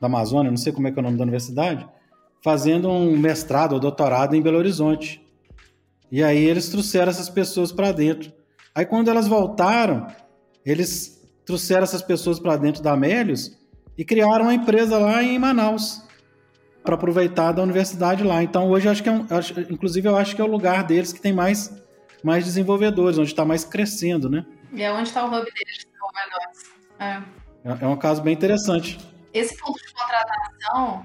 da 0.00 0.06
Amazônia, 0.06 0.50
não 0.50 0.56
sei 0.56 0.72
como 0.72 0.88
é 0.88 0.90
que 0.90 0.98
é 0.98 1.00
o 1.00 1.04
nome 1.04 1.18
da 1.18 1.24
universidade, 1.24 1.86
fazendo 2.42 2.88
um 2.88 3.16
mestrado 3.16 3.72
ou 3.74 3.80
doutorado 3.80 4.34
em 4.34 4.42
Belo 4.42 4.58
Horizonte. 4.58 5.21
E 6.12 6.22
aí 6.22 6.44
eles 6.44 6.68
trouxeram 6.68 7.08
essas 7.08 7.30
pessoas 7.30 7.72
para 7.72 7.90
dentro. 7.90 8.30
Aí 8.74 8.84
quando 8.84 9.08
elas 9.08 9.26
voltaram, 9.26 10.06
eles 10.62 11.26
trouxeram 11.46 11.84
essas 11.84 12.02
pessoas 12.02 12.38
para 12.38 12.58
dentro 12.58 12.82
da 12.82 12.92
Amélios 12.92 13.58
e 13.96 14.04
criaram 14.04 14.44
uma 14.44 14.54
empresa 14.54 14.98
lá 14.98 15.22
em 15.22 15.38
Manaus 15.38 16.06
para 16.84 16.96
aproveitar 16.96 17.52
da 17.52 17.62
universidade 17.62 18.22
lá. 18.22 18.42
Então 18.42 18.68
hoje 18.68 18.90
acho 18.90 19.02
que 19.02 19.08
é 19.08 19.12
um, 19.12 19.26
acho, 19.30 19.58
inclusive 19.62 20.06
eu 20.06 20.14
acho 20.14 20.36
que 20.36 20.42
é 20.42 20.44
o 20.44 20.48
lugar 20.48 20.84
deles 20.84 21.14
que 21.14 21.20
tem 21.20 21.32
mais 21.32 21.80
mais 22.22 22.44
desenvolvedores, 22.44 23.18
onde 23.18 23.30
está 23.30 23.44
mais 23.44 23.64
crescendo, 23.64 24.28
né? 24.28 24.44
E 24.72 24.82
é 24.82 24.92
onde 24.92 25.08
está 25.08 25.24
o 25.24 25.28
hub 25.28 25.44
deles, 25.44 25.86
é, 27.00 27.04
é. 27.64 27.84
é 27.84 27.86
um 27.88 27.96
caso 27.96 28.22
bem 28.22 28.34
interessante. 28.34 28.98
Esse 29.32 29.56
ponto 29.56 29.76
de 29.80 29.92
contratação, 29.92 31.04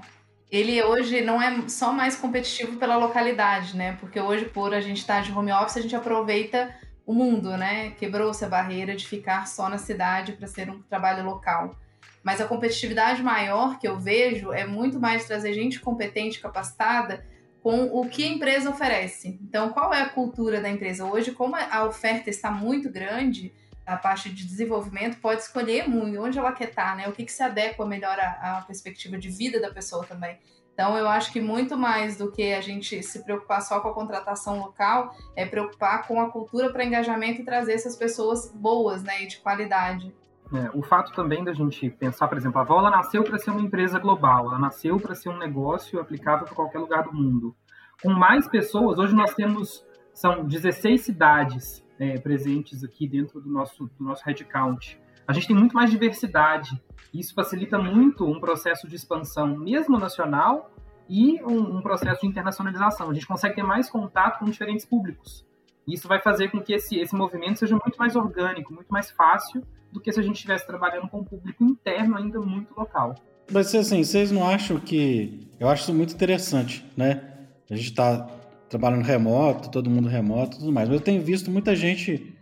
ele 0.50 0.82
hoje 0.82 1.20
não 1.20 1.40
é 1.40 1.68
só 1.68 1.92
mais 1.92 2.16
competitivo 2.16 2.78
pela 2.78 2.96
localidade, 2.96 3.76
né? 3.76 3.96
Porque 4.00 4.18
hoje, 4.18 4.46
por 4.46 4.72
a 4.72 4.80
gente 4.80 4.98
estar 4.98 5.16
tá 5.16 5.20
de 5.20 5.32
home 5.32 5.52
office, 5.52 5.76
a 5.76 5.82
gente 5.82 5.94
aproveita 5.94 6.74
o 7.04 7.12
mundo, 7.12 7.56
né? 7.56 7.90
Quebrou-se 7.92 8.44
a 8.44 8.48
barreira 8.48 8.96
de 8.96 9.06
ficar 9.06 9.46
só 9.46 9.68
na 9.68 9.78
cidade 9.78 10.32
para 10.32 10.46
ser 10.46 10.70
um 10.70 10.80
trabalho 10.82 11.24
local. 11.24 11.76
Mas 12.22 12.40
a 12.40 12.46
competitividade 12.46 13.22
maior 13.22 13.78
que 13.78 13.86
eu 13.86 13.98
vejo 13.98 14.52
é 14.52 14.66
muito 14.66 14.98
mais 14.98 15.26
trazer 15.26 15.52
gente 15.52 15.80
competente, 15.80 16.40
capacitada 16.40 17.24
com 17.62 17.84
o 17.84 18.08
que 18.08 18.24
a 18.24 18.28
empresa 18.28 18.70
oferece. 18.70 19.38
Então, 19.42 19.70
qual 19.70 19.92
é 19.92 20.00
a 20.00 20.08
cultura 20.08 20.60
da 20.60 20.70
empresa 20.70 21.04
hoje? 21.04 21.32
Como 21.32 21.56
a 21.56 21.84
oferta 21.84 22.30
está 22.30 22.50
muito 22.50 22.90
grande, 22.90 23.52
a 23.88 23.96
parte 23.96 24.28
de 24.28 24.46
desenvolvimento 24.46 25.18
pode 25.18 25.40
escolher 25.40 25.88
muito 25.88 26.20
onde 26.20 26.38
ela 26.38 26.52
quer 26.52 26.68
estar, 26.68 26.94
né? 26.94 27.08
O 27.08 27.12
que, 27.12 27.24
que 27.24 27.32
se 27.32 27.42
adequa 27.42 27.86
melhor 27.86 28.18
à, 28.20 28.62
perspectiva 28.66 29.16
de 29.16 29.30
vida 29.30 29.58
da 29.58 29.70
pessoa 29.70 30.04
também. 30.04 30.38
Então, 30.74 30.96
eu 30.96 31.08
acho 31.08 31.32
que 31.32 31.40
muito 31.40 31.76
mais 31.76 32.18
do 32.18 32.30
que 32.30 32.52
a 32.52 32.60
gente 32.60 33.02
se 33.02 33.24
preocupar 33.24 33.62
só 33.62 33.80
com 33.80 33.88
a 33.88 33.94
contratação 33.94 34.60
local, 34.60 35.16
é 35.34 35.46
preocupar 35.46 36.06
com 36.06 36.20
a 36.20 36.30
cultura 36.30 36.70
para 36.70 36.84
engajamento 36.84 37.40
e 37.40 37.44
trazer 37.44 37.72
essas 37.72 37.96
pessoas 37.96 38.52
boas, 38.54 39.02
né, 39.02 39.24
e 39.24 39.26
de 39.26 39.38
qualidade. 39.38 40.14
É, 40.52 40.70
o 40.74 40.82
fato 40.82 41.12
também 41.12 41.42
da 41.42 41.52
gente 41.52 41.90
pensar, 41.90 42.28
por 42.28 42.38
exemplo, 42.38 42.60
a 42.60 42.64
Vola 42.64 42.90
nasceu 42.90 43.24
para 43.24 43.38
ser 43.38 43.50
uma 43.50 43.60
empresa 43.60 43.98
global, 43.98 44.46
ela 44.46 44.58
nasceu 44.58 45.00
para 45.00 45.14
ser 45.14 45.30
um 45.30 45.38
negócio 45.38 45.98
aplicável 45.98 46.46
para 46.46 46.54
qualquer 46.54 46.78
lugar 46.78 47.04
do 47.04 47.12
mundo. 47.12 47.56
Com 48.02 48.10
mais 48.10 48.46
pessoas, 48.46 48.98
hoje 48.98 49.14
nós 49.16 49.34
temos, 49.34 49.84
são 50.12 50.46
16 50.46 51.00
cidades 51.00 51.87
é, 51.98 52.18
presentes 52.18 52.84
aqui 52.84 53.08
dentro 53.08 53.40
do 53.40 53.48
nosso, 53.48 53.90
do 53.98 54.04
nosso 54.04 54.24
headcount. 54.24 54.98
A 55.26 55.32
gente 55.32 55.46
tem 55.46 55.56
muito 55.56 55.74
mais 55.74 55.90
diversidade. 55.90 56.80
Isso 57.12 57.34
facilita 57.34 57.78
muito 57.78 58.24
um 58.24 58.40
processo 58.40 58.88
de 58.88 58.96
expansão, 58.96 59.56
mesmo 59.56 59.98
nacional, 59.98 60.70
e 61.08 61.42
um, 61.42 61.78
um, 61.78 61.82
processo 61.82 62.20
de 62.20 62.26
internacionalização. 62.26 63.10
A 63.10 63.14
gente 63.14 63.26
consegue 63.26 63.54
ter 63.54 63.62
mais 63.62 63.88
contato 63.88 64.38
com 64.38 64.44
diferentes 64.44 64.84
públicos. 64.84 65.46
Isso 65.86 66.06
vai 66.06 66.20
fazer 66.20 66.50
com 66.50 66.60
que 66.60 66.74
esse, 66.74 66.98
esse 66.98 67.14
movimento 67.14 67.58
seja 67.58 67.74
muito 67.82 67.96
mais 67.98 68.14
orgânico, 68.14 68.74
muito 68.74 68.88
mais 68.88 69.10
fácil 69.10 69.62
do 69.90 70.00
que 70.00 70.12
se 70.12 70.20
a 70.20 70.22
gente 70.22 70.36
estivesse 70.36 70.66
trabalhando 70.66 71.08
com 71.08 71.20
um 71.20 71.24
público 71.24 71.64
interno 71.64 72.16
ainda 72.16 72.38
muito 72.40 72.74
local. 72.76 73.14
Mas 73.50 73.74
assim, 73.74 74.04
vocês 74.04 74.30
não 74.30 74.46
acham 74.46 74.78
que. 74.78 75.48
Eu 75.58 75.68
acho 75.68 75.84
isso 75.84 75.94
muito 75.94 76.12
interessante, 76.14 76.84
né? 76.94 77.22
A 77.70 77.74
gente 77.74 77.88
está 77.88 78.26
trabalhando 78.68 79.04
remoto, 79.04 79.70
todo 79.70 79.90
mundo 79.90 80.08
remoto 80.08 80.56
e 80.56 80.60
tudo 80.60 80.72
mais. 80.72 80.88
Mas 80.88 80.98
eu 80.98 81.04
tenho 81.04 81.22
visto 81.22 81.50
muita 81.50 81.74
gente 81.74 82.34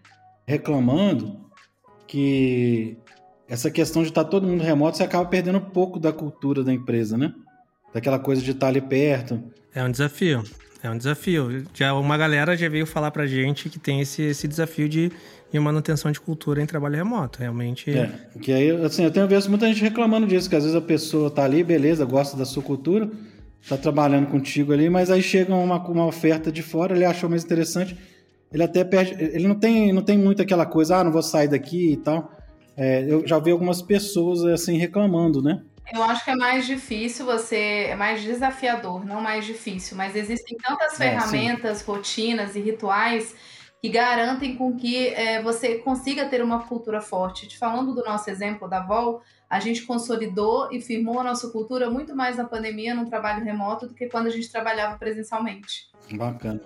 reclamando 0.47 1.41
que 2.07 2.97
essa 3.49 3.70
questão 3.70 4.03
de 4.03 4.09
estar 4.09 4.24
tá 4.24 4.31
todo 4.31 4.47
mundo 4.47 4.62
remoto, 4.62 4.97
você 4.97 5.05
acaba 5.05 5.24
perdendo 5.27 5.59
um 5.59 5.70
pouco 5.70 5.99
da 5.99 6.12
cultura 6.12 6.64
da 6.64 6.72
empresa, 6.72 7.16
né? 7.16 7.33
Daquela 7.95 8.18
coisa 8.18 8.43
de 8.43 8.51
estar 8.51 8.66
tá 8.66 8.68
ali 8.68 8.81
perto. 8.81 9.43
É 9.74 9.83
um 9.83 9.91
desafio. 9.91 10.43
É 10.83 10.91
um 10.91 10.97
desafio. 10.97 11.64
Já 11.74 11.95
uma 11.95 12.16
galera 12.16 12.57
já 12.57 12.68
veio 12.68 12.87
falar 12.87 13.11
pra 13.11 13.27
gente 13.27 13.68
que 13.68 13.79
tem 13.79 14.01
esse, 14.01 14.22
esse 14.22 14.47
desafio 14.47 14.89
de, 14.89 15.11
de 15.51 15.59
manutenção 15.59 16.11
de 16.11 16.20
cultura 16.20 16.62
em 16.62 16.66
trabalho 16.66 16.97
remoto. 16.97 17.39
Realmente. 17.41 17.91
É, 17.91 18.11
que 18.41 18.53
aí, 18.53 18.70
assim, 18.85 19.05
eu 19.05 19.11
tenho 19.11 19.27
visto 19.27 19.49
muita 19.49 19.66
gente 19.66 19.81
reclamando 19.81 20.27
disso, 20.27 20.49
que 20.49 20.57
às 20.57 20.64
vezes 20.64 20.77
a 20.77 20.81
pessoa 20.81 21.31
tá 21.31 21.45
ali, 21.45 21.62
beleza, 21.64 22.05
gosta 22.05 22.37
da 22.37 22.45
sua 22.45 22.62
cultura, 22.62 23.09
tá 23.69 23.77
trabalhando 23.77 24.29
contigo 24.29 24.73
ali, 24.73 24.89
mas 24.89 25.11
aí 25.11 25.23
chega 25.23 25.55
uma, 25.55 25.79
uma 25.89 26.07
oferta 26.07 26.53
de 26.53 26.62
fora, 26.62 26.95
ele 26.95 27.05
achou 27.05 27.29
mais 27.29 27.45
interessante, 27.45 27.97
ele 28.53 28.62
até 28.62 28.85
perde, 28.85 29.17
ele 29.21 29.49
não 29.49 29.57
tem, 29.57 29.93
não 29.93 30.03
tem 30.03 30.17
muito 30.17 30.41
aquela 30.41 30.64
coisa, 30.64 30.97
ah, 30.97 31.05
não 31.05 31.12
vou 31.12 31.23
sair 31.23 31.49
daqui 31.49 31.93
e 31.93 31.97
tal. 31.97 32.31
É, 32.77 33.05
eu 33.09 33.27
já 33.27 33.39
vi 33.39 33.51
algumas 33.51 33.83
pessoas 33.83 34.45
assim 34.45 34.77
reclamando, 34.77 35.43
né? 35.43 35.62
Eu 35.93 36.03
acho 36.03 36.25
que 36.25 36.31
é 36.31 36.37
mais 36.37 36.67
difícil 36.67 37.25
você, 37.25 37.87
é 37.89 37.97
mais 37.97 38.23
desafiador, 38.23 39.05
não 39.05 39.21
mais 39.21 39.45
difícil, 39.45 39.97
mas 39.97 40.17
existem 40.17 40.57
tantas 40.59 40.95
é, 41.01 41.11
ferramentas, 41.11 41.83
rotinas 41.83 42.57
e 42.57 42.61
rituais 42.61 43.35
que 43.81 43.89
garantem 43.89 44.57
com 44.57 44.77
que 44.77 45.09
é, 45.09 45.41
você 45.43 45.77
consiga 45.77 46.29
ter 46.29 46.43
uma 46.43 46.64
cultura 46.64 47.01
forte. 47.01 47.47
Te 47.47 47.57
falando 47.57 47.95
do 47.95 48.03
nosso 48.03 48.29
exemplo 48.29 48.69
da 48.69 48.81
Vol, 48.81 49.23
a 49.49 49.61
gente 49.61 49.82
consolidou 49.82 50.72
e 50.72 50.80
firmou 50.80 51.20
a 51.20 51.24
nossa 51.24 51.49
cultura 51.51 51.88
muito 51.88 52.14
mais 52.14 52.36
na 52.36 52.44
pandemia, 52.44 52.94
no 52.94 53.09
trabalho 53.09 53.44
remoto, 53.44 53.86
do 53.86 53.94
que 53.94 54.09
quando 54.09 54.26
a 54.26 54.30
gente 54.30 54.51
trabalhava 54.51 54.99
presencialmente. 54.99 55.88
Bacana. 56.12 56.61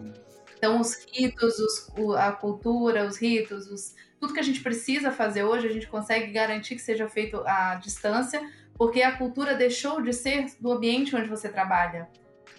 Então, 0.56 0.80
os 0.80 1.06
ritos, 1.10 1.58
os, 1.58 2.14
a 2.16 2.32
cultura, 2.32 3.06
os 3.06 3.16
ritos, 3.16 3.66
os, 3.70 3.94
tudo 4.18 4.34
que 4.34 4.40
a 4.40 4.44
gente 4.44 4.62
precisa 4.62 5.10
fazer 5.10 5.44
hoje, 5.44 5.66
a 5.66 5.72
gente 5.72 5.86
consegue 5.86 6.32
garantir 6.32 6.74
que 6.74 6.82
seja 6.82 7.08
feito 7.08 7.42
à 7.46 7.76
distância, 7.76 8.40
porque 8.74 9.02
a 9.02 9.16
cultura 9.16 9.54
deixou 9.54 10.02
de 10.02 10.12
ser 10.12 10.46
do 10.60 10.72
ambiente 10.72 11.14
onde 11.16 11.28
você 11.28 11.48
trabalha, 11.48 12.08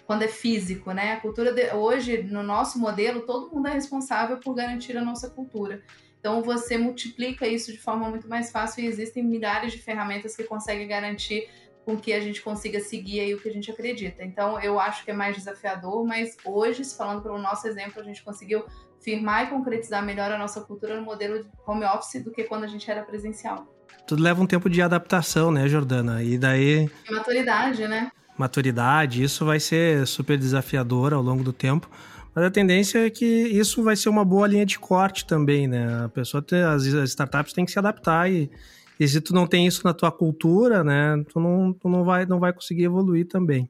quando 0.06 0.22
é 0.22 0.28
físico, 0.28 0.92
né? 0.92 1.12
A 1.12 1.20
cultura 1.20 1.52
de, 1.52 1.72
hoje, 1.74 2.22
no 2.22 2.42
nosso 2.42 2.78
modelo, 2.78 3.22
todo 3.22 3.52
mundo 3.54 3.68
é 3.68 3.72
responsável 3.72 4.38
por 4.38 4.54
garantir 4.54 4.96
a 4.96 5.04
nossa 5.04 5.30
cultura. 5.30 5.82
Então 6.22 6.40
você 6.40 6.78
multiplica 6.78 7.48
isso 7.48 7.72
de 7.72 7.78
forma 7.78 8.08
muito 8.08 8.28
mais 8.28 8.52
fácil 8.52 8.84
e 8.84 8.86
existem 8.86 9.24
milhares 9.24 9.72
de 9.72 9.78
ferramentas 9.78 10.36
que 10.36 10.44
conseguem 10.44 10.86
garantir 10.86 11.48
com 11.84 11.96
que 11.96 12.12
a 12.12 12.20
gente 12.20 12.40
consiga 12.40 12.78
seguir 12.78 13.18
aí 13.18 13.34
o 13.34 13.40
que 13.40 13.48
a 13.48 13.52
gente 13.52 13.68
acredita. 13.72 14.22
Então 14.22 14.60
eu 14.60 14.78
acho 14.78 15.04
que 15.04 15.10
é 15.10 15.14
mais 15.14 15.34
desafiador, 15.34 16.06
mas 16.06 16.36
hoje, 16.44 16.84
falando 16.84 17.22
pelo 17.22 17.38
nosso 17.38 17.66
exemplo, 17.66 18.00
a 18.00 18.04
gente 18.04 18.22
conseguiu 18.22 18.64
firmar 19.00 19.48
e 19.48 19.50
concretizar 19.50 20.00
melhor 20.00 20.30
a 20.30 20.38
nossa 20.38 20.60
cultura 20.60 20.94
no 20.96 21.02
modelo 21.02 21.42
de 21.42 21.50
home 21.66 21.84
office 21.84 22.22
do 22.22 22.30
que 22.30 22.44
quando 22.44 22.62
a 22.62 22.68
gente 22.68 22.88
era 22.88 23.02
presencial 23.02 23.66
tudo 24.06 24.22
leva 24.22 24.42
um 24.42 24.46
tempo 24.46 24.68
de 24.68 24.82
adaptação, 24.82 25.50
né, 25.50 25.68
Jordana? 25.68 26.22
E 26.22 26.36
daí. 26.36 26.90
Maturidade, 27.10 27.86
né? 27.86 28.10
Maturidade, 28.36 29.22
isso 29.22 29.44
vai 29.44 29.60
ser 29.60 30.06
super 30.06 30.38
desafiador 30.38 31.12
ao 31.12 31.22
longo 31.22 31.44
do 31.44 31.52
tempo. 31.52 31.88
Mas 32.34 32.44
a 32.44 32.50
tendência 32.50 33.06
é 33.06 33.10
que 33.10 33.24
isso 33.24 33.82
vai 33.82 33.94
ser 33.94 34.08
uma 34.08 34.24
boa 34.24 34.46
linha 34.46 34.64
de 34.64 34.78
corte 34.78 35.26
também, 35.26 35.68
né? 35.68 36.04
A 36.04 36.08
pessoa, 36.08 36.42
tem, 36.42 36.62
as, 36.62 36.84
startups 36.84 37.52
têm 37.52 37.64
que 37.64 37.72
se 37.72 37.78
adaptar 37.78 38.30
e, 38.30 38.50
e 38.98 39.06
se 39.06 39.20
tu 39.20 39.34
não 39.34 39.46
tem 39.46 39.66
isso 39.66 39.82
na 39.84 39.92
tua 39.92 40.10
cultura, 40.10 40.82
né? 40.82 41.22
Tu 41.28 41.38
não, 41.38 41.72
tu 41.72 41.88
não 41.88 42.04
vai, 42.04 42.24
não 42.24 42.40
vai 42.40 42.52
conseguir 42.52 42.84
evoluir 42.84 43.28
também. 43.28 43.68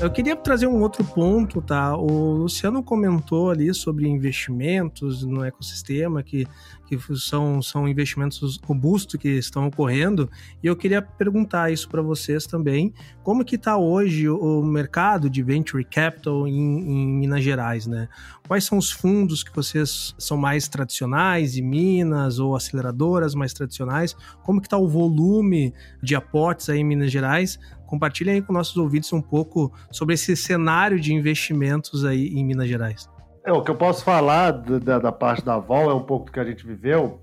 Eu 0.00 0.08
queria 0.12 0.36
trazer 0.36 0.68
um 0.68 0.80
outro 0.80 1.02
ponto, 1.02 1.60
tá? 1.60 1.96
O 1.96 2.36
Luciano 2.36 2.84
comentou 2.84 3.50
ali 3.50 3.74
sobre 3.74 4.06
investimentos 4.06 5.24
no 5.24 5.42
ecossistema, 5.42 6.22
que, 6.22 6.46
que 6.86 6.96
são, 7.16 7.60
são 7.60 7.88
investimentos 7.88 8.60
robustos 8.62 9.20
que 9.20 9.28
estão 9.28 9.66
ocorrendo, 9.66 10.30
e 10.62 10.68
eu 10.68 10.76
queria 10.76 11.02
perguntar 11.02 11.72
isso 11.72 11.88
para 11.88 12.00
vocês 12.00 12.46
também. 12.46 12.94
Como 13.24 13.44
que 13.44 13.56
está 13.56 13.76
hoje 13.76 14.28
o 14.28 14.62
mercado 14.62 15.28
de 15.28 15.42
venture 15.42 15.84
capital 15.84 16.46
em, 16.46 16.52
em, 16.52 17.08
Minas 17.08 17.42
Gerais, 17.42 17.88
né? 17.88 18.08
Quais 18.46 18.64
são 18.64 18.78
os 18.78 18.92
fundos 18.92 19.42
que 19.42 19.54
vocês 19.54 20.14
são 20.16 20.36
mais 20.36 20.68
tradicionais 20.68 21.56
em 21.56 21.62
Minas 21.62 22.38
ou 22.38 22.54
aceleradoras 22.54 23.34
mais 23.34 23.52
tradicionais? 23.52 24.16
Como 24.44 24.60
que 24.60 24.68
está 24.68 24.78
o 24.78 24.88
volume 24.88 25.74
de 26.00 26.14
aportes 26.14 26.68
aí 26.70 26.78
em 26.78 26.84
Minas 26.84 27.10
Gerais? 27.10 27.58
Compartilhe 27.88 28.28
aí 28.28 28.42
com 28.42 28.52
nossos 28.52 28.76
ouvintes 28.76 29.10
um 29.14 29.22
pouco 29.22 29.72
sobre 29.90 30.14
esse 30.14 30.36
cenário 30.36 31.00
de 31.00 31.14
investimentos 31.14 32.04
aí 32.04 32.28
em 32.28 32.44
Minas 32.44 32.68
Gerais. 32.68 33.08
É, 33.42 33.50
o 33.50 33.62
que 33.62 33.70
eu 33.70 33.76
posso 33.76 34.04
falar 34.04 34.50
da, 34.50 34.98
da 34.98 35.10
parte 35.10 35.42
da 35.42 35.58
Vol 35.58 35.90
é 35.90 35.94
um 35.94 36.02
pouco 36.02 36.26
do 36.26 36.32
que 36.32 36.38
a 36.38 36.44
gente 36.44 36.66
viveu. 36.66 37.22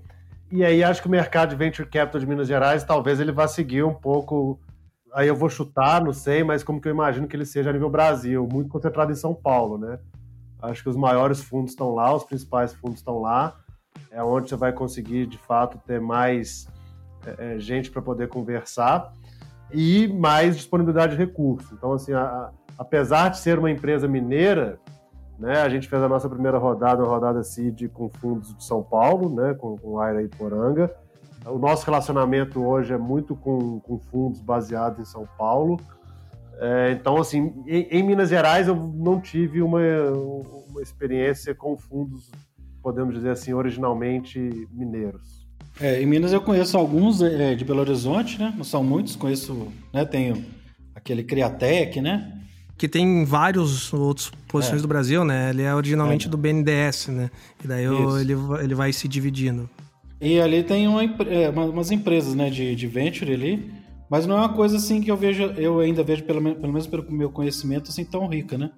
E 0.50 0.64
aí 0.64 0.82
acho 0.82 1.00
que 1.00 1.06
o 1.06 1.10
mercado 1.10 1.50
de 1.50 1.56
venture 1.56 1.88
capital 1.88 2.20
de 2.20 2.26
Minas 2.26 2.48
Gerais 2.48 2.82
talvez 2.82 3.20
ele 3.20 3.30
vá 3.30 3.46
seguir 3.46 3.84
um 3.84 3.94
pouco. 3.94 4.58
Aí 5.14 5.28
eu 5.28 5.36
vou 5.36 5.48
chutar, 5.48 6.04
não 6.04 6.12
sei, 6.12 6.42
mas 6.42 6.64
como 6.64 6.80
que 6.80 6.88
eu 6.88 6.92
imagino 6.92 7.28
que 7.28 7.36
ele 7.36 7.46
seja 7.46 7.70
a 7.70 7.72
nível 7.72 7.88
Brasil, 7.88 8.46
muito 8.50 8.68
concentrado 8.68 9.12
em 9.12 9.14
São 9.16 9.32
Paulo, 9.32 9.78
né? 9.78 10.00
Acho 10.60 10.82
que 10.82 10.88
os 10.88 10.96
maiores 10.96 11.40
fundos 11.40 11.70
estão 11.70 11.94
lá, 11.94 12.12
os 12.12 12.24
principais 12.24 12.74
fundos 12.74 12.98
estão 12.98 13.20
lá. 13.20 13.56
É 14.10 14.20
onde 14.20 14.48
você 14.48 14.56
vai 14.56 14.72
conseguir, 14.72 15.26
de 15.26 15.38
fato, 15.38 15.78
ter 15.86 16.00
mais 16.00 16.66
é, 17.24 17.54
é 17.54 17.58
gente 17.60 17.88
para 17.88 18.02
poder 18.02 18.26
conversar 18.26 19.12
e 19.72 20.08
mais 20.08 20.56
disponibilidade 20.56 21.16
de 21.16 21.18
recursos. 21.18 21.70
Então, 21.72 21.92
assim, 21.92 22.12
a, 22.12 22.22
a, 22.22 22.50
apesar 22.78 23.30
de 23.30 23.38
ser 23.38 23.58
uma 23.58 23.70
empresa 23.70 24.06
mineira, 24.06 24.78
né, 25.38 25.60
a 25.60 25.68
gente 25.68 25.88
fez 25.88 26.02
a 26.02 26.08
nossa 26.08 26.28
primeira 26.28 26.58
rodada, 26.58 27.02
uma 27.02 27.08
rodada 27.08 27.42
CID 27.42 27.88
com 27.88 28.08
fundos 28.08 28.56
de 28.56 28.64
São 28.64 28.82
Paulo, 28.82 29.34
né, 29.34 29.54
com, 29.54 29.76
com 29.76 29.98
Aira 29.98 30.22
e 30.22 30.28
Poranga. 30.28 30.94
O 31.44 31.58
nosso 31.58 31.86
relacionamento 31.86 32.64
hoje 32.64 32.92
é 32.92 32.98
muito 32.98 33.36
com, 33.36 33.78
com 33.80 33.98
fundos 33.98 34.40
baseados 34.40 34.98
em 34.98 35.04
São 35.04 35.28
Paulo. 35.38 35.78
É, 36.58 36.90
então, 36.92 37.18
assim, 37.18 37.62
em, 37.66 37.82
em, 37.90 38.02
Minas 38.02 38.30
Gerais 38.30 38.66
eu 38.66 38.74
não 38.74 39.20
tive 39.20 39.60
uma, 39.60 39.78
uma 40.68 40.82
experiência 40.82 41.54
com 41.54 41.76
fundos, 41.76 42.32
podemos 42.82 43.14
dizer 43.14 43.30
assim, 43.30 43.52
originalmente 43.52 44.66
mineiros. 44.72 45.45
É, 45.80 46.00
em 46.02 46.06
Minas 46.06 46.32
eu 46.32 46.40
conheço 46.40 46.76
alguns 46.78 47.20
é, 47.20 47.54
de 47.54 47.64
Belo 47.64 47.80
Horizonte, 47.80 48.38
né? 48.38 48.52
Não 48.56 48.64
são 48.64 48.82
muitos, 48.82 49.14
conheço, 49.14 49.68
né? 49.92 50.04
Tenho 50.04 50.44
aquele 50.94 51.22
Criatec, 51.22 52.00
né? 52.00 52.32
Que 52.78 52.88
tem 52.88 53.24
vários 53.24 53.92
outros 53.92 54.32
posições 54.48 54.80
é. 54.80 54.82
do 54.82 54.88
Brasil, 54.88 55.24
né? 55.24 55.50
Ele 55.50 55.62
é 55.62 55.74
originalmente 55.74 56.26
é. 56.26 56.30
do 56.30 56.36
BNDES, 56.36 57.08
né? 57.08 57.30
E 57.62 57.68
daí 57.68 57.84
eu, 57.84 58.18
ele, 58.18 58.34
ele 58.62 58.74
vai 58.74 58.92
se 58.92 59.06
dividindo. 59.06 59.68
E 60.20 60.40
ali 60.40 60.62
tem 60.62 60.88
uma, 60.88 61.02
é, 61.04 61.50
umas 61.50 61.90
empresas, 61.90 62.34
né, 62.34 62.48
de, 62.48 62.74
de 62.74 62.86
venture 62.86 63.32
ali, 63.32 63.70
mas 64.10 64.26
não 64.26 64.36
é 64.36 64.40
uma 64.40 64.54
coisa 64.54 64.76
assim 64.78 65.02
que 65.02 65.10
eu 65.10 65.16
vejo, 65.16 65.42
eu 65.58 65.80
ainda 65.80 66.02
vejo, 66.02 66.24
pelo, 66.24 66.40
pelo 66.40 66.72
menos 66.72 66.86
pelo 66.86 67.10
meu 67.10 67.30
conhecimento, 67.30 67.90
assim, 67.90 68.04
tão 68.04 68.26
rica, 68.26 68.56
né? 68.56 68.70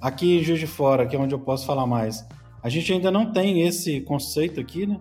Aqui 0.00 0.38
em 0.38 0.44
Juiz 0.44 0.60
de 0.60 0.66
Fora, 0.66 1.06
que 1.06 1.16
é 1.16 1.18
onde 1.18 1.34
eu 1.34 1.38
posso 1.38 1.64
falar 1.64 1.86
mais, 1.86 2.26
a 2.62 2.68
gente 2.68 2.92
ainda 2.92 3.10
não 3.10 3.32
tem 3.32 3.66
esse 3.66 4.00
conceito 4.02 4.60
aqui, 4.60 4.86
né? 4.86 5.00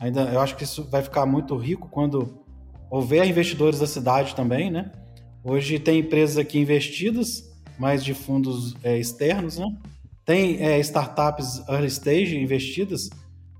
Ainda, 0.00 0.22
eu 0.22 0.40
acho 0.40 0.56
que 0.56 0.64
isso 0.64 0.88
vai 0.90 1.02
ficar 1.02 1.26
muito 1.26 1.56
rico 1.56 1.88
quando 1.88 2.44
houver 2.90 3.26
investidores 3.26 3.78
da 3.78 3.86
cidade 3.86 4.34
também, 4.34 4.70
né? 4.70 4.92
Hoje 5.42 5.78
tem 5.78 6.00
empresas 6.00 6.36
aqui 6.36 6.58
investidas, 6.58 7.50
mais 7.78 8.04
de 8.04 8.14
fundos 8.14 8.74
é, 8.82 8.98
externos, 8.98 9.58
né? 9.58 9.66
tem 10.26 10.60
é, 10.60 10.78
startups 10.80 11.62
early 11.68 11.86
stage 11.86 12.36
investidas 12.36 13.08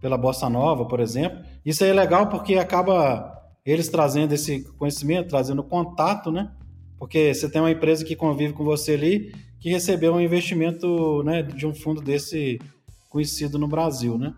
pela 0.01 0.19
Bossa 0.19 0.51
Nova, 0.51 0.85
por 0.85 0.99
exemplo. 0.99 1.39
Isso 1.65 1.85
aí 1.85 1.91
é 1.91 1.95
legal 1.95 2.29
porque 2.29 2.57
acaba 2.57 3.33
eles 3.65 3.89
trazendo 3.89 4.33
esse 4.33 4.65
conhecimento, 4.77 5.29
trazendo 5.29 5.63
contato, 5.63 6.33
né? 6.33 6.51
Porque 6.99 7.33
você 7.33 7.49
tem 7.49 7.63
uma 7.63 7.71
empresa 7.71 8.05
que 8.05 8.17
convive 8.17 8.53
com 8.53 8.65
você 8.65 8.95
ali 8.95 9.33
que 9.61 9.71
recebeu 9.71 10.15
um 10.15 10.21
investimento 10.21 11.23
né, 11.23 11.43
de 11.43 11.67
um 11.67 11.75
fundo 11.75 12.01
desse 12.01 12.61
conhecido 13.09 13.59
no 13.59 13.69
Brasil, 13.69 14.19
né? 14.19 14.35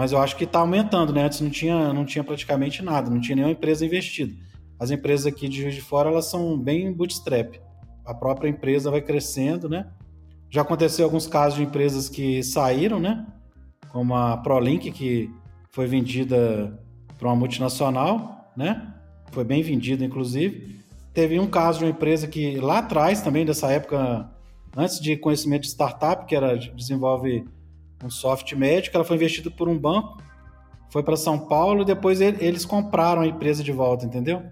Mas 0.00 0.12
eu 0.12 0.18
acho 0.18 0.34
que 0.34 0.44
está 0.44 0.60
aumentando, 0.60 1.12
né? 1.12 1.24
Antes 1.24 1.42
não 1.42 1.50
tinha, 1.50 1.92
não 1.92 2.06
tinha 2.06 2.24
praticamente 2.24 2.82
nada, 2.82 3.10
não 3.10 3.20
tinha 3.20 3.36
nenhuma 3.36 3.52
empresa 3.52 3.84
investida. 3.84 4.34
As 4.78 4.90
empresas 4.90 5.26
aqui 5.26 5.46
de 5.46 5.60
Juiz 5.60 5.74
de 5.74 5.82
Fora, 5.82 6.08
elas 6.08 6.24
são 6.24 6.58
bem 6.58 6.90
bootstrap. 6.90 7.60
A 8.06 8.14
própria 8.14 8.48
empresa 8.48 8.90
vai 8.90 9.02
crescendo, 9.02 9.68
né? 9.68 9.90
Já 10.48 10.62
aconteceu 10.62 11.04
alguns 11.04 11.26
casos 11.26 11.58
de 11.58 11.64
empresas 11.64 12.08
que 12.08 12.42
saíram, 12.42 12.98
né? 12.98 13.26
Como 13.90 14.14
a 14.14 14.38
ProLink, 14.38 14.90
que 14.90 15.30
foi 15.70 15.86
vendida 15.86 16.82
para 17.18 17.28
uma 17.28 17.36
multinacional, 17.36 18.50
né? 18.56 18.94
Foi 19.32 19.44
bem 19.44 19.62
vendida, 19.62 20.02
inclusive. 20.02 20.80
Teve 21.12 21.38
um 21.38 21.46
caso 21.46 21.80
de 21.80 21.84
uma 21.84 21.90
empresa 21.90 22.26
que 22.26 22.56
lá 22.56 22.78
atrás, 22.78 23.20
também 23.20 23.44
dessa 23.44 23.70
época, 23.70 24.30
antes 24.74 24.98
de 24.98 25.14
conhecimento 25.18 25.64
de 25.64 25.68
startup, 25.68 26.24
que 26.24 26.34
era 26.34 26.56
desenvolve 26.56 27.44
um 28.02 28.10
software 28.10 28.58
médico, 28.58 28.96
ela 28.96 29.04
foi 29.04 29.16
investida 29.16 29.50
por 29.50 29.68
um 29.68 29.78
banco, 29.78 30.22
foi 30.90 31.02
para 31.02 31.16
São 31.16 31.38
Paulo 31.38 31.82
e 31.82 31.84
depois 31.84 32.20
eles 32.20 32.64
compraram 32.64 33.22
a 33.22 33.26
empresa 33.26 33.62
de 33.62 33.72
volta, 33.72 34.04
entendeu? 34.04 34.42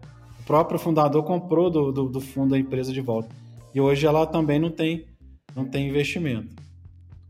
próprio 0.48 0.78
fundador 0.78 1.22
comprou 1.24 1.68
do, 1.68 1.92
do, 1.92 2.08
do, 2.08 2.20
fundo 2.22 2.54
a 2.54 2.58
empresa 2.58 2.90
de 2.90 3.02
volta. 3.02 3.28
E 3.74 3.80
hoje 3.82 4.06
ela 4.06 4.26
também 4.26 4.58
não 4.58 4.70
tem, 4.70 5.04
não 5.54 5.66
tem 5.66 5.86
investimento. 5.86 6.56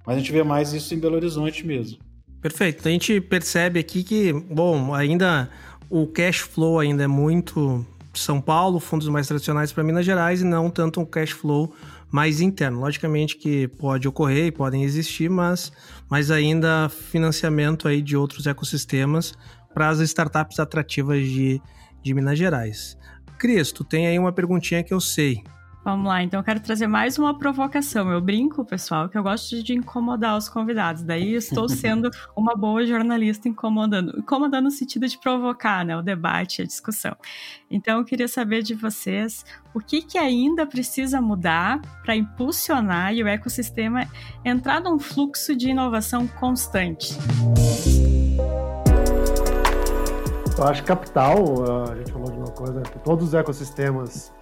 Mas 0.07 0.15
a 0.15 0.19
gente 0.21 0.31
vê 0.31 0.45
mais 0.45 0.73
isso 0.73 0.95
em 0.95 1.01
Belo 1.01 1.17
Horizonte 1.17 1.67
mesmo. 1.67 1.99
Perfeito. 2.41 2.87
A 2.87 2.91
gente 2.93 3.21
percebe 3.21 3.81
aqui 3.81 4.05
que, 4.05 4.33
bom, 4.33 4.95
ainda 4.95 5.51
o 5.91 6.07
cash 6.07 6.39
flow 6.39 6.79
ainda 6.79 7.03
é 7.03 7.09
muito 7.09 7.85
São 8.15 8.41
Paulo, 8.41 8.79
fundos 8.79 9.09
mais 9.09 9.27
tradicionais 9.27 9.73
para 9.73 9.83
Minas 9.83 10.07
Gerais 10.07 10.41
e 10.41 10.45
não 10.45 10.71
tanto 10.71 11.01
um 11.01 11.05
cash 11.05 11.31
flow 11.33 11.75
mais 12.11 12.41
interno. 12.41 12.81
Logicamente 12.81 13.37
que 13.37 13.69
pode 13.69 14.09
ocorrer 14.09 14.47
e 14.47 14.53
podem 14.53 14.83
existir, 14.83 15.29
mas, 15.29 15.73
mas 16.09 16.31
ainda 16.31 16.89
financiamento 16.89 17.87
aí 17.87 18.01
de 18.03 18.17
outros 18.17 18.47
ecossistemas 18.47 19.35
para 19.75 19.89
as 19.89 20.01
startups 20.01 20.59
atrativas 20.59 21.25
de, 21.25 21.61
de 22.03 22.15
Minas 22.15 22.39
Gerais. 22.39 22.97
Cris, 23.39 23.71
tu 23.71 23.85
tem 23.85 24.07
aí 24.07 24.19
uma 24.19 24.33
perguntinha 24.33 24.83
que 24.83 24.93
eu 24.93 25.01
sei. 25.01 25.43
Vamos 25.89 26.07
lá, 26.07 26.23
então 26.23 26.41
eu 26.41 26.45
quero 26.45 26.61
trazer 26.61 26.87
mais 26.87 27.19
uma 27.19 27.39
provocação. 27.39 28.13
Eu 28.13 28.21
brinco, 28.21 28.63
pessoal, 28.63 29.09
que 29.09 29.17
eu 29.17 29.23
gosto 29.23 29.63
de 29.63 29.73
incomodar 29.73 30.37
os 30.37 30.47
convidados. 30.47 31.03
Daí 31.03 31.33
estou 31.33 31.67
sendo 31.67 32.11
uma 32.37 32.55
boa 32.55 32.85
jornalista 32.85 33.49
incomodando. 33.49 34.15
Incomodando 34.19 34.65
no 34.65 34.71
sentido 34.71 35.09
de 35.09 35.17
provocar 35.17 35.87
né, 35.87 35.97
o 35.97 36.03
debate, 36.03 36.61
a 36.61 36.67
discussão. 36.67 37.17
Então 37.71 38.01
eu 38.01 38.05
queria 38.05 38.29
saber 38.29 38.63
de 38.63 38.75
vocês 38.75 39.47
o 39.73 39.81
que, 39.81 40.03
que 40.03 40.19
ainda 40.19 40.67
precisa 40.67 41.23
mudar 41.23 41.81
para 42.05 42.15
impulsionar 42.15 43.15
e 43.15 43.23
o 43.23 43.27
ecossistema 43.27 44.07
entrar 44.45 44.83
num 44.83 44.99
fluxo 44.99 45.57
de 45.57 45.71
inovação 45.71 46.27
constante. 46.27 47.17
Eu 50.59 50.65
acho 50.65 50.85
capital, 50.85 51.87
a 51.89 51.97
gente 51.97 52.13
falou 52.13 52.31
de 52.31 52.37
uma 52.37 52.51
coisa, 52.51 52.83
todos 52.83 53.29
os 53.29 53.33
ecossistemas 53.33 54.37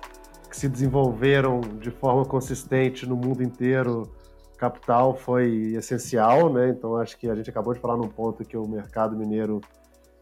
que 0.57 0.61
se 0.61 0.69
desenvolveram 0.71 1.61
de 1.61 1.91
forma 1.91 2.25
consistente 2.25 3.07
no 3.07 3.15
mundo 3.15 3.43
inteiro, 3.43 4.11
capital 4.57 5.15
foi 5.15 5.75
essencial, 5.77 6.51
né? 6.51 6.71
Então 6.71 6.97
acho 6.97 7.19
que 7.19 7.29
a 7.29 7.35
gente 7.35 7.51
acabou 7.51 7.75
de 7.75 7.81
falar 7.81 7.99
num 7.99 8.09
ponto 8.09 8.43
que 8.43 8.57
o 8.57 8.67
mercado 8.67 9.15
mineiro 9.15 9.61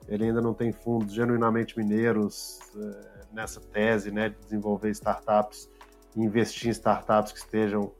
ele 0.08 0.24
ainda 0.24 0.42
não 0.42 0.52
tem 0.52 0.72
fundos 0.72 1.14
genuinamente 1.14 1.78
mineiros 1.78 2.58
é, 2.76 3.24
nessa 3.32 3.60
tese, 3.60 4.10
né, 4.10 4.28
de 4.28 4.36
desenvolver 4.40 4.90
startups 4.90 5.70
investir 6.16 6.68
em 6.68 6.70
startups 6.70 7.32
que 7.32 7.38
estejam 7.38 7.90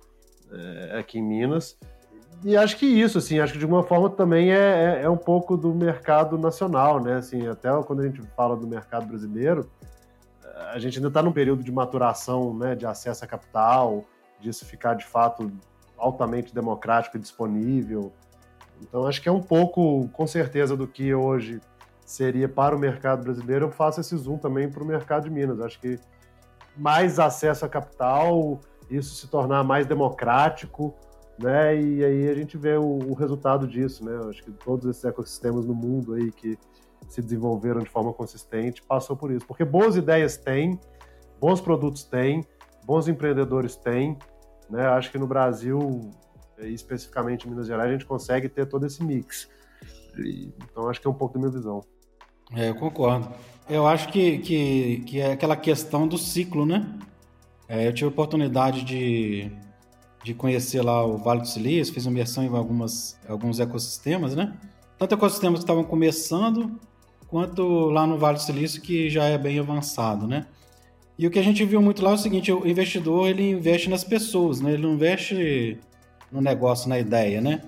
é, 0.52 0.98
aqui 0.98 1.18
em 1.18 1.22
Minas. 1.22 1.76
E 2.44 2.56
acho 2.56 2.76
que 2.76 2.86
isso, 2.86 3.18
assim, 3.18 3.38
acho 3.38 3.52
que 3.52 3.58
de 3.58 3.64
alguma 3.64 3.82
forma 3.82 4.10
também 4.10 4.52
é, 4.52 4.98
é, 4.98 5.02
é 5.04 5.10
um 5.10 5.16
pouco 5.16 5.56
do 5.56 5.74
mercado 5.74 6.36
nacional, 6.36 7.00
né? 7.02 7.16
Assim, 7.16 7.46
até 7.46 7.70
quando 7.84 8.00
a 8.00 8.06
gente 8.06 8.20
fala 8.36 8.56
do 8.56 8.66
mercado 8.66 9.06
brasileiro, 9.06 9.70
a 10.74 10.78
gente 10.80 10.96
ainda 10.98 11.06
está 11.06 11.22
num 11.22 11.30
período 11.30 11.62
de 11.62 11.70
maturação, 11.70 12.52
né, 12.52 12.74
de 12.74 12.84
acesso 12.84 13.24
a 13.24 13.28
capital, 13.28 14.04
disso 14.40 14.66
ficar 14.66 14.94
de 14.94 15.06
fato 15.06 15.52
altamente 15.96 16.52
democrático 16.52 17.16
e 17.16 17.20
disponível. 17.20 18.12
Então 18.82 19.06
acho 19.06 19.22
que 19.22 19.28
é 19.28 19.32
um 19.32 19.40
pouco, 19.40 20.08
com 20.08 20.26
certeza, 20.26 20.76
do 20.76 20.88
que 20.88 21.14
hoje 21.14 21.60
seria 22.04 22.48
para 22.48 22.74
o 22.74 22.78
mercado 22.78 23.22
brasileiro. 23.22 23.66
Eu 23.66 23.70
faço 23.70 24.00
esse 24.00 24.16
zoom 24.16 24.36
também 24.36 24.68
para 24.68 24.82
o 24.82 24.86
mercado 24.86 25.22
de 25.22 25.30
Minas. 25.30 25.60
Acho 25.60 25.78
que 25.78 25.96
mais 26.76 27.20
acesso 27.20 27.64
a 27.64 27.68
capital, 27.68 28.60
isso 28.90 29.14
se 29.14 29.28
tornar 29.28 29.62
mais 29.62 29.86
democrático, 29.86 30.92
né? 31.38 31.80
E 31.80 32.04
aí 32.04 32.28
a 32.28 32.34
gente 32.34 32.58
vê 32.58 32.76
o, 32.76 32.98
o 32.98 33.14
resultado 33.14 33.68
disso, 33.68 34.04
né? 34.04 34.28
Acho 34.28 34.42
que 34.42 34.50
todos 34.50 34.90
esses 34.90 35.04
ecossistemas 35.04 35.64
no 35.64 35.74
mundo 35.74 36.14
aí 36.14 36.32
que 36.32 36.58
se 37.08 37.22
desenvolveram 37.22 37.80
de 37.80 37.90
forma 37.90 38.12
consistente 38.12 38.82
passou 38.82 39.16
por 39.16 39.30
isso. 39.30 39.46
Porque 39.46 39.64
boas 39.64 39.96
ideias 39.96 40.36
tem, 40.36 40.78
bons 41.40 41.60
produtos 41.60 42.04
tem, 42.04 42.44
bons 42.84 43.08
empreendedores 43.08 43.76
têm. 43.76 44.18
Né? 44.70 44.86
Acho 44.86 45.10
que 45.10 45.18
no 45.18 45.26
Brasil, 45.26 46.10
especificamente 46.58 47.46
em 47.46 47.50
Minas 47.50 47.66
Gerais, 47.66 47.90
a 47.90 47.92
gente 47.92 48.06
consegue 48.06 48.48
ter 48.48 48.66
todo 48.66 48.86
esse 48.86 49.02
mix. 49.02 49.48
Então 50.16 50.88
acho 50.88 51.00
que 51.00 51.06
é 51.06 51.10
um 51.10 51.14
pouco 51.14 51.34
da 51.34 51.40
minha 51.40 51.52
visão. 51.52 51.82
É, 52.52 52.70
eu 52.70 52.74
concordo. 52.74 53.28
Eu 53.68 53.86
acho 53.86 54.08
que, 54.08 54.38
que, 54.38 55.00
que 55.06 55.20
é 55.20 55.32
aquela 55.32 55.56
questão 55.56 56.06
do 56.06 56.18
ciclo, 56.18 56.66
né? 56.66 56.86
É, 57.68 57.88
eu 57.88 57.92
tive 57.92 58.06
a 58.06 58.08
oportunidade 58.08 58.84
de, 58.84 59.50
de 60.22 60.34
conhecer 60.34 60.82
lá 60.82 61.04
o 61.04 61.16
Vale 61.16 61.40
do 61.40 61.48
Silício, 61.48 61.94
fiz 61.94 62.04
imersão 62.04 62.44
em 62.44 62.54
algumas, 62.54 63.18
alguns 63.26 63.58
ecossistemas, 63.58 64.36
né? 64.36 64.54
Tanto 64.98 65.14
ecossistemas 65.14 65.60
que 65.60 65.64
estavam 65.64 65.82
começando, 65.82 66.78
quanto 67.28 67.90
lá 67.90 68.06
no 68.06 68.18
Vale 68.18 68.36
do 68.36 68.42
Silício, 68.42 68.80
que 68.80 69.08
já 69.08 69.24
é 69.24 69.38
bem 69.38 69.58
avançado, 69.58 70.26
né? 70.26 70.46
E 71.18 71.26
o 71.26 71.30
que 71.30 71.38
a 71.38 71.42
gente 71.42 71.64
viu 71.64 71.80
muito 71.80 72.02
lá 72.02 72.10
é 72.10 72.14
o 72.14 72.18
seguinte, 72.18 72.52
o 72.52 72.66
investidor, 72.66 73.28
ele 73.28 73.50
investe 73.50 73.88
nas 73.88 74.02
pessoas, 74.02 74.60
né? 74.60 74.72
Ele 74.72 74.82
não 74.82 74.94
investe 74.94 75.78
no 76.30 76.40
negócio, 76.40 76.88
na 76.88 76.98
ideia, 76.98 77.40
né? 77.40 77.62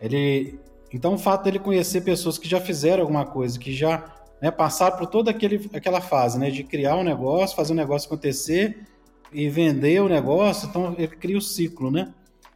Ele... 0.00 0.58
Então, 0.92 1.14
o 1.14 1.18
fato 1.18 1.44
dele 1.44 1.58
conhecer 1.58 2.00
pessoas 2.00 2.38
que 2.38 2.48
já 2.48 2.60
fizeram 2.60 3.02
alguma 3.02 3.24
coisa, 3.24 3.58
que 3.58 3.72
já 3.72 4.16
né, 4.40 4.50
passaram 4.50 4.96
por 4.96 5.06
toda 5.06 5.30
aquele, 5.30 5.68
aquela 5.72 6.00
fase, 6.00 6.38
né? 6.38 6.50
De 6.50 6.64
criar 6.64 6.96
um 6.96 7.04
negócio, 7.04 7.56
fazer 7.56 7.72
um 7.72 7.76
negócio 7.76 8.06
acontecer 8.06 8.84
e 9.32 9.48
vender 9.48 10.00
o 10.00 10.08
negócio, 10.08 10.68
então 10.68 10.94
ele 10.96 11.08
cria 11.08 11.36
o 11.36 11.42
ciclo, 11.42 11.90
né? 11.90 12.12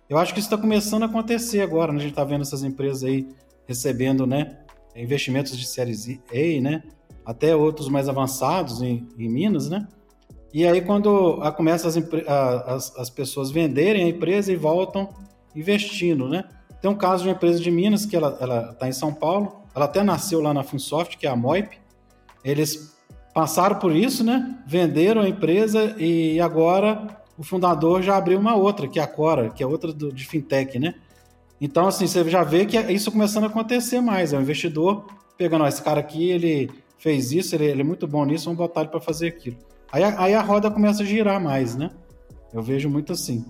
Eu 0.08 0.18
acho 0.18 0.32
que 0.32 0.40
isso 0.40 0.48
está 0.48 0.58
começando 0.58 1.04
a 1.04 1.06
acontecer 1.06 1.60
agora, 1.60 1.92
né? 1.92 1.98
A 1.98 2.02
gente 2.02 2.12
está 2.12 2.24
vendo 2.24 2.42
essas 2.42 2.62
empresas 2.62 3.04
aí 3.04 3.28
recebendo, 3.66 4.26
né? 4.26 4.58
Investimentos 4.94 5.56
de 5.56 5.66
séries 5.66 6.08
A, 6.08 6.60
né? 6.60 6.82
Até 7.24 7.54
outros 7.54 7.88
mais 7.88 8.08
avançados 8.08 8.82
em, 8.82 9.06
em 9.18 9.28
Minas, 9.28 9.70
né? 9.70 9.86
E 10.52 10.66
aí 10.66 10.82
quando 10.82 11.38
a, 11.42 11.50
começa 11.50 11.88
as, 11.88 11.96
as, 11.96 12.96
as 12.96 13.10
pessoas 13.10 13.50
venderem 13.50 14.04
a 14.04 14.08
empresa 14.08 14.52
e 14.52 14.56
voltam 14.56 15.08
investindo, 15.54 16.28
né? 16.28 16.44
Tem 16.80 16.90
um 16.90 16.96
caso 16.96 17.22
de 17.22 17.28
uma 17.28 17.36
empresa 17.36 17.60
de 17.60 17.70
Minas 17.70 18.04
que 18.04 18.16
ela 18.16 18.70
está 18.72 18.88
em 18.88 18.92
São 18.92 19.14
Paulo, 19.14 19.62
ela 19.74 19.84
até 19.84 20.02
nasceu 20.02 20.40
lá 20.40 20.52
na 20.52 20.62
Funsoft, 20.62 21.16
que 21.16 21.26
é 21.26 21.30
a 21.30 21.36
Moip. 21.36 21.78
Eles 22.44 22.92
passaram 23.32 23.78
por 23.78 23.94
isso, 23.94 24.24
né? 24.24 24.58
Venderam 24.66 25.22
a 25.22 25.28
empresa 25.28 25.94
e 25.98 26.40
agora 26.40 27.22
o 27.38 27.42
fundador 27.42 28.02
já 28.02 28.16
abriu 28.16 28.38
uma 28.38 28.54
outra, 28.54 28.86
que 28.86 28.98
é 28.98 29.02
a 29.02 29.06
Cora, 29.06 29.50
que 29.50 29.62
é 29.62 29.66
outra 29.66 29.92
do, 29.92 30.12
de 30.12 30.26
fintech, 30.26 30.78
né? 30.78 30.94
Então, 31.62 31.86
assim, 31.86 32.08
você 32.08 32.28
já 32.28 32.42
vê 32.42 32.66
que 32.66 32.76
é 32.76 32.92
isso 32.92 33.12
começando 33.12 33.44
a 33.44 33.46
acontecer 33.46 34.00
mais. 34.00 34.32
É 34.32 34.36
o 34.36 34.40
um 34.40 34.42
investidor 34.42 35.06
pegando, 35.38 35.62
ó, 35.62 35.68
esse 35.68 35.80
cara 35.80 36.00
aqui, 36.00 36.28
ele 36.28 36.68
fez 36.98 37.30
isso, 37.30 37.54
ele, 37.54 37.66
ele 37.66 37.82
é 37.82 37.84
muito 37.84 38.04
bom 38.04 38.24
nisso, 38.24 38.46
vamos 38.46 38.58
botar 38.58 38.80
ele 38.80 38.90
para 38.90 39.00
fazer 39.00 39.28
aquilo. 39.28 39.56
Aí, 39.92 40.02
aí 40.02 40.34
a 40.34 40.42
roda 40.42 40.68
começa 40.72 41.04
a 41.04 41.06
girar 41.06 41.40
mais, 41.40 41.76
né? 41.76 41.92
Eu 42.52 42.62
vejo 42.62 42.90
muito 42.90 43.12
assim. 43.12 43.44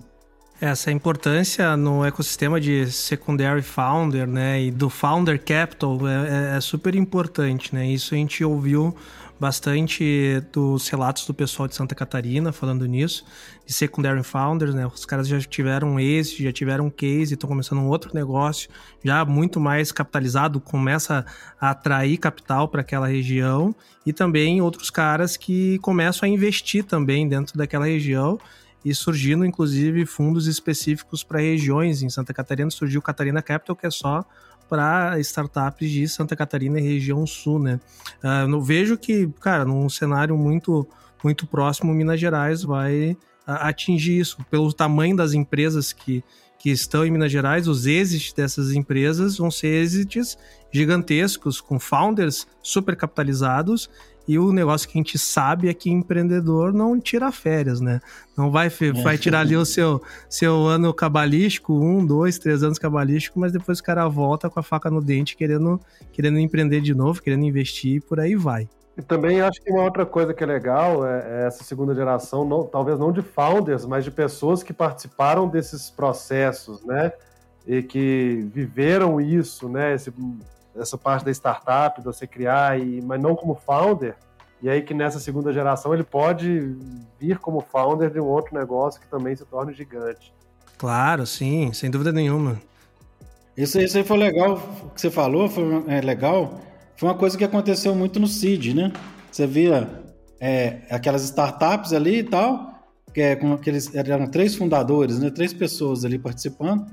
Essa 0.61 0.91
importância 0.91 1.75
no 1.75 2.05
ecossistema 2.05 2.61
de 2.61 2.85
secondary 2.91 3.63
founder, 3.63 4.27
né, 4.27 4.61
e 4.61 4.69
do 4.71 4.91
founder 4.91 5.43
capital 5.43 5.97
é, 6.07 6.53
é, 6.53 6.57
é 6.57 6.61
super 6.61 6.93
importante, 6.93 7.73
né? 7.73 7.87
Isso 7.87 8.13
a 8.13 8.17
gente 8.17 8.43
ouviu 8.43 8.95
bastante 9.43 10.41
dos 10.53 10.87
relatos 10.87 11.25
do 11.25 11.33
pessoal 11.33 11.67
de 11.67 11.75
Santa 11.75 11.93
Catarina 11.93 12.53
falando 12.53 12.85
nisso, 12.85 13.25
de 13.65 13.73
secondary 13.73 14.23
founders, 14.23 14.73
né? 14.73 14.87
Os 14.87 15.05
caras 15.05 15.27
já 15.27 15.37
tiveram 15.41 15.99
êxito, 15.99 16.43
já 16.43 16.53
tiveram 16.53 16.85
um 16.85 16.89
case, 16.89 17.33
estão 17.33 17.49
começando 17.49 17.79
um 17.79 17.87
outro 17.87 18.11
negócio, 18.13 18.69
já 19.03 19.25
muito 19.25 19.59
mais 19.59 19.91
capitalizado, 19.91 20.61
começa 20.61 21.25
a 21.59 21.71
atrair 21.71 22.17
capital 22.17 22.69
para 22.69 22.79
aquela 22.79 23.05
região 23.05 23.75
e 24.05 24.13
também 24.13 24.61
outros 24.61 24.89
caras 24.89 25.35
que 25.35 25.77
começam 25.79 26.25
a 26.25 26.31
investir 26.31 26.85
também 26.85 27.27
dentro 27.27 27.57
daquela 27.57 27.85
região 27.85 28.39
e 28.85 28.95
surgindo 28.95 29.45
inclusive 29.45 30.05
fundos 30.05 30.47
específicos 30.47 31.21
para 31.21 31.41
regiões. 31.41 32.01
Em 32.01 32.09
Santa 32.09 32.33
Catarina 32.33 32.71
surgiu 32.71 33.01
Catarina 33.01 33.41
Capital, 33.41 33.75
que 33.75 33.85
é 33.85 33.91
só 33.91 34.23
para 34.69 35.19
startups 35.19 35.89
de 35.89 36.07
Santa 36.07 36.35
Catarina 36.35 36.79
e 36.79 36.83
região 36.83 37.25
sul, 37.25 37.59
né? 37.59 37.79
Uh, 38.23 38.61
vejo 38.61 38.97
que, 38.97 39.27
cara, 39.39 39.65
num 39.65 39.89
cenário 39.89 40.37
muito 40.37 40.87
muito 41.23 41.47
próximo, 41.47 41.93
Minas 41.93 42.19
Gerais 42.19 42.63
vai 42.63 43.15
atingir 43.45 44.19
isso 44.19 44.37
pelo 44.49 44.71
tamanho 44.73 45.15
das 45.15 45.33
empresas 45.33 45.93
que, 45.93 46.23
que 46.59 46.69
estão 46.69 47.05
em 47.05 47.11
Minas 47.11 47.31
Gerais, 47.31 47.67
os 47.67 47.85
exits 47.85 48.33
dessas 48.33 48.73
empresas 48.73 49.37
vão 49.37 49.51
ser 49.51 49.67
exits 49.67 50.37
gigantescos, 50.71 51.61
com 51.61 51.79
founders 51.79 52.47
super 52.61 52.95
capitalizados 52.95 53.89
e 54.27 54.39
o 54.39 54.53
negócio 54.53 54.87
que 54.87 54.97
a 54.97 55.01
gente 55.01 55.17
sabe 55.17 55.67
é 55.67 55.73
que 55.73 55.89
empreendedor 55.89 56.73
não 56.73 56.99
tira 56.99 57.31
férias, 57.31 57.81
né? 57.81 57.99
Não 58.37 58.49
vai, 58.49 58.67
é. 58.67 59.03
vai 59.03 59.17
tirar 59.17 59.41
ali 59.41 59.55
o 59.55 59.65
seu, 59.65 60.01
seu 60.29 60.65
ano 60.65 60.93
cabalístico, 60.93 61.73
um, 61.73 62.05
dois, 62.05 62.39
três 62.39 62.63
anos 62.63 62.79
cabalístico, 62.79 63.39
mas 63.39 63.51
depois 63.51 63.79
o 63.79 63.83
cara 63.83 64.07
volta 64.07 64.49
com 64.49 64.59
a 64.59 64.63
faca 64.63 64.89
no 64.89 65.01
dente, 65.01 65.35
querendo, 65.35 65.79
querendo 66.11 66.39
empreender 66.39 66.79
de 66.81 66.95
novo, 66.95 67.21
querendo 67.21 67.43
investir 67.43 67.97
e 67.97 67.99
por 67.99 68.19
aí 68.19 68.35
vai. 68.35 68.69
E 68.95 69.01
também 69.01 69.41
acho 69.41 69.61
que 69.61 69.71
uma 69.71 69.83
outra 69.83 70.05
coisa 70.05 70.33
que 70.33 70.43
é 70.43 70.47
legal 70.47 71.05
é, 71.05 71.41
é 71.41 71.47
essa 71.47 71.63
segunda 71.63 71.95
geração, 71.95 72.45
não, 72.45 72.63
talvez 72.63 72.99
não 72.99 73.11
de 73.11 73.21
founders, 73.23 73.85
mas 73.85 74.03
de 74.03 74.11
pessoas 74.11 74.61
que 74.61 74.71
participaram 74.71 75.47
desses 75.47 75.89
processos, 75.89 76.83
né? 76.85 77.11
E 77.65 77.81
que 77.81 78.47
viveram 78.53 79.19
isso, 79.19 79.67
né? 79.67 79.95
Esse, 79.95 80.13
essa 80.75 80.97
parte 80.97 81.25
da 81.25 81.31
startup, 81.31 81.99
de 81.99 82.05
você 82.05 82.25
criar, 82.25 82.79
e, 82.79 83.01
mas 83.01 83.21
não 83.21 83.35
como 83.35 83.55
founder. 83.55 84.15
E 84.61 84.69
aí 84.69 84.81
que 84.81 84.93
nessa 84.93 85.19
segunda 85.19 85.51
geração 85.51 85.93
ele 85.93 86.03
pode 86.03 86.77
vir 87.19 87.37
como 87.37 87.61
founder 87.61 88.09
de 88.09 88.19
um 88.19 88.25
outro 88.25 88.57
negócio 88.57 88.99
que 88.99 89.07
também 89.07 89.35
se 89.35 89.45
torne 89.45 89.73
gigante. 89.73 90.33
Claro, 90.77 91.25
sim, 91.25 91.71
sem 91.73 91.91
dúvida 91.91 92.11
nenhuma. 92.11 92.59
Isso, 93.55 93.79
isso 93.79 93.97
aí 93.97 94.03
foi 94.03 94.17
legal, 94.17 94.55
o 94.85 94.89
que 94.89 95.01
você 95.01 95.11
falou 95.11 95.47
foi 95.47 95.63
é, 95.87 96.01
legal. 96.01 96.59
Foi 96.95 97.09
uma 97.09 97.15
coisa 97.15 97.37
que 97.37 97.43
aconteceu 97.43 97.93
muito 97.93 98.19
no 98.19 98.27
CID, 98.27 98.73
né? 98.73 98.93
Você 99.31 99.45
via 99.45 99.89
é, 100.39 100.81
aquelas 100.89 101.23
startups 101.23 101.93
ali 101.93 102.19
e 102.19 102.23
tal, 102.23 102.73
que 103.13 103.21
é, 103.21 103.35
com 103.35 103.53
aqueles, 103.53 103.93
eram 103.93 104.27
três 104.27 104.55
fundadores, 104.55 105.19
né? 105.19 105.29
Três 105.29 105.53
pessoas 105.53 106.03
ali 106.03 106.17
participando. 106.17 106.85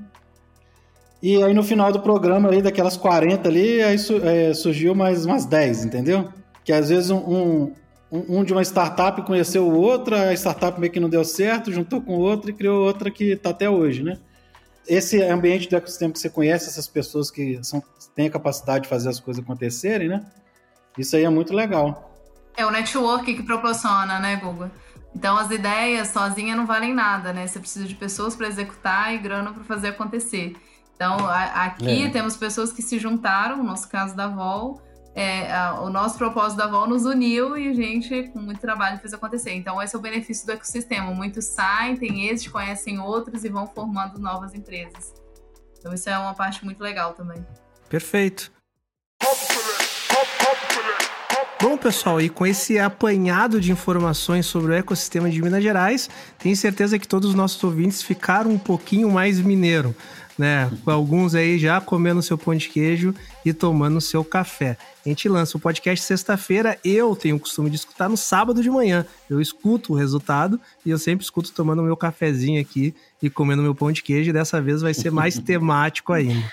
E 1.21 1.41
aí 1.43 1.53
no 1.53 1.61
final 1.61 1.91
do 1.91 1.99
programa 1.99 2.49
aí, 2.49 2.61
daquelas 2.61 2.97
40 2.97 3.47
ali, 3.47 3.81
aí 3.81 3.95
é, 4.23 4.53
surgiu 4.53 4.95
mais 4.95 5.25
umas 5.25 5.45
10, 5.45 5.85
entendeu? 5.85 6.31
Que 6.63 6.73
às 6.73 6.89
vezes 6.89 7.11
um, 7.11 7.17
um, 7.17 7.75
um, 8.11 8.43
de 8.43 8.51
uma 8.51 8.63
startup 8.63 9.21
conheceu 9.21 9.67
o 9.67 9.75
outro, 9.75 10.15
a 10.15 10.33
startup 10.33 10.79
meio 10.79 10.91
que 10.91 10.99
não 10.99 11.09
deu 11.09 11.23
certo, 11.23 11.71
juntou 11.71 12.01
com 12.01 12.13
outra 12.17 12.49
e 12.49 12.53
criou 12.53 12.83
outra 12.83 13.11
que 13.11 13.33
está 13.33 13.51
até 13.51 13.69
hoje, 13.69 14.01
né? 14.01 14.17
Esse 14.87 15.21
ambiente 15.21 15.69
do 15.69 15.75
ecossistema 15.75 16.11
que 16.11 16.19
você 16.19 16.29
conhece, 16.29 16.67
essas 16.67 16.87
pessoas 16.87 17.29
que 17.29 17.59
são, 17.63 17.83
têm 18.15 18.27
a 18.27 18.31
capacidade 18.31 18.83
de 18.83 18.89
fazer 18.89 19.09
as 19.09 19.19
coisas 19.19 19.43
acontecerem, 19.43 20.09
né? 20.09 20.25
Isso 20.97 21.15
aí 21.15 21.23
é 21.23 21.29
muito 21.29 21.53
legal. 21.53 22.11
É 22.57 22.65
o 22.65 22.71
network 22.71 23.31
que 23.31 23.43
proporciona, 23.43 24.19
né, 24.19 24.37
Google? 24.37 24.71
Então 25.15 25.37
as 25.37 25.51
ideias 25.51 26.07
sozinhas 26.07 26.57
não 26.57 26.65
valem 26.65 26.93
nada, 26.95 27.31
né? 27.31 27.45
Você 27.45 27.59
precisa 27.59 27.85
de 27.85 27.93
pessoas 27.93 28.35
para 28.35 28.47
executar 28.47 29.13
e 29.13 29.19
grana 29.19 29.53
para 29.53 29.63
fazer 29.63 29.89
acontecer. 29.89 30.55
Então, 30.95 31.17
a, 31.27 31.65
aqui 31.65 32.03
é. 32.03 32.09
temos 32.09 32.37
pessoas 32.37 32.71
que 32.71 32.81
se 32.81 32.99
juntaram, 32.99 33.57
no 33.57 33.63
nosso 33.63 33.89
caso 33.89 34.15
da 34.15 34.27
VOL, 34.27 34.81
é, 35.13 35.51
a, 35.51 35.81
o 35.81 35.89
nosso 35.89 36.17
propósito 36.17 36.57
da 36.57 36.67
VOL 36.67 36.87
nos 36.87 37.05
uniu 37.05 37.57
e 37.57 37.67
a 37.67 37.73
gente, 37.73 38.29
com 38.29 38.39
muito 38.39 38.61
trabalho, 38.61 38.99
fez 38.99 39.13
acontecer. 39.13 39.53
Então, 39.53 39.81
esse 39.81 39.95
é 39.95 39.99
o 39.99 40.01
benefício 40.01 40.45
do 40.45 40.53
ecossistema. 40.53 41.11
Muitos 41.11 41.45
saem, 41.45 41.97
têm 41.97 42.27
esses, 42.27 42.47
conhecem 42.47 42.99
outros 42.99 43.43
e 43.43 43.49
vão 43.49 43.67
formando 43.67 44.19
novas 44.19 44.53
empresas. 44.53 45.13
Então, 45.79 45.93
isso 45.93 46.09
é 46.09 46.17
uma 46.17 46.33
parte 46.33 46.63
muito 46.63 46.81
legal 46.81 47.13
também. 47.13 47.45
Perfeito. 47.89 48.51
Bom, 51.61 51.77
pessoal, 51.77 52.19
e 52.19 52.27
com 52.27 52.43
esse 52.43 52.79
apanhado 52.79 53.61
de 53.61 53.71
informações 53.71 54.47
sobre 54.47 54.71
o 54.71 54.75
ecossistema 54.75 55.29
de 55.29 55.39
Minas 55.39 55.61
Gerais, 55.61 56.09
tenho 56.39 56.55
certeza 56.55 56.97
que 56.97 57.07
todos 57.07 57.29
os 57.29 57.35
nossos 57.35 57.63
ouvintes 57.63 58.01
ficaram 58.01 58.49
um 58.49 58.57
pouquinho 58.57 59.11
mais 59.11 59.39
mineiro 59.39 59.95
né? 60.41 60.71
Alguns 60.87 61.35
aí 61.35 61.59
já 61.59 61.79
comendo 61.79 62.19
seu 62.19 62.35
pão 62.35 62.55
de 62.55 62.67
queijo 62.67 63.13
e 63.45 63.53
tomando 63.53 64.01
seu 64.01 64.23
café. 64.23 64.75
A 65.05 65.09
gente 65.09 65.29
lança 65.29 65.55
o 65.55 65.59
podcast 65.59 66.03
sexta-feira. 66.03 66.79
Eu 66.83 67.15
tenho 67.15 67.35
o 67.35 67.39
costume 67.39 67.69
de 67.69 67.75
escutar 67.75 68.09
no 68.09 68.17
sábado 68.17 68.63
de 68.63 68.69
manhã. 68.69 69.05
Eu 69.29 69.39
escuto 69.39 69.93
o 69.93 69.95
resultado 69.95 70.59
e 70.83 70.89
eu 70.89 70.97
sempre 70.97 71.23
escuto 71.23 71.51
tomando 71.51 71.83
meu 71.83 71.95
cafezinho 71.95 72.59
aqui 72.59 72.95
e 73.21 73.29
comendo 73.29 73.61
meu 73.61 73.75
pão 73.75 73.91
de 73.91 74.01
queijo. 74.01 74.31
E 74.31 74.33
dessa 74.33 74.59
vez 74.59 74.81
vai 74.81 74.95
ser 74.95 75.11
mais 75.11 75.37
temático 75.45 76.11
ainda. 76.11 76.43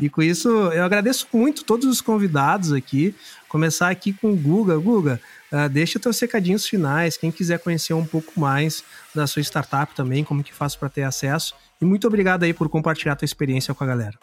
E 0.00 0.08
com 0.08 0.22
isso, 0.22 0.48
eu 0.48 0.84
agradeço 0.84 1.26
muito 1.32 1.64
todos 1.64 1.88
os 1.88 2.00
convidados 2.00 2.72
aqui. 2.72 3.12
Começar 3.48 3.90
aqui 3.90 4.12
com 4.12 4.32
o 4.32 4.36
Guga. 4.36 4.78
Guga, 4.78 5.20
uh, 5.50 5.68
deixa 5.68 5.98
teus 5.98 6.18
recadinhos 6.20 6.64
finais. 6.64 7.16
Quem 7.16 7.32
quiser 7.32 7.58
conhecer 7.58 7.92
um 7.92 8.06
pouco 8.06 8.38
mais 8.38 8.84
da 9.12 9.26
sua 9.26 9.42
startup 9.42 9.92
também, 9.96 10.22
como 10.22 10.44
que 10.44 10.54
faz 10.54 10.76
para 10.76 10.88
ter 10.88 11.02
acesso. 11.02 11.54
E 11.82 11.84
muito 11.84 12.06
obrigado 12.06 12.44
aí 12.44 12.54
por 12.54 12.68
compartilhar 12.68 13.14
a 13.14 13.16
tua 13.16 13.26
experiência 13.26 13.74
com 13.74 13.82
a 13.82 13.86
galera. 13.88 14.16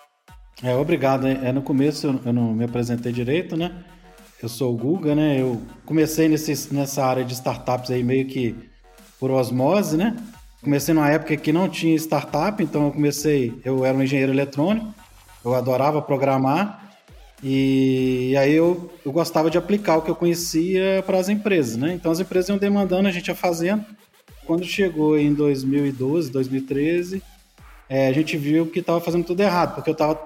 É, 0.64 0.74
obrigado. 0.78 1.28
É, 1.28 1.52
no 1.52 1.62
começo 1.62 2.08
eu, 2.26 2.32
não 2.32 2.54
me 2.54 2.64
apresentei 2.64 3.12
direito, 3.12 3.58
né? 3.58 3.84
Eu 4.42 4.48
sou 4.48 4.74
o 4.74 4.78
Guga, 4.78 5.14
né? 5.14 5.42
Eu 5.42 5.62
comecei 5.86 6.30
nesse, 6.30 6.74
nessa 6.74 7.06
área 7.06 7.26
de 7.26 7.34
startups 7.34 7.92
aí 7.92 8.02
meio 8.02 8.26
que 8.28 8.56
por 9.20 9.30
osmose, 9.30 9.98
né? 9.98 10.16
Comecei 10.64 10.94
numa 10.94 11.10
época 11.10 11.36
que 11.36 11.52
não 11.52 11.68
tinha 11.68 11.94
startup, 11.98 12.64
então 12.64 12.86
eu 12.86 12.92
comecei, 12.94 13.60
eu 13.66 13.84
era 13.84 13.98
um 13.98 14.04
engenheiro 14.04 14.32
eletrônico, 14.32 14.94
eu 15.44 15.54
adorava 15.54 16.02
programar 16.02 16.96
e, 17.44 18.30
e 18.32 18.38
aí 18.38 18.54
eu, 18.54 18.90
eu 19.06 19.12
gostava 19.12 19.50
de 19.50 19.58
aplicar 19.58 19.98
o 19.98 20.02
que 20.02 20.10
eu 20.10 20.16
conhecia 20.16 21.04
para 21.06 21.18
as 21.18 21.28
empresas, 21.28 21.76
né? 21.76 21.94
Então 21.94 22.10
as 22.10 22.22
empresas 22.22 22.48
iam 22.48 22.58
demandando, 22.58 23.10
a 23.10 23.12
gente 23.12 23.28
ia 23.28 23.36
fazendo. 23.36 23.84
Quando 24.46 24.64
chegou 24.64 25.18
em 25.18 25.34
2012, 25.34 26.32
2013, 26.32 27.22
é, 27.90 28.08
a 28.08 28.14
gente 28.14 28.38
viu 28.38 28.68
que 28.68 28.80
estava 28.80 29.02
fazendo 29.02 29.26
tudo 29.26 29.42
errado, 29.42 29.74
porque 29.74 29.90
eu 29.90 29.94
estava 29.94 30.22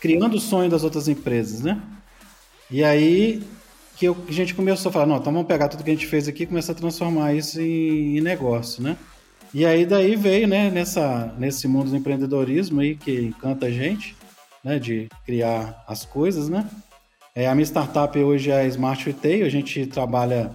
criando 0.00 0.36
o 0.36 0.40
sonho 0.40 0.70
das 0.70 0.82
outras 0.82 1.06
empresas, 1.06 1.60
né? 1.60 1.80
E 2.70 2.82
aí 2.82 3.42
que 3.96 4.06
eu, 4.06 4.16
a 4.26 4.32
gente 4.32 4.54
começou 4.54 4.88
a 4.88 4.92
falar, 4.92 5.06
não, 5.06 5.18
então 5.18 5.32
vamos 5.32 5.46
pegar 5.46 5.68
tudo 5.68 5.84
que 5.84 5.90
a 5.90 5.94
gente 5.94 6.06
fez 6.06 6.26
aqui 6.26 6.44
e 6.44 6.46
começar 6.46 6.72
a 6.72 6.74
transformar 6.74 7.34
isso 7.34 7.60
em, 7.60 8.16
em, 8.16 8.20
negócio, 8.20 8.82
né? 8.82 8.96
E 9.52 9.66
aí 9.66 9.84
daí 9.84 10.16
veio, 10.16 10.48
né, 10.48 10.70
nessa, 10.70 11.34
nesse 11.38 11.68
mundo 11.68 11.90
do 11.90 11.96
empreendedorismo 11.96 12.80
aí 12.80 12.96
que 12.96 13.20
encanta 13.20 13.66
a 13.66 13.70
gente, 13.70 14.16
né, 14.64 14.78
de 14.78 15.08
criar 15.26 15.84
as 15.86 16.06
coisas, 16.06 16.48
né? 16.48 16.66
É, 17.34 17.46
a 17.46 17.54
minha 17.54 17.66
startup 17.66 18.18
hoje 18.18 18.50
é 18.50 18.60
a 18.60 18.66
Smart 18.66 19.04
Retail, 19.04 19.44
a 19.44 19.50
gente 19.50 19.86
trabalha 19.86 20.50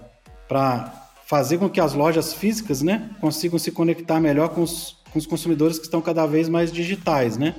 para 0.47 1.09
fazer 1.27 1.57
com 1.57 1.69
que 1.69 1.79
as 1.79 1.93
lojas 1.93 2.33
físicas, 2.33 2.81
né, 2.81 3.09
consigam 3.21 3.59
se 3.59 3.71
conectar 3.71 4.19
melhor 4.19 4.49
com 4.49 4.61
os 4.61 4.97
com 5.11 5.19
os 5.19 5.25
consumidores 5.25 5.77
que 5.77 5.85
estão 5.85 6.01
cada 6.01 6.25
vez 6.25 6.49
mais 6.49 6.71
digitais, 6.71 7.37
né? 7.37 7.55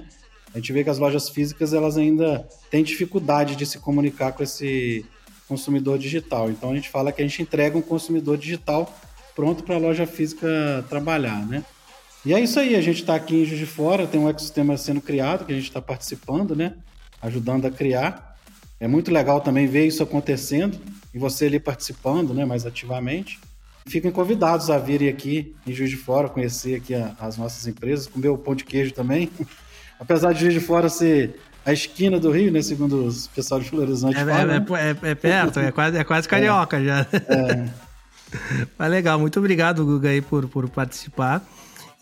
A 0.55 0.59
gente 0.59 0.73
vê 0.73 0.83
que 0.83 0.91
as 0.91 0.99
lojas 0.99 1.29
físicas 1.29 1.73
elas 1.73 1.97
ainda 1.97 2.49
têm 2.71 2.83
dificuldade 2.83 3.55
de 3.55 3.67
se 3.67 3.79
comunicar 3.79 4.33
com 4.33 4.43
esse 4.43 5.05
consumidor 5.47 5.99
digital. 5.99 6.51
Então 6.51 6.73
a 6.73 6.75
gente 6.75 6.89
fala 6.89 7.13
que 7.13 7.23
a 7.23 7.25
gente 7.25 7.43
entrega 7.43 7.77
um 7.77 7.83
consumidor 7.83 8.37
digital 8.37 8.95
pronto 9.35 9.63
para 9.63 9.77
a 9.77 9.79
loja 9.79 10.07
física 10.07 10.85
trabalhar, 10.89 11.47
né? 11.47 11.65
E 12.25 12.35
é 12.35 12.41
isso 12.41 12.59
aí, 12.59 12.75
a 12.75 12.81
gente 12.81 13.01
está 13.01 13.15
aqui 13.15 13.37
em 13.37 13.45
Juiz 13.45 13.61
de 13.61 13.67
Fora, 13.67 14.07
tem 14.07 14.21
um 14.21 14.29
ecossistema 14.29 14.77
sendo 14.77 15.01
criado 15.01 15.47
que 15.47 15.53
a 15.53 15.55
gente 15.55 15.69
está 15.69 15.81
participando, 15.81 16.57
né? 16.57 16.75
Ajudando 17.23 17.67
a 17.67 17.71
criar. 17.71 18.37
É 18.81 18.89
muito 18.89 19.11
legal 19.11 19.41
também 19.41 19.67
ver 19.67 19.87
isso 19.87 20.03
acontecendo 20.03 20.79
e 21.15 21.19
você 21.19 21.47
ali 21.47 21.61
participando, 21.61 22.35
né? 22.35 22.45
Mais 22.45 22.67
ativamente. 22.67 23.39
Fiquem 23.89 24.11
convidados 24.11 24.71
a 24.71 24.79
virem 24.79 25.09
aqui 25.09 25.55
em 25.67 25.73
Juiz 25.73 25.91
de 25.91 25.97
Fora, 25.97 26.29
conhecer 26.29 26.77
aqui 26.77 26.95
a, 26.95 27.15
as 27.19 27.37
nossas 27.37 27.67
empresas, 27.67 28.07
comer 28.07 28.29
o 28.29 28.39
pão 28.39 28.55
de 28.55 28.65
queijo 28.65 28.93
também. 28.93 29.31
Apesar 29.99 30.33
de 30.33 30.41
Juiz 30.41 30.55
de 30.55 30.61
Fora 30.61 30.89
ser 30.89 31.41
a 31.65 31.73
esquina 31.73 32.21
do 32.21 32.31
Rio, 32.31 32.53
né? 32.53 32.63
Segundo 32.63 33.05
os 33.05 33.27
pessoal 33.27 33.61
de 33.61 33.71
Belo 33.71 33.83
Horizonte 33.83 34.17
é, 34.17 34.25
falam. 34.25 34.55
É, 34.55 34.61
né? 34.61 34.67
é, 35.03 35.11
é, 35.11 35.15
perto, 35.15 35.61
é 35.61 35.73
quase, 35.73 35.97
é 35.99 36.05
quase 36.05 36.29
carioca 36.29 36.79
é. 36.79 36.85
já. 36.85 37.01
É. 37.01 37.69
Mas 38.79 38.91
legal, 38.91 39.19
muito 39.19 39.39
obrigado, 39.39 39.85
Guga, 39.85 40.11
aí, 40.11 40.21
por, 40.21 40.47
por 40.49 40.69
participar. 40.69 41.43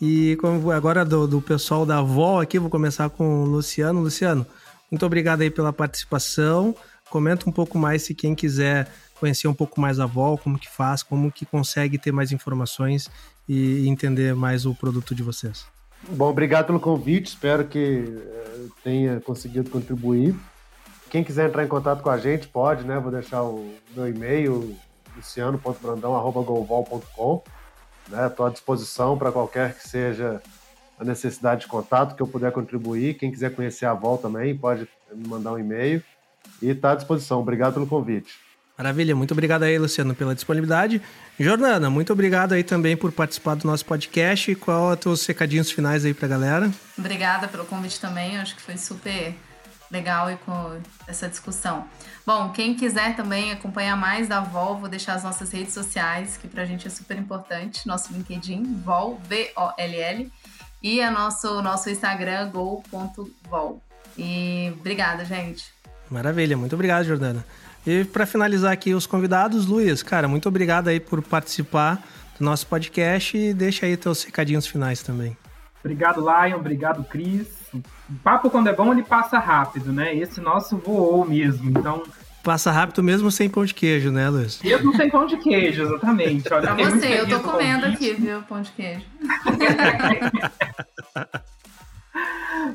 E 0.01 0.37
como 0.39 0.71
agora 0.71 1.03
do, 1.03 1.27
do 1.27 1.41
pessoal 1.41 1.85
da 1.85 2.01
Vol 2.01 2.39
aqui, 2.39 2.59
vou 2.59 2.69
começar 2.69 3.09
com 3.09 3.43
o 3.43 3.45
Luciano. 3.45 3.99
Luciano, 3.99 4.45
muito 4.91 5.05
obrigado 5.05 5.41
aí 5.41 5.49
pela 5.49 5.73
participação. 5.73 6.75
Comenta 7.09 7.49
um 7.49 7.51
pouco 7.51 7.77
mais 7.77 8.03
se 8.03 8.13
quem 8.13 8.35
quiser 8.35 8.87
conhecer 9.17 9.47
um 9.47 9.53
pouco 9.53 9.81
mais 9.81 9.99
a 9.99 10.05
Vol, 10.05 10.37
como 10.37 10.57
que 10.57 10.69
faz, 10.69 11.03
como 11.03 11.31
que 11.31 11.45
consegue 11.45 11.97
ter 11.97 12.11
mais 12.11 12.31
informações 12.31 13.09
e 13.47 13.87
entender 13.87 14.35
mais 14.35 14.65
o 14.65 14.75
produto 14.75 15.15
de 15.15 15.23
vocês. 15.23 15.65
Bom, 16.09 16.29
obrigado 16.29 16.67
pelo 16.67 16.79
convite, 16.79 17.27
espero 17.27 17.65
que 17.65 18.05
eh, 18.07 18.65
tenha 18.83 19.19
conseguido 19.19 19.69
contribuir. 19.69 20.35
Quem 21.09 21.23
quiser 21.23 21.47
entrar 21.47 21.63
em 21.63 21.67
contato 21.67 22.03
com 22.03 22.09
a 22.09 22.17
gente, 22.17 22.47
pode, 22.47 22.83
né? 22.83 22.99
Vou 22.99 23.11
deixar 23.11 23.43
o 23.43 23.73
meu 23.95 24.07
e-mail, 24.07 24.75
luciano.brandão.golvol.com. 25.15 27.43
Estou 28.05 28.45
né? 28.45 28.47
à 28.49 28.49
disposição 28.49 29.17
para 29.17 29.31
qualquer 29.31 29.75
que 29.75 29.87
seja 29.87 30.41
a 30.99 31.03
necessidade 31.03 31.61
de 31.61 31.67
contato 31.67 32.15
que 32.15 32.21
eu 32.21 32.27
puder 32.27 32.51
contribuir. 32.51 33.15
Quem 33.15 33.31
quiser 33.31 33.55
conhecer 33.55 33.85
a 33.85 33.93
Vol 33.93 34.17
também 34.17 34.57
pode 34.57 34.87
me 35.13 35.27
mandar 35.27 35.53
um 35.53 35.59
e-mail 35.59 36.03
e 36.61 36.69
está 36.69 36.91
à 36.91 36.95
disposição. 36.95 37.39
Obrigado 37.39 37.75
pelo 37.75 37.87
convite. 37.87 38.33
Maravilha, 38.77 39.15
muito 39.15 39.31
obrigado 39.31 39.63
aí, 39.63 39.77
Luciano, 39.79 40.13
pela 40.13 40.35
disponibilidade. 40.35 41.01
Jordana, 41.39 41.89
muito 41.89 42.13
obrigado 42.13 42.53
aí 42.53 42.63
também 42.63 42.95
por 42.95 43.11
participar 43.11 43.55
do 43.55 43.65
nosso 43.65 43.83
podcast. 43.83 44.53
Qual 44.55 44.91
os 44.91 44.99
teus 44.99 45.25
recadinhos 45.25 45.71
finais 45.71 46.05
aí 46.05 46.13
pra 46.13 46.27
galera? 46.27 46.71
Obrigada 46.95 47.47
pelo 47.47 47.65
convite 47.65 47.99
também, 47.99 48.37
acho 48.37 48.55
que 48.55 48.61
foi 48.61 48.77
super 48.77 49.33
legal 49.89 50.29
e 50.31 50.35
com 50.37 50.79
essa 51.07 51.27
discussão. 51.27 51.85
Bom, 52.25 52.51
quem 52.51 52.75
quiser 52.75 53.15
também 53.15 53.51
acompanhar 53.51 53.95
mais 53.95 54.27
da 54.27 54.41
Vol, 54.41 54.77
vou 54.77 54.89
deixar 54.89 55.13
as 55.13 55.23
nossas 55.23 55.51
redes 55.51 55.73
sociais, 55.73 56.37
que 56.37 56.47
pra 56.47 56.65
gente 56.65 56.85
é 56.85 56.89
super 56.89 57.17
importante. 57.17 57.87
Nosso 57.87 58.13
LinkedIn, 58.13 58.81
Vol, 58.83 59.19
V-O-L-L, 59.27 60.31
e 60.83 61.01
a 61.01 61.09
nosso, 61.09 61.61
nosso 61.63 61.89
Instagram, 61.89 62.49
go.vol. 62.49 63.81
E 64.15 64.71
obrigada, 64.77 65.25
gente. 65.25 65.65
Maravilha, 66.09 66.55
muito 66.55 66.73
obrigado, 66.73 67.05
Jordana. 67.05 67.43
E 67.87 68.03
para 68.03 68.25
finalizar 68.25 68.73
aqui 68.73 68.93
os 68.93 69.07
convidados, 69.07 69.65
Luiz, 69.65 70.03
cara, 70.03 70.27
muito 70.27 70.49
obrigado 70.49 70.89
aí 70.89 70.99
por 70.99 71.21
participar 71.21 72.05
do 72.37 72.43
nosso 72.43 72.67
podcast 72.67 73.37
e 73.37 73.53
deixa 73.53 73.85
aí 73.85 73.95
teus 73.95 74.25
recadinhos 74.25 74.67
finais 74.67 75.01
também. 75.01 75.37
Obrigado, 75.79 76.19
Lion, 76.19 76.57
obrigado, 76.57 77.01
Cris. 77.05 77.47
O 77.73 77.81
papo 78.21 78.49
quando 78.49 78.67
é 78.67 78.73
bom, 78.73 78.91
ele 78.91 79.03
passa 79.03 79.39
rápido, 79.39 79.93
né? 79.93 80.13
Esse 80.13 80.41
nosso 80.41 80.75
voou 80.75 81.25
mesmo, 81.25 81.69
então... 81.69 82.03
Passa 82.43 82.71
rápido 82.71 83.01
mesmo 83.01 83.31
sem 83.31 83.49
pão 83.49 83.63
de 83.63 83.73
queijo, 83.73 84.11
né, 84.11 84.29
Luiz? 84.29 84.61
Mesmo 84.61 84.93
sem 84.93 85.09
pão 85.09 85.25
de 85.25 85.37
queijo, 85.37 85.83
exatamente. 85.83 86.51
Olha, 86.51 86.75
pra 86.75 86.89
você, 86.89 87.21
eu 87.21 87.29
tô 87.29 87.39
comendo 87.39 87.85
aqui, 87.85 88.13
viu, 88.15 88.41
pão 88.43 88.61
de 88.61 88.71
queijo. 88.71 89.05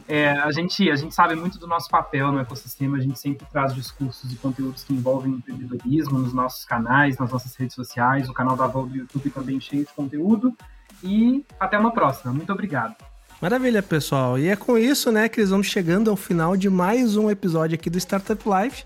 É, 0.08 0.30
a, 0.30 0.50
gente, 0.50 0.90
a 0.90 0.96
gente 0.96 1.14
sabe 1.14 1.34
muito 1.34 1.58
do 1.58 1.66
nosso 1.66 1.88
papel 1.88 2.32
no 2.32 2.40
ecossistema, 2.40 2.96
a 2.96 3.00
gente 3.00 3.18
sempre 3.18 3.46
traz 3.50 3.74
discursos 3.74 4.32
e 4.32 4.36
conteúdos 4.36 4.84
que 4.84 4.92
envolvem 4.92 5.32
empreendedorismo 5.32 6.18
nos 6.18 6.32
nossos 6.32 6.64
canais, 6.64 7.18
nas 7.18 7.30
nossas 7.30 7.54
redes 7.54 7.74
sociais, 7.74 8.28
o 8.28 8.32
canal 8.32 8.56
da 8.56 8.66
Vol 8.66 8.86
do 8.86 8.96
YouTube 8.96 9.30
também 9.30 9.60
cheio 9.60 9.84
de 9.84 9.92
conteúdo. 9.92 10.56
E 11.02 11.44
até 11.58 11.78
uma 11.78 11.92
próxima. 11.92 12.32
Muito 12.32 12.52
obrigado. 12.52 12.94
Maravilha, 13.40 13.82
pessoal. 13.82 14.38
E 14.38 14.48
é 14.48 14.54
com 14.54 14.78
isso, 14.78 15.10
né, 15.10 15.28
que 15.28 15.40
eles 15.40 15.50
vamos 15.50 15.66
chegando 15.66 16.10
ao 16.10 16.16
final 16.16 16.56
de 16.56 16.70
mais 16.70 17.16
um 17.16 17.28
episódio 17.28 17.74
aqui 17.74 17.90
do 17.90 17.98
Startup 17.98 18.40
Life. 18.48 18.84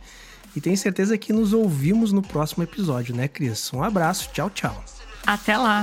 E 0.54 0.60
tenho 0.60 0.76
certeza 0.78 1.18
que 1.18 1.30
nos 1.30 1.52
ouvimos 1.52 2.12
no 2.12 2.22
próximo 2.22 2.64
episódio, 2.64 3.14
né, 3.14 3.28
Cris? 3.28 3.70
Um 3.74 3.82
abraço, 3.82 4.30
tchau, 4.32 4.48
tchau. 4.48 4.82
Até 5.26 5.58
lá. 5.58 5.82